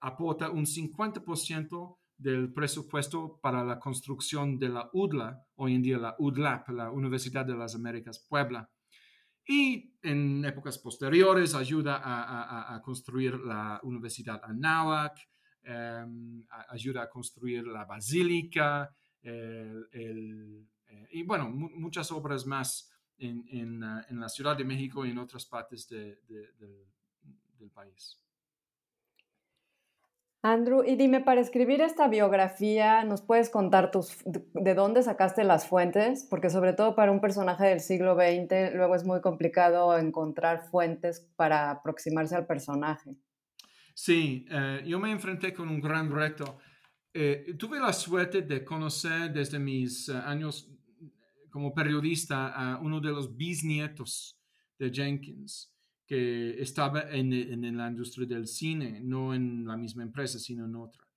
aporta 0.02 0.50
un 0.50 0.66
50% 0.66 2.00
del 2.18 2.52
presupuesto 2.54 3.40
para 3.42 3.64
la 3.64 3.80
construcción 3.80 4.60
de 4.60 4.70
la 4.70 4.90
UDLA, 4.94 5.42
hoy 5.56 5.76
en 5.76 5.82
día 5.82 5.98
la 5.98 6.16
UDLAP, 6.20 6.70
la 6.70 6.92
Universidad 6.92 7.46
de 7.46 7.56
las 7.56 7.76
Américas 7.76 8.20
Puebla. 8.20 8.70
Y 9.48 9.96
en 10.04 10.46
épocas 10.46 10.78
posteriores 10.78 11.56
ayuda 11.56 12.02
a, 12.04 12.82
construir 12.84 13.40
la 13.40 13.80
Universidad 13.84 14.42
Anáhuac, 14.44 15.18
em, 15.64 16.46
ayuda 16.70 17.04
a 17.04 17.10
construir 17.10 17.66
la 17.66 17.86
Basílica, 17.86 18.94
el 19.24 20.68
eh, 20.90 21.08
y 21.12 21.24
bueno, 21.24 21.50
muchas 21.50 22.12
obras 22.12 22.46
más 22.46 22.92
en, 23.18 23.46
en, 23.50 23.84
ah, 23.84 24.06
en, 24.10 24.20
la 24.20 24.30
Ciudad 24.30 24.58
de 24.58 24.64
México 24.64 25.06
y 25.06 25.12
en 25.12 25.18
otras 25.18 25.46
partes 25.46 25.88
de, 25.88 26.20
del 27.58 27.72
país. 27.72 28.20
Andrew, 30.42 30.84
y 30.86 30.96
dime, 30.96 31.20
para 31.20 31.42
escribir 31.42 31.82
esta 31.82 32.08
biografía, 32.08 33.04
¿nos 33.04 33.22
puedes 33.22 33.50
contar 33.50 33.92
tus, 33.92 34.20
de 34.26 34.74
dónde 34.74 35.04
sacaste 35.04 35.44
las 35.44 35.68
fuentes? 35.68 36.26
Porque 36.30 36.50
sobre 36.50 36.72
todo 36.72 36.96
para 36.96 37.12
un 37.12 37.20
personaje 37.20 37.66
del 37.66 37.82
siglo 37.82 38.16
XX, 38.16 38.74
luego 38.74 38.96
es 38.96 39.04
muy 39.04 39.20
complicado 39.20 39.98
encontrar 39.98 40.70
fuentes 40.70 41.28
para 41.36 41.72
aproximarse 41.72 42.38
al 42.38 42.48
personaje. 42.48 43.18
Sí, 43.94 44.46
eh, 44.50 44.82
yo 44.86 44.98
me 44.98 45.12
enfrenté 45.12 45.54
con 45.54 45.68
un 45.68 45.82
gran 45.82 46.10
reto. 46.10 46.58
Eh, 47.14 47.56
tuve 47.60 47.78
la 47.82 47.92
suerte 47.92 48.44
de 48.44 48.64
conocer 48.64 49.34
desde 49.34 49.60
mis 49.60 50.08
años 50.08 50.72
como 51.50 51.74
periodista 51.74 52.50
a 52.50 52.80
uno 52.80 53.00
de 53.00 53.12
los 53.12 53.36
bisnietos 53.36 54.40
de 54.78 54.92
Jenkins, 54.92 55.74
que 56.06 56.60
estaba 56.62 57.02
en, 57.12 57.34
en, 57.34 57.78
la 57.78 57.88
industria 57.88 58.26
del 58.26 58.48
cine, 58.48 59.00
no 59.04 59.34
en 59.34 59.68
la 59.68 59.78
misma 59.78 60.04
empresa, 60.04 60.40
sino 60.40 60.66
en 60.66 60.76
otra. 60.76 61.08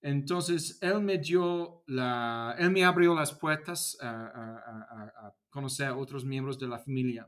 Entonces, 0.00 0.78
él 0.80 1.00
me 1.00 1.18
dio 1.18 1.82
la, 1.86 2.54
él 2.58 2.70
me 2.70 2.84
abrió 2.84 3.14
las 3.14 3.34
puertas 3.34 3.98
a, 4.00 4.08
a, 4.08 5.26
a, 5.26 5.34
conocer 5.50 5.88
a 5.88 5.96
otros 5.96 6.24
miembros 6.24 6.58
de 6.58 6.68
la 6.68 6.78
familia. 6.78 7.26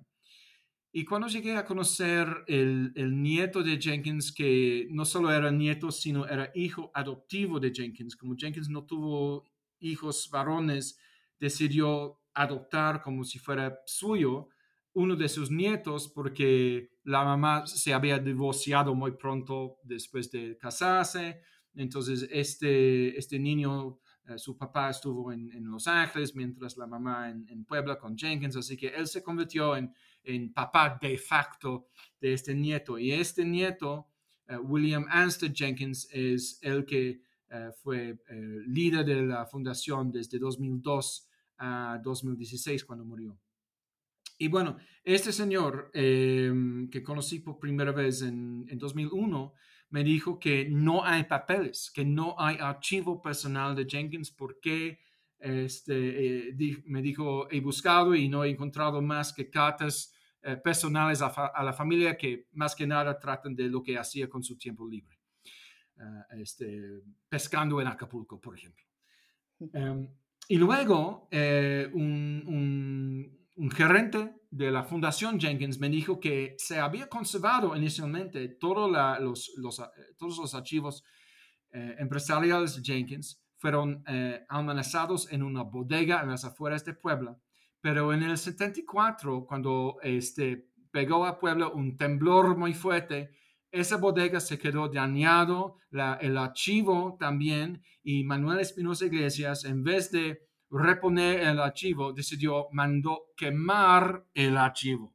Y 0.91 1.05
cuando 1.05 1.29
llegué 1.29 1.57
a 1.57 1.64
conocer 1.64 2.26
el, 2.47 2.93
el, 2.95 3.20
nieto 3.20 3.62
de 3.62 3.79
Jenkins, 3.79 4.33
que 4.33 4.87
no 4.91 5.05
solo 5.05 5.31
era 5.31 5.51
nieto, 5.51 5.91
sino 5.91 6.26
era 6.26 6.51
hijo 6.55 6.91
adoptivo 6.95 7.61
de 7.61 7.72
Jenkins, 7.74 8.16
como 8.16 8.35
Jenkins 8.37 8.70
no 8.70 8.85
tuvo 8.85 9.45
hijos 9.81 10.29
varones, 10.31 10.99
decidió 11.39 12.18
adoptar 12.39 13.03
como 13.03 13.24
si 13.24 13.39
fuera 13.39 13.80
suyo 13.84 14.49
uno 14.93 15.16
de 15.16 15.28
sus 15.28 15.51
nietos 15.51 16.09
porque 16.09 16.91
la 17.05 17.24
mamá 17.24 17.66
se 17.66 17.93
había 17.93 18.18
divorciado 18.18 18.95
muy 18.95 19.12
pronto 19.12 19.78
después 19.82 20.30
de 20.30 20.57
casarse. 20.57 21.41
Entonces, 21.74 22.28
este, 22.30 23.16
este 23.18 23.39
niño, 23.39 23.99
eh, 24.26 24.39
su 24.39 24.57
papá 24.57 24.91
estuvo 24.91 25.32
en, 25.32 25.51
Los 25.70 25.86
Ángeles 25.86 26.34
mientras 26.34 26.76
la 26.76 26.86
mamá 26.86 27.30
en, 27.30 27.64
Puebla 27.64 27.99
con 27.99 28.16
Jenkins, 28.16 28.57
así 28.57 28.76
que 28.76 28.89
él 28.89 29.07
se 29.07 29.22
convirtió 29.22 29.76
en, 29.76 29.93
en 30.22 30.53
papá 30.53 30.99
de 31.01 31.18
facto 31.18 31.89
de 32.20 32.32
este 32.32 32.55
nieto. 32.55 32.99
Y 32.99 33.12
este 33.12 33.45
nieto, 33.45 34.09
eh, 34.47 34.57
William 34.57 35.07
Ansted 35.09 35.53
Jenkins, 35.55 36.09
es 36.12 36.59
el 36.62 36.84
que 36.84 37.20
eh, 37.51 37.70
fue 37.82 38.18
líder 38.66 39.05
de 39.05 39.22
la 39.22 39.47
fundación 39.47 40.11
desde 40.12 40.39
2002 40.39 41.28
a 41.59 42.01
2016 42.03 42.85
cuando 42.85 43.05
murió. 43.05 43.39
Y 44.39 44.49
bueno, 44.49 44.77
este 45.03 45.33
señor 45.33 45.91
em, 45.93 46.89
que 46.91 47.03
conocí 47.03 47.41
por 47.41 47.59
primera 47.59 47.93
vez 47.93 48.23
en, 48.23 48.67
en 48.69 48.79
2001 48.79 49.53
me 49.91 50.05
dijo 50.05 50.39
que 50.39 50.69
no 50.69 51.05
hay 51.05 51.25
papeles, 51.25 51.91
que 51.93 52.05
no 52.05 52.37
hay 52.39 52.57
archivo 52.61 53.21
personal 53.23 53.75
de 53.75 53.87
Jenkins 53.87 54.31
porque 54.31 55.01
este, 55.39 56.49
eh, 56.51 56.83
me 56.87 57.01
dijo, 57.01 57.51
he 57.51 57.61
buscado 57.61 58.15
y 58.15 58.29
no 58.29 58.45
he 58.45 58.51
encontrado 58.51 59.01
más 59.01 59.33
que 59.33 59.49
cartas 59.49 60.13
eh, 60.43 60.57
personales 60.57 61.23
a, 61.23 61.63
la 61.63 61.73
familia 61.73 62.17
que 62.17 62.49
más 62.53 62.75
que 62.75 62.87
nada 62.87 63.19
tratan 63.19 63.55
de 63.55 63.69
lo 63.69 63.83
que 63.83 63.97
hacía 63.97 64.29
con 64.29 64.43
su 64.43 64.57
tiempo 64.57 64.87
libre, 64.87 65.19
eh, 65.97 66.41
este, 66.41 66.81
pescando 67.29 67.81
en 67.81 67.87
Acapulco, 67.87 68.41
por 68.41 68.57
ejemplo. 68.57 68.85
Em, 69.73 70.09
y 70.49 70.57
luego, 70.57 71.28
un, 71.30 73.30
un, 73.57 73.70
gerente 73.70 74.34
de 74.51 74.70
la 74.70 74.84
Fundación 74.84 75.38
Jenkins 75.38 75.78
me 75.78 75.88
dijo 75.88 76.18
que 76.18 76.55
se 76.59 76.78
había 76.78 77.09
conservado 77.09 77.76
inicialmente 77.76 78.49
todos 78.49 78.90
los, 79.20 79.53
todos 80.16 80.38
los 80.38 80.55
archivos 80.55 81.05
empresariales 81.70 82.76
de 82.76 82.82
Jenkins, 82.82 83.42
fueron 83.59 84.03
almacenados 84.49 85.30
en 85.30 85.42
una 85.42 85.64
bodega 85.64 86.22
en 86.22 86.30
las 86.30 86.44
afueras 86.44 86.84
de 86.84 86.94
Puebla 86.94 87.38
pero 87.80 88.12
en 88.12 88.22
el 88.22 88.36
74, 88.36 89.46
cuando 89.46 89.99
este, 90.03 90.68
pegó 90.90 91.26
a 91.26 91.38
Puebla 91.38 91.68
un 91.68 91.96
temblor 91.96 92.57
muy 92.57 92.74
fuerte, 92.74 93.30
esa 93.71 93.97
bodega 93.97 94.41
se 94.41 94.59
quedó 94.59 94.89
dañado, 94.89 95.77
el 95.91 96.39
archivo 96.39 97.16
también, 97.19 97.83
y 98.03 98.25
Manuel 98.25 98.61
Espinosa 98.61 99.07
Iglesias, 99.07 99.64
en 99.64 99.83
vez 99.83 100.11
de 100.11 100.47
reponer 100.71 101.41
el 101.41 101.61
archivo, 101.61 102.12
decidió, 102.12 102.69
mandó 102.73 103.27
quemar 103.37 104.25
el 104.35 104.57
archivo. 104.57 105.14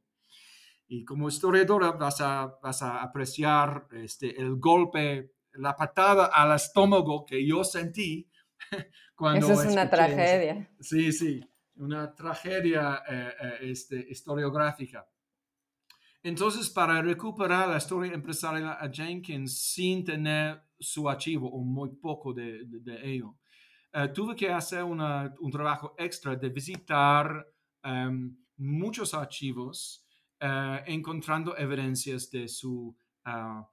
Y 0.86 1.04
como 1.04 1.28
historiadora 1.28 1.92
vas 1.92 2.20
a, 2.20 2.58
vas 2.62 2.82
a 2.82 3.02
apreciar 3.02 3.86
este, 3.92 4.40
el 4.40 4.56
golpe, 4.56 5.32
la 5.52 5.76
patada 5.76 6.26
al 6.26 6.54
estómago 6.54 7.24
que 7.24 7.46
yo 7.46 7.64
sentí 7.64 8.28
cuando... 9.16 9.50
Eso 9.50 9.62
es 9.62 9.72
una 9.72 9.88
tragedia. 9.88 10.70
Sí, 10.80 11.12
sí 11.12 11.42
una 11.76 12.14
tragedia 12.14 13.02
eh, 13.08 13.34
eh, 13.40 13.58
este, 13.62 13.96
historiográfica. 14.08 15.06
Entonces, 16.24 16.70
para 16.70 17.02
recuperar 17.02 17.68
la 17.68 17.76
historia 17.76 18.14
empresarial 18.14 18.78
a 18.80 18.90
Jenkins 18.90 19.58
sin 19.58 20.02
tener 20.02 20.58
su 20.78 21.06
archivo 21.06 21.50
o 21.50 21.62
muy 21.62 21.90
poco 21.90 22.32
de, 22.32 22.66
ello, 23.02 23.36
eh, 23.92 24.08
tuve 24.08 24.34
que 24.34 24.48
hacer 24.48 24.82
un 24.84 25.50
trabajo 25.52 25.94
extra 25.98 26.34
de 26.34 26.48
visitar 26.48 27.46
em, 27.82 28.34
muchos 28.56 29.12
archivos 29.12 30.00
encontrando 30.86 31.56
evidencias 31.56 32.30
de, 32.30 32.48
su, 32.48 32.94
ah, 33.24 33.66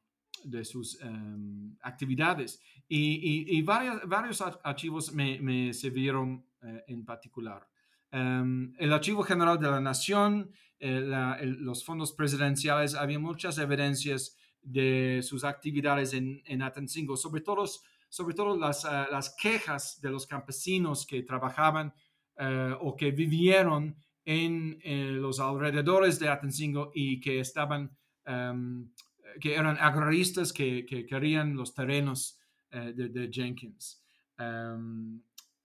de 0.43 0.63
sus 0.63 1.01
em, 1.01 1.75
actividades. 1.81 2.61
Y, 2.87 3.61
varios 3.61 4.41
archivos 4.63 5.13
me, 5.13 5.39
me 5.39 5.73
sirvieron 5.73 6.45
en 6.87 7.05
particular. 7.05 7.65
Em, 8.11 8.73
el 8.77 8.91
Archivo 8.91 9.23
General 9.23 9.57
de 9.57 9.71
la 9.71 9.79
Nación, 9.79 10.51
los 10.81 11.85
fondos 11.85 12.11
presidenciales, 12.11 12.95
había 12.95 13.19
muchas 13.19 13.57
evidencias 13.57 14.37
de 14.61 15.21
sus 15.23 15.43
actividades 15.43 16.13
en, 16.13 16.41
en 16.45 16.87
sobre 17.17 17.41
todo, 17.41 17.65
sobre 18.09 18.35
todo 18.35 18.57
las, 18.57 18.85
eh, 18.85 19.05
las, 19.11 19.35
quejas 19.35 19.99
de 20.01 20.09
los 20.09 20.27
campesinos 20.27 21.05
que 21.05 21.23
trabajaban 21.23 21.93
eh, 22.37 22.75
o 22.79 22.95
que 22.95 23.11
vivieron 23.11 23.95
en 24.25 24.79
eh, 24.83 25.11
los 25.11 25.39
alrededores 25.39 26.19
de 26.19 26.29
Atencingo 26.29 26.91
y 26.93 27.19
que 27.19 27.39
estaban, 27.39 27.95
em, 28.25 28.91
que 29.39 29.55
eran 29.55 29.77
agraristas 29.79 30.53
que, 30.53 30.85
que, 30.85 31.05
querían 31.05 31.55
los 31.55 31.73
terrenos 31.73 32.37
de, 32.71 33.29
Jenkins. 33.29 34.01
Em, 34.37 35.21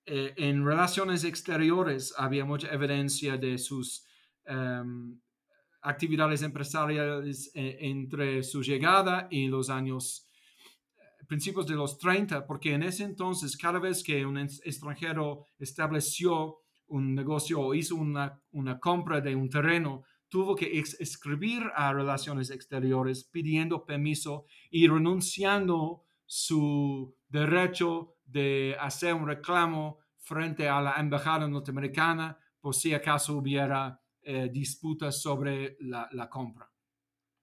eh, 0.08 0.34
en 0.36 0.64
relaciones 0.64 1.24
exteriores 1.24 2.14
había 2.16 2.44
mucha 2.44 2.72
evidencia 2.72 3.36
de 3.36 3.58
sus 3.58 4.05
em, 4.46 5.18
actividades 5.82 6.42
empresariales 6.42 7.50
eh, 7.54 7.78
entre 7.80 8.42
su 8.42 8.62
llegada 8.62 9.28
y 9.30 9.46
los 9.46 9.70
años 9.70 10.28
eh, 10.96 11.24
principios 11.26 11.66
de 11.66 11.74
los 11.74 11.98
30, 11.98 12.46
porque 12.46 12.72
en 12.72 12.82
ese 12.82 13.04
entonces 13.04 13.56
cada 13.56 13.78
vez 13.78 14.02
que 14.02 14.26
un 14.26 14.38
extranjero 14.38 15.46
estableció 15.58 16.58
un 16.88 17.14
negocio 17.14 17.60
o 17.60 17.74
hizo 17.74 17.96
una, 17.96 18.40
una 18.52 18.78
compra 18.78 19.20
de 19.20 19.34
un 19.34 19.48
terreno, 19.48 20.04
tuvo 20.28 20.54
que 20.54 20.78
escribir 20.78 21.62
a 21.74 21.92
relaciones 21.92 22.50
exteriores 22.50 23.24
pidiendo 23.24 23.84
permiso 23.84 24.46
y 24.70 24.88
renunciando 24.88 26.02
su 26.24 27.14
derecho 27.28 28.16
de 28.24 28.76
hacer 28.80 29.14
un 29.14 29.28
reclamo 29.28 29.98
frente 30.18 30.68
a 30.68 30.80
la 30.80 30.94
embajada 30.98 31.46
norteamericana 31.46 32.38
por 32.60 32.74
si 32.74 32.92
acaso 32.92 33.36
hubiera 33.36 34.00
eh, 34.28 34.48
disputas 34.52 35.22
sobre 35.22 35.76
la, 35.78 36.28
compra. 36.28 36.68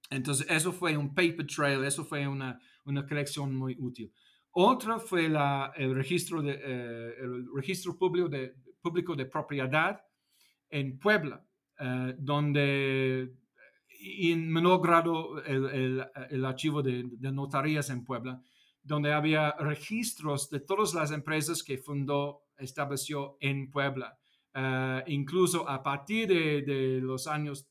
Entonces, 0.09 0.45
eso 0.49 0.73
fue 0.73 0.97
un 0.97 1.15
paper 1.15 1.47
trail, 1.47 1.85
eso 1.85 2.03
fue 2.03 2.27
una, 2.27 2.59
una 2.83 3.07
colección 3.07 3.55
muy 3.55 3.77
útil. 3.79 4.11
Otra 4.51 4.99
fue 4.99 5.29
la, 5.29 5.71
el, 5.77 5.95
registro 5.95 6.41
de, 6.41 6.59
eh, 6.61 7.13
el 7.21 7.45
registro 7.55 7.97
público 7.97 8.27
de, 8.27 8.55
público 8.81 9.15
de 9.15 9.27
propiedad 9.27 10.03
en 10.69 10.99
Puebla, 10.99 11.41
eh, 11.79 12.15
donde 12.19 13.33
en 14.01 14.51
menor 14.51 14.81
grado 14.81 15.41
el, 15.41 15.65
el, 15.69 16.05
el 16.31 16.45
archivo 16.45 16.83
de, 16.83 17.05
de, 17.05 17.31
notarías 17.31 17.89
en 17.91 18.03
Puebla, 18.03 18.43
donde 18.81 19.13
había 19.13 19.53
registros 19.53 20.49
de 20.49 20.59
todas 20.59 20.93
las 20.93 21.11
empresas 21.11 21.63
que 21.63 21.77
fundó, 21.77 22.41
estableció 22.57 23.37
en 23.39 23.71
Puebla. 23.71 24.19
Eh, 24.55 25.03
incluso 25.07 25.67
a 25.67 25.81
partir 25.81 26.27
de, 26.27 26.99
los 27.01 27.27
años, 27.27 27.67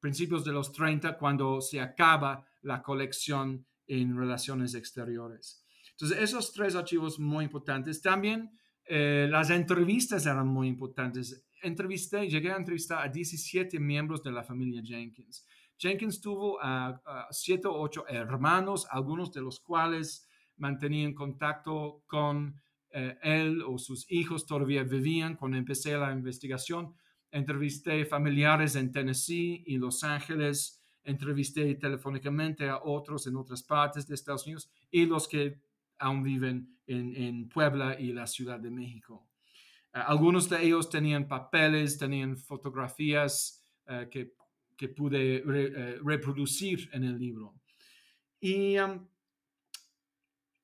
principios 0.00 0.44
de 0.44 0.52
los 0.52 0.72
30, 0.72 1.18
cuando 1.18 1.60
se 1.60 1.80
acaba 1.80 2.46
la 2.62 2.82
colección 2.82 3.66
en 3.86 4.16
relaciones 4.16 4.74
exteriores. 4.74 5.64
Entonces, 5.90 6.18
esos 6.18 6.52
tres 6.52 6.74
archivos 6.74 7.18
muy 7.18 7.44
importantes. 7.44 8.00
También 8.00 8.50
eh, 8.84 9.28
las 9.30 9.50
entrevistas 9.50 10.24
eran 10.26 10.48
muy 10.48 10.68
importantes. 10.68 11.44
Entrevisté, 11.62 12.28
llegué 12.28 12.50
a 12.50 12.56
entrevistar 12.56 13.06
a 13.06 13.08
17 13.08 13.78
miembros 13.78 14.22
de 14.22 14.32
la 14.32 14.42
familia 14.42 14.82
Jenkins. 14.82 15.46
Jenkins 15.78 16.20
tuvo 16.20 16.60
a, 16.62 17.00
a 17.04 17.28
siete 17.30 17.68
o 17.68 17.78
ocho 17.78 18.06
hermanos, 18.08 18.86
algunos 18.90 19.32
de 19.32 19.42
los 19.42 19.60
cuales 19.60 20.28
mantenían 20.56 21.12
contacto 21.12 22.04
con 22.06 22.60
eh, 22.92 23.18
él 23.22 23.62
o 23.62 23.78
sus 23.78 24.10
hijos 24.10 24.46
todavía 24.46 24.82
vivían 24.82 25.36
cuando 25.36 25.56
empecé 25.56 25.96
la 25.96 26.12
investigación. 26.12 26.94
Entrevisté 27.30 28.04
familiares 28.04 28.76
en 28.76 28.92
Tennessee 28.92 29.64
y 29.66 29.78
Los 29.78 30.04
Ángeles, 30.04 30.82
entrevisté 31.02 31.74
telefónicamente 31.76 32.68
a 32.68 32.82
otros 32.82 33.26
en 33.26 33.36
otras 33.36 33.62
partes 33.62 34.06
de 34.06 34.14
Estados 34.14 34.44
Unidos 34.46 34.70
y 34.90 35.06
los 35.06 35.26
que 35.26 35.58
aún 35.98 36.22
viven 36.22 36.76
en, 36.86 37.48
Puebla 37.48 37.98
y 37.98 38.12
la 38.12 38.26
Ciudad 38.26 38.60
de 38.60 38.70
México. 38.70 39.28
Eh, 39.94 40.00
algunos 40.04 40.48
de 40.50 40.62
ellos 40.62 40.90
tenían 40.90 41.26
papeles, 41.26 41.96
tenían 41.96 42.36
fotografías 42.36 43.64
eh, 43.86 44.08
que, 44.10 44.34
pude 44.96 45.44
reproducir 46.02 46.90
en 46.92 47.04
el 47.04 47.16
libro. 47.16 47.54
Y 48.40 48.74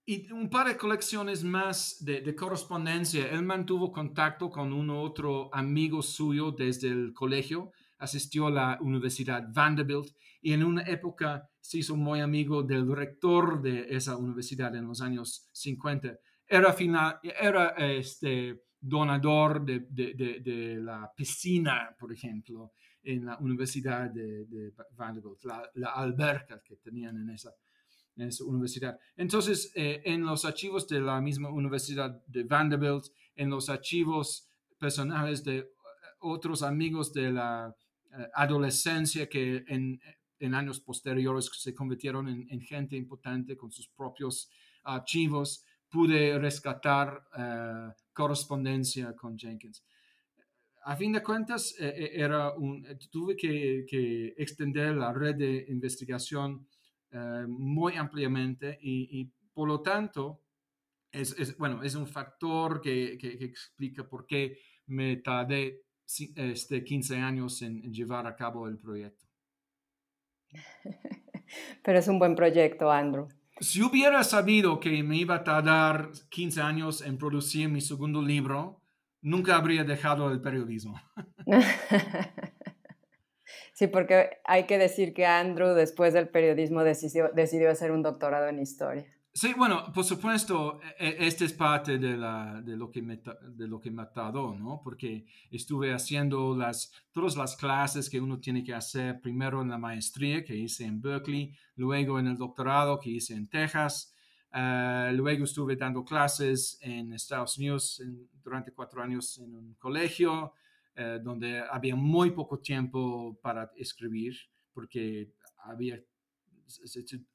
y 0.08 0.32
un 0.32 0.48
par 0.48 0.68
de 0.68 0.78
colecciones 0.78 1.44
más 1.44 2.02
de, 2.02 2.34
correspondencia. 2.34 3.28
Él 3.28 3.42
mantuvo 3.42 3.92
contacto 3.92 4.48
con 4.48 4.72
un 4.72 4.88
otro 4.88 5.54
amigo 5.54 6.00
suyo 6.00 6.50
desde 6.50 6.88
el 6.88 7.12
colegio, 7.12 7.72
asistió 7.98 8.46
a 8.46 8.50
la 8.50 8.78
Universidad 8.80 9.46
Vanderbilt 9.52 10.16
y 10.40 10.54
en 10.54 10.64
una 10.64 10.80
época 10.84 11.50
se 11.60 11.80
hizo 11.80 11.94
muy 11.94 12.20
amigo 12.20 12.62
del 12.62 12.90
rector 12.90 13.60
de 13.60 13.84
esa 13.90 14.16
universidad 14.16 14.74
en 14.74 14.86
los 14.86 15.02
años 15.02 15.50
50. 15.52 16.18
Era, 16.46 16.72
final, 16.72 17.20
era 17.22 17.74
este, 17.76 18.62
donador 18.80 19.62
de, 19.62 19.80
de, 19.90 20.40
de, 20.42 20.76
la 20.76 21.12
piscina, 21.14 21.94
por 22.00 22.14
ejemplo, 22.14 22.72
en 23.02 23.26
la 23.26 23.36
Universidad 23.36 24.08
de, 24.08 24.72
Vanderbilt, 24.96 25.44
la, 25.44 25.70
la 25.74 25.90
alberca 25.90 26.62
que 26.64 26.76
tenían 26.76 27.18
en 27.18 27.28
esa 27.28 27.52
en 28.18 28.32
su 28.32 28.48
universidad. 28.48 28.98
Entonces, 29.16 29.72
eh, 29.74 30.02
en 30.04 30.24
los 30.24 30.44
archivos 30.44 30.86
de 30.88 31.00
la 31.00 31.20
misma 31.20 31.50
Universidad 31.50 32.22
de 32.26 32.42
Vanderbilt, 32.42 33.06
en 33.36 33.50
los 33.50 33.68
archivos 33.68 34.48
personales 34.78 35.44
de 35.44 35.58
eh, 35.58 35.66
otros 36.20 36.62
amigos 36.62 37.12
de 37.12 37.30
la 37.30 37.74
eh, 38.12 38.28
adolescencia 38.34 39.28
que 39.28 39.64
en, 39.68 40.00
años 40.54 40.80
posteriores 40.80 41.50
se 41.52 41.74
convirtieron 41.74 42.28
en, 42.28 42.60
gente 42.60 42.96
importante 42.96 43.56
con 43.56 43.72
sus 43.72 43.88
propios 43.88 44.48
archivos, 44.84 45.64
pude 45.90 46.38
rescatar 46.38 47.24
correspondencia 48.12 49.16
con 49.16 49.36
Jenkins. 49.36 49.82
a 50.84 50.94
fin 50.94 51.12
de 51.12 51.24
cuentas, 51.24 51.74
era 51.78 52.52
un, 52.52 52.86
tuve 53.10 53.34
que, 53.34 54.34
extender 54.36 54.94
la 54.94 55.12
red 55.12 55.34
de 55.34 55.66
investigación 55.70 56.68
muy 57.48 57.96
ampliamente 57.96 58.78
y, 58.80 59.20
y, 59.20 59.32
por 59.52 59.68
lo 59.68 59.80
tanto, 59.80 60.42
es, 61.10 61.34
es, 61.38 61.56
bueno, 61.56 61.82
es 61.82 61.94
un 61.94 62.06
factor 62.06 62.80
que, 62.80 63.16
que, 63.18 63.38
que, 63.38 63.44
explica 63.44 64.08
por 64.08 64.26
qué 64.26 64.58
me 64.86 65.16
tardé 65.16 65.82
este, 66.36 66.84
15 66.84 67.16
años 67.16 67.62
en, 67.62 67.82
en 67.84 67.92
llevar 67.92 68.26
a 68.26 68.36
cabo 68.36 68.68
el 68.68 68.78
proyecto. 68.78 69.26
Pero 71.82 71.98
es 71.98 72.08
un 72.08 72.18
buen 72.18 72.34
proyecto, 72.34 72.90
Andrew. 72.90 73.28
Si 73.60 73.82
hubiera 73.82 74.22
sabido 74.22 74.78
que 74.78 75.02
me 75.02 75.16
iba 75.16 75.36
a 75.36 75.44
tardar 75.44 76.10
15 76.30 76.60
años 76.60 77.02
en 77.02 77.18
producir 77.18 77.68
mi 77.68 77.80
segundo 77.80 78.22
libro, 78.22 78.80
nunca 79.20 79.56
habría 79.56 79.84
dejado 79.84 80.30
el 80.30 80.40
periodismo. 80.40 81.00
Sí, 83.78 83.86
porque 83.86 84.40
hay 84.44 84.66
que 84.66 84.76
decir 84.76 85.14
que 85.14 85.24
Andrew 85.24 85.72
después 85.72 86.12
del 86.12 86.28
periodismo 86.28 86.82
decidió, 86.82 87.30
decidió 87.32 87.70
hacer 87.70 87.92
un 87.92 88.02
doctorado 88.02 88.48
en 88.48 88.58
historia. 88.58 89.06
Sí, 89.32 89.54
bueno, 89.56 89.92
por 89.94 90.02
supuesto, 90.02 90.80
e, 90.98 91.10
e, 91.10 91.26
este 91.28 91.44
es 91.44 91.52
parte 91.52 91.96
de, 91.96 92.16
la, 92.16 92.60
de, 92.60 92.76
lo 92.76 92.90
que 92.90 93.02
me, 93.02 93.18
de 93.18 93.68
lo 93.68 93.80
que 93.80 93.92
me 93.92 94.04
tardó, 94.06 94.52
¿no? 94.56 94.80
Porque 94.82 95.26
estuve 95.52 95.94
haciendo 95.94 96.56
las, 96.56 96.92
todas 97.12 97.36
las 97.36 97.54
clases 97.54 98.10
que 98.10 98.20
uno 98.20 98.40
tiene 98.40 98.64
que 98.64 98.74
hacer, 98.74 99.20
primero 99.20 99.62
en 99.62 99.68
la 99.68 99.78
maestría 99.78 100.42
que 100.42 100.56
hice 100.56 100.84
en 100.84 101.00
Berkeley, 101.00 101.54
luego 101.76 102.18
en 102.18 102.26
el 102.26 102.36
doctorado 102.36 102.98
que 102.98 103.10
hice 103.10 103.34
en 103.34 103.48
Texas, 103.48 104.12
uh, 104.54 105.12
luego 105.14 105.44
estuve 105.44 105.76
dando 105.76 106.04
clases 106.04 106.80
en 106.80 107.12
Estados 107.12 107.56
Unidos 107.58 108.02
durante 108.42 108.72
cuatro 108.72 109.00
años 109.04 109.38
en 109.38 109.54
un 109.54 109.74
colegio, 109.74 110.52
uh, 110.98 111.22
donde 111.22 111.60
había 111.70 111.96
muy 111.96 112.32
poco 112.32 112.58
tiempo 112.58 113.38
para 113.40 113.70
escribir, 113.76 114.36
porque 114.72 115.32
había 115.64 116.02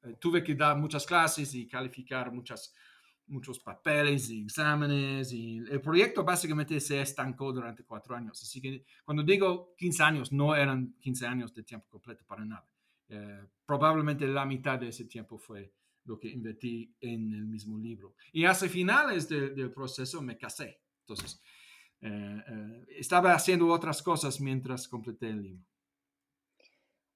eh, 0.03 0.15
tuve 0.19 0.43
que 0.43 0.55
dar 0.55 0.77
muchas 0.77 1.05
clases 1.05 1.53
y 1.55 1.67
calificar 1.67 2.31
muchas, 2.31 2.73
muchos 3.27 3.59
papeles 3.59 4.29
y 4.29 4.43
exámenes 4.43 5.31
y 5.33 5.57
el 5.57 5.81
proyecto 5.81 6.23
básicamente 6.23 6.79
se 6.79 7.01
estancó 7.01 7.51
durante 7.51 7.83
cuatro 7.83 8.15
años. 8.15 8.41
Así 8.41 8.61
que 8.61 8.85
cuando 9.03 9.23
digo 9.23 9.73
15 9.77 10.03
años, 10.03 10.31
no 10.31 10.55
eran 10.55 10.95
15 10.99 11.25
años 11.25 11.53
de 11.53 11.63
tiempo 11.63 11.87
completo 11.89 12.23
para 12.27 12.45
nada. 12.45 12.67
Eh, 13.09 13.45
probablemente 13.65 14.27
la 14.27 14.45
mitad 14.45 14.79
de 14.79 14.89
ese 14.89 15.05
tiempo 15.05 15.37
fue 15.37 15.73
lo 16.05 16.19
que 16.19 16.29
invertí 16.29 16.93
en 16.99 17.33
el 17.33 17.45
mismo 17.45 17.77
libro. 17.77 18.15
Y 18.31 18.45
hacia 18.45 18.69
finales 18.69 19.27
del 19.29 19.71
proceso 19.71 20.21
me 20.21 20.37
casé. 20.37 20.81
Entonces, 20.99 21.41
eh, 21.41 21.52
estaba 22.97 23.33
haciendo 23.33 23.67
otras 23.67 24.01
cosas 24.01 24.39
mientras 24.41 24.87
completé 24.87 25.29
el 25.29 25.41
libro. 25.41 25.63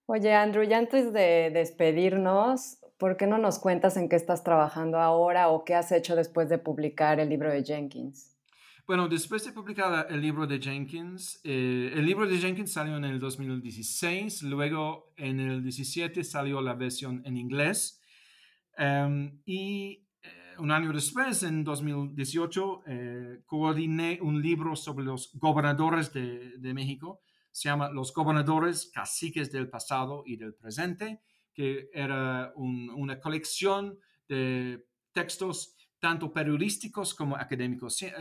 Oye, 0.10 0.34
Andrew, 0.34 0.64
ya 0.64 0.78
antes 0.78 1.12
de 1.12 1.52
despedirnos, 1.54 2.78
¿por 2.98 3.18
qué 3.18 3.28
no 3.28 3.38
nos 3.38 3.60
cuentas 3.60 3.98
en 3.98 4.08
qué 4.08 4.16
estás 4.16 4.42
trabajando 4.42 5.00
ahora 5.00 5.50
o 5.50 5.66
qué 5.66 5.76
has 5.76 5.92
hecho 5.92 6.16
después 6.16 6.48
de 6.48 6.58
publicar 6.58 7.20
el 7.20 7.28
libro 7.28 7.52
de 7.52 7.62
Jenkins? 7.62 8.38
Bueno, 8.88 9.10
después 9.10 9.44
de 9.44 9.52
publicar 9.52 10.08
el 10.10 10.22
libro 10.22 10.48
de 10.48 10.62
Jenkins, 10.62 11.42
eh, 11.44 11.92
el 11.94 12.06
libro 12.06 12.26
de 12.26 12.38
Jenkins 12.38 12.72
salió 12.72 12.96
en 12.96 13.04
el 13.04 13.20
2016, 13.20 14.44
luego 14.44 15.12
en 15.18 15.42
el 15.42 15.62
17 15.62 16.24
salió 16.24 16.62
la 16.62 16.74
versión 16.74 17.22
en 17.26 17.36
inglés 17.36 18.02
em, 18.78 19.42
y 19.46 19.92
eh, 19.92 20.07
un 20.60 20.72
año 20.72 20.92
después, 20.94 21.44
en 21.44 21.64
2018, 21.64 22.84
eh, 22.88 23.42
coordiné 23.46 24.20
un 24.22 24.42
libro 24.42 24.76
sobre 24.76 25.06
los 25.06 25.32
gobernadores 25.34 26.12
de, 26.14 26.58
de 26.58 26.74
México 26.74 27.22
se 27.58 27.70
llama 27.70 27.90
Los 27.90 28.14
gobernadores 28.14 28.92
caciques 28.94 29.52
del 29.52 29.68
pasado 29.68 30.22
y 30.28 30.36
del 30.36 30.54
presente, 30.54 31.22
que 31.56 31.90
era 31.92 32.54
una 32.56 33.20
colección 33.20 33.98
de 34.30 34.86
textos 35.12 35.76
tanto 35.98 36.32
periodísticos 36.32 37.16
como 37.16 37.36
académicos. 37.36 38.00
Eh, 38.04 38.12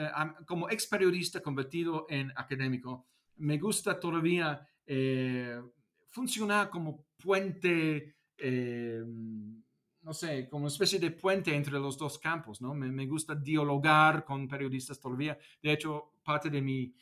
como 0.47 0.71
ex 0.71 0.87
periodista 0.87 1.43
convertido 1.43 2.07
en 2.09 2.33
académico, 2.35 3.09
me 3.37 3.59
gusta 3.59 4.01
todavía 4.01 4.67
eh, 4.87 5.61
funcionar 6.09 6.71
como 6.71 7.05
puente, 7.23 8.17
eh, 8.39 9.05
no 10.07 10.15
sé, 10.15 10.49
como 10.49 10.67
una 10.67 10.73
especie 10.73 11.01
de 11.01 11.11
puente 11.11 11.53
entre 11.53 11.81
los 11.81 11.99
dos 11.99 12.17
campos, 12.17 12.61
¿no? 12.61 12.73
Me, 12.73 12.93
me, 12.93 13.09
gusta 13.09 13.35
dialogar 13.35 14.25
con 14.25 14.47
periodistas 14.47 15.01
todavía. 15.01 15.37
De 15.61 15.73
hecho, 15.73 16.13
parte 16.23 16.49
de 16.49 16.63
mi 16.63 16.83
eh, 16.85 16.95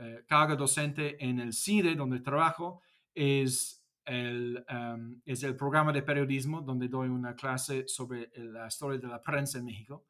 eh, 0.00 0.24
carga 0.26 0.56
docente 0.56 1.22
en 1.22 1.38
el 1.38 1.52
CIDE, 1.52 1.94
donde 1.94 2.20
trabajo, 2.20 2.80
es 3.14 3.84
el, 4.06 4.64
um, 4.72 5.20
es 5.26 5.42
el 5.42 5.54
programa 5.54 5.92
de 5.92 6.00
periodismo, 6.00 6.62
donde 6.62 6.88
doy 6.88 7.10
una 7.10 7.36
clase 7.36 7.86
sobre 7.86 8.30
la 8.36 8.66
historia 8.68 8.98
de 8.98 9.08
la 9.08 9.20
prensa 9.20 9.58
en 9.58 9.66
México. 9.66 10.06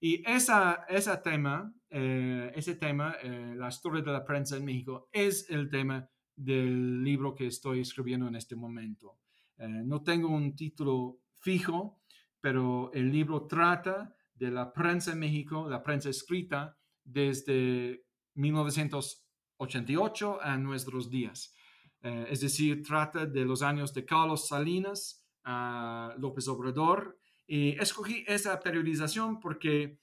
Y 0.00 0.22
esa, 0.26 0.86
esa 0.88 1.22
tema, 1.22 1.70
eh, 1.90 2.50
ese 2.54 2.76
tema, 2.76 3.14
la 3.22 3.68
historia 3.68 4.00
de 4.00 4.12
la 4.12 4.24
prensa 4.24 4.56
en 4.56 4.64
México, 4.64 5.10
es 5.12 5.50
el 5.50 5.68
tema 5.68 6.08
del 6.34 7.04
libro 7.04 7.34
que 7.34 7.48
estoy 7.48 7.80
escribiendo 7.80 8.26
en 8.26 8.36
este 8.36 8.56
momento. 8.56 9.18
no 9.58 10.02
tengo 10.02 10.28
un 10.28 10.54
título 10.56 11.18
fijo, 11.40 11.98
pero 12.40 12.92
el 12.92 13.10
libro 13.10 13.46
trata 13.46 14.14
de 14.34 14.50
la 14.50 14.72
prensa 14.72 15.12
en 15.12 15.18
México, 15.18 15.68
la 15.68 15.82
prensa 15.82 16.10
escrita, 16.10 16.78
desde 17.04 18.04
1988 18.34 20.42
a 20.42 20.56
nuestros 20.56 21.10
días. 21.10 21.54
Eh, 22.02 22.26
es 22.30 22.40
decir, 22.40 22.82
trata 22.82 23.26
de 23.26 23.44
los 23.44 23.62
años 23.62 23.92
de 23.92 24.04
Carlos 24.04 24.48
Salinas 24.48 25.24
a 25.44 26.14
López 26.18 26.46
Obrador. 26.48 27.18
Y 27.46 27.70
escogí 27.80 28.24
esa 28.26 28.60
periodización 28.60 29.40
porque, 29.40 30.00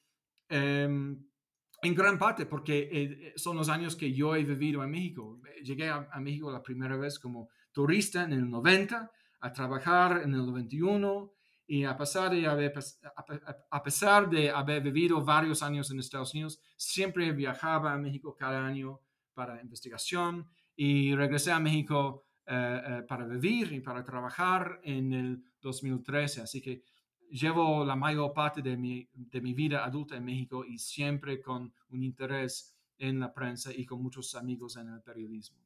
em, 0.49 1.23
en 1.81 1.95
gran 1.95 2.17
parte, 2.17 2.45
porque 2.47 2.89
eh, 2.91 3.33
son 3.35 3.55
los 3.55 3.69
años 3.69 3.95
que 3.95 4.11
yo 4.11 4.35
he 4.35 4.43
vivido 4.43 4.83
en 4.83 4.91
México. 4.91 5.39
Llegué 5.63 5.89
a, 5.89 6.09
a, 6.11 6.19
México 6.19 6.51
la 6.51 6.63
primera 6.63 6.97
vez 6.97 7.19
como 7.19 7.49
turista 7.71 8.23
en 8.23 8.33
el 8.33 8.49
90, 8.49 9.11
a 9.45 9.53
trabajar 9.53 10.23
en 10.23 10.33
el 10.33 10.43
91 10.45 11.31
y 11.67 11.83
a 11.83 11.95
pesar, 11.95 12.31
de 12.31 12.47
haber, 12.47 12.73
a 13.69 13.83
pesar 13.83 14.27
de 14.27 14.49
haber 14.49 14.81
vivido 14.81 15.23
varios 15.23 15.61
años 15.61 15.91
en 15.91 15.99
Estados 15.99 16.33
Unidos, 16.33 16.59
siempre 16.75 17.31
viajaba 17.31 17.93
a 17.93 17.97
México 17.97 18.35
cada 18.35 18.65
año 18.65 18.99
para 19.35 19.61
investigación 19.61 20.47
y 20.75 21.15
regresé 21.15 21.51
a 21.51 21.59
México 21.59 22.23
eh, 22.47 22.81
eh, 22.87 23.01
para 23.07 23.27
vivir 23.27 23.71
y 23.71 23.81
para 23.81 24.03
trabajar 24.03 24.79
en 24.83 25.13
el 25.13 25.43
2013. 25.61 26.41
Así 26.41 26.59
que 26.59 26.81
llevo 27.29 27.85
la 27.85 27.95
mayor 27.95 28.33
parte 28.33 28.63
de 28.63 28.75
mi, 28.77 29.07
de 29.13 29.41
mi 29.41 29.53
vida 29.53 29.85
adulta 29.85 30.15
en 30.15 30.25
México 30.25 30.65
y 30.65 30.79
siempre 30.79 31.39
con 31.39 31.71
un 31.89 32.03
interés 32.03 32.75
en 32.97 33.19
la 33.19 33.31
prensa 33.31 33.71
y 33.71 33.85
con 33.85 34.01
muchos 34.01 34.33
amigos 34.33 34.77
en 34.77 34.89
el 34.89 35.01
periodismo. 35.01 35.64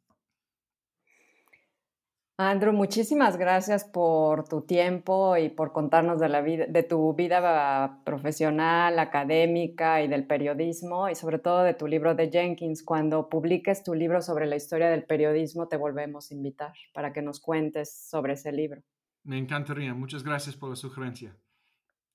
Andrew, 2.41 2.71
muchísimas 2.71 3.35
gracias 3.35 3.83
por 3.83 4.47
tu 4.47 4.61
tiempo 4.61 5.35
y 5.35 5.49
por 5.49 5.73
contarnos 5.73 6.21
de, 6.21 6.29
la 6.29 6.39
vida, 6.39 6.67
de 6.67 6.83
tu 6.83 7.13
vida 7.13 7.99
profesional, 8.05 8.97
académica 8.97 10.01
y 10.01 10.07
del 10.07 10.25
periodismo 10.25 11.09
y 11.09 11.15
sobre 11.15 11.39
todo 11.39 11.63
de 11.63 11.73
tu 11.73 11.85
libro 11.85 12.15
de 12.15 12.31
Jenkins. 12.31 12.81
Cuando 12.81 13.27
publiques 13.27 13.83
tu 13.83 13.93
libro 13.93 14.21
sobre 14.21 14.45
la 14.45 14.55
historia 14.55 14.89
del 14.89 15.03
periodismo, 15.03 15.67
te 15.67 15.75
volvemos 15.75 16.31
a 16.31 16.33
invitar 16.33 16.71
para 16.93 17.11
que 17.11 17.21
nos 17.21 17.41
cuentes 17.41 18.07
sobre 18.09 18.35
ese 18.35 18.53
libro. 18.53 18.81
Me 19.25 19.37
encantaría. 19.37 19.93
Muchas 19.93 20.23
gracias 20.23 20.55
por 20.55 20.69
la 20.69 20.77
sugerencia. 20.77 21.35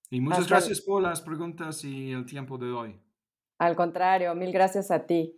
Y 0.08 0.22
muchas 0.22 0.48
gracias 0.48 0.80
por 0.80 1.02
las 1.02 1.20
preguntas 1.20 1.84
y 1.84 2.12
el 2.12 2.24
tiempo 2.24 2.56
de 2.56 2.72
hoy. 2.72 2.98
Al 3.58 3.76
contrario, 3.76 4.34
mil 4.34 4.52
gracias 4.52 4.90
a 4.90 5.04
ti. 5.04 5.36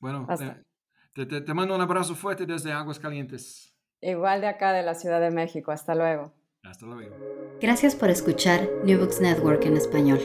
Bueno, 0.00 0.26
eh, 0.40 0.64
te, 1.12 1.24
te, 1.24 1.40
te 1.40 1.54
mando 1.54 1.76
un 1.76 1.80
abrazo 1.80 2.16
fuerte 2.16 2.46
desde 2.46 2.72
Aguas 2.72 2.98
Calientes. 2.98 3.74
Igual 4.06 4.40
de 4.40 4.46
acá 4.46 4.72
de 4.72 4.84
la 4.84 4.94
Ciudad 4.94 5.20
de 5.20 5.32
México. 5.32 5.72
Hasta 5.72 5.96
luego. 5.96 6.32
Hasta 6.62 6.86
luego. 6.86 7.16
Gracias 7.60 7.96
por 7.96 8.08
escuchar 8.08 8.68
New 8.84 9.00
Books 9.00 9.20
Network 9.20 9.64
en 9.66 9.76
español. 9.76 10.20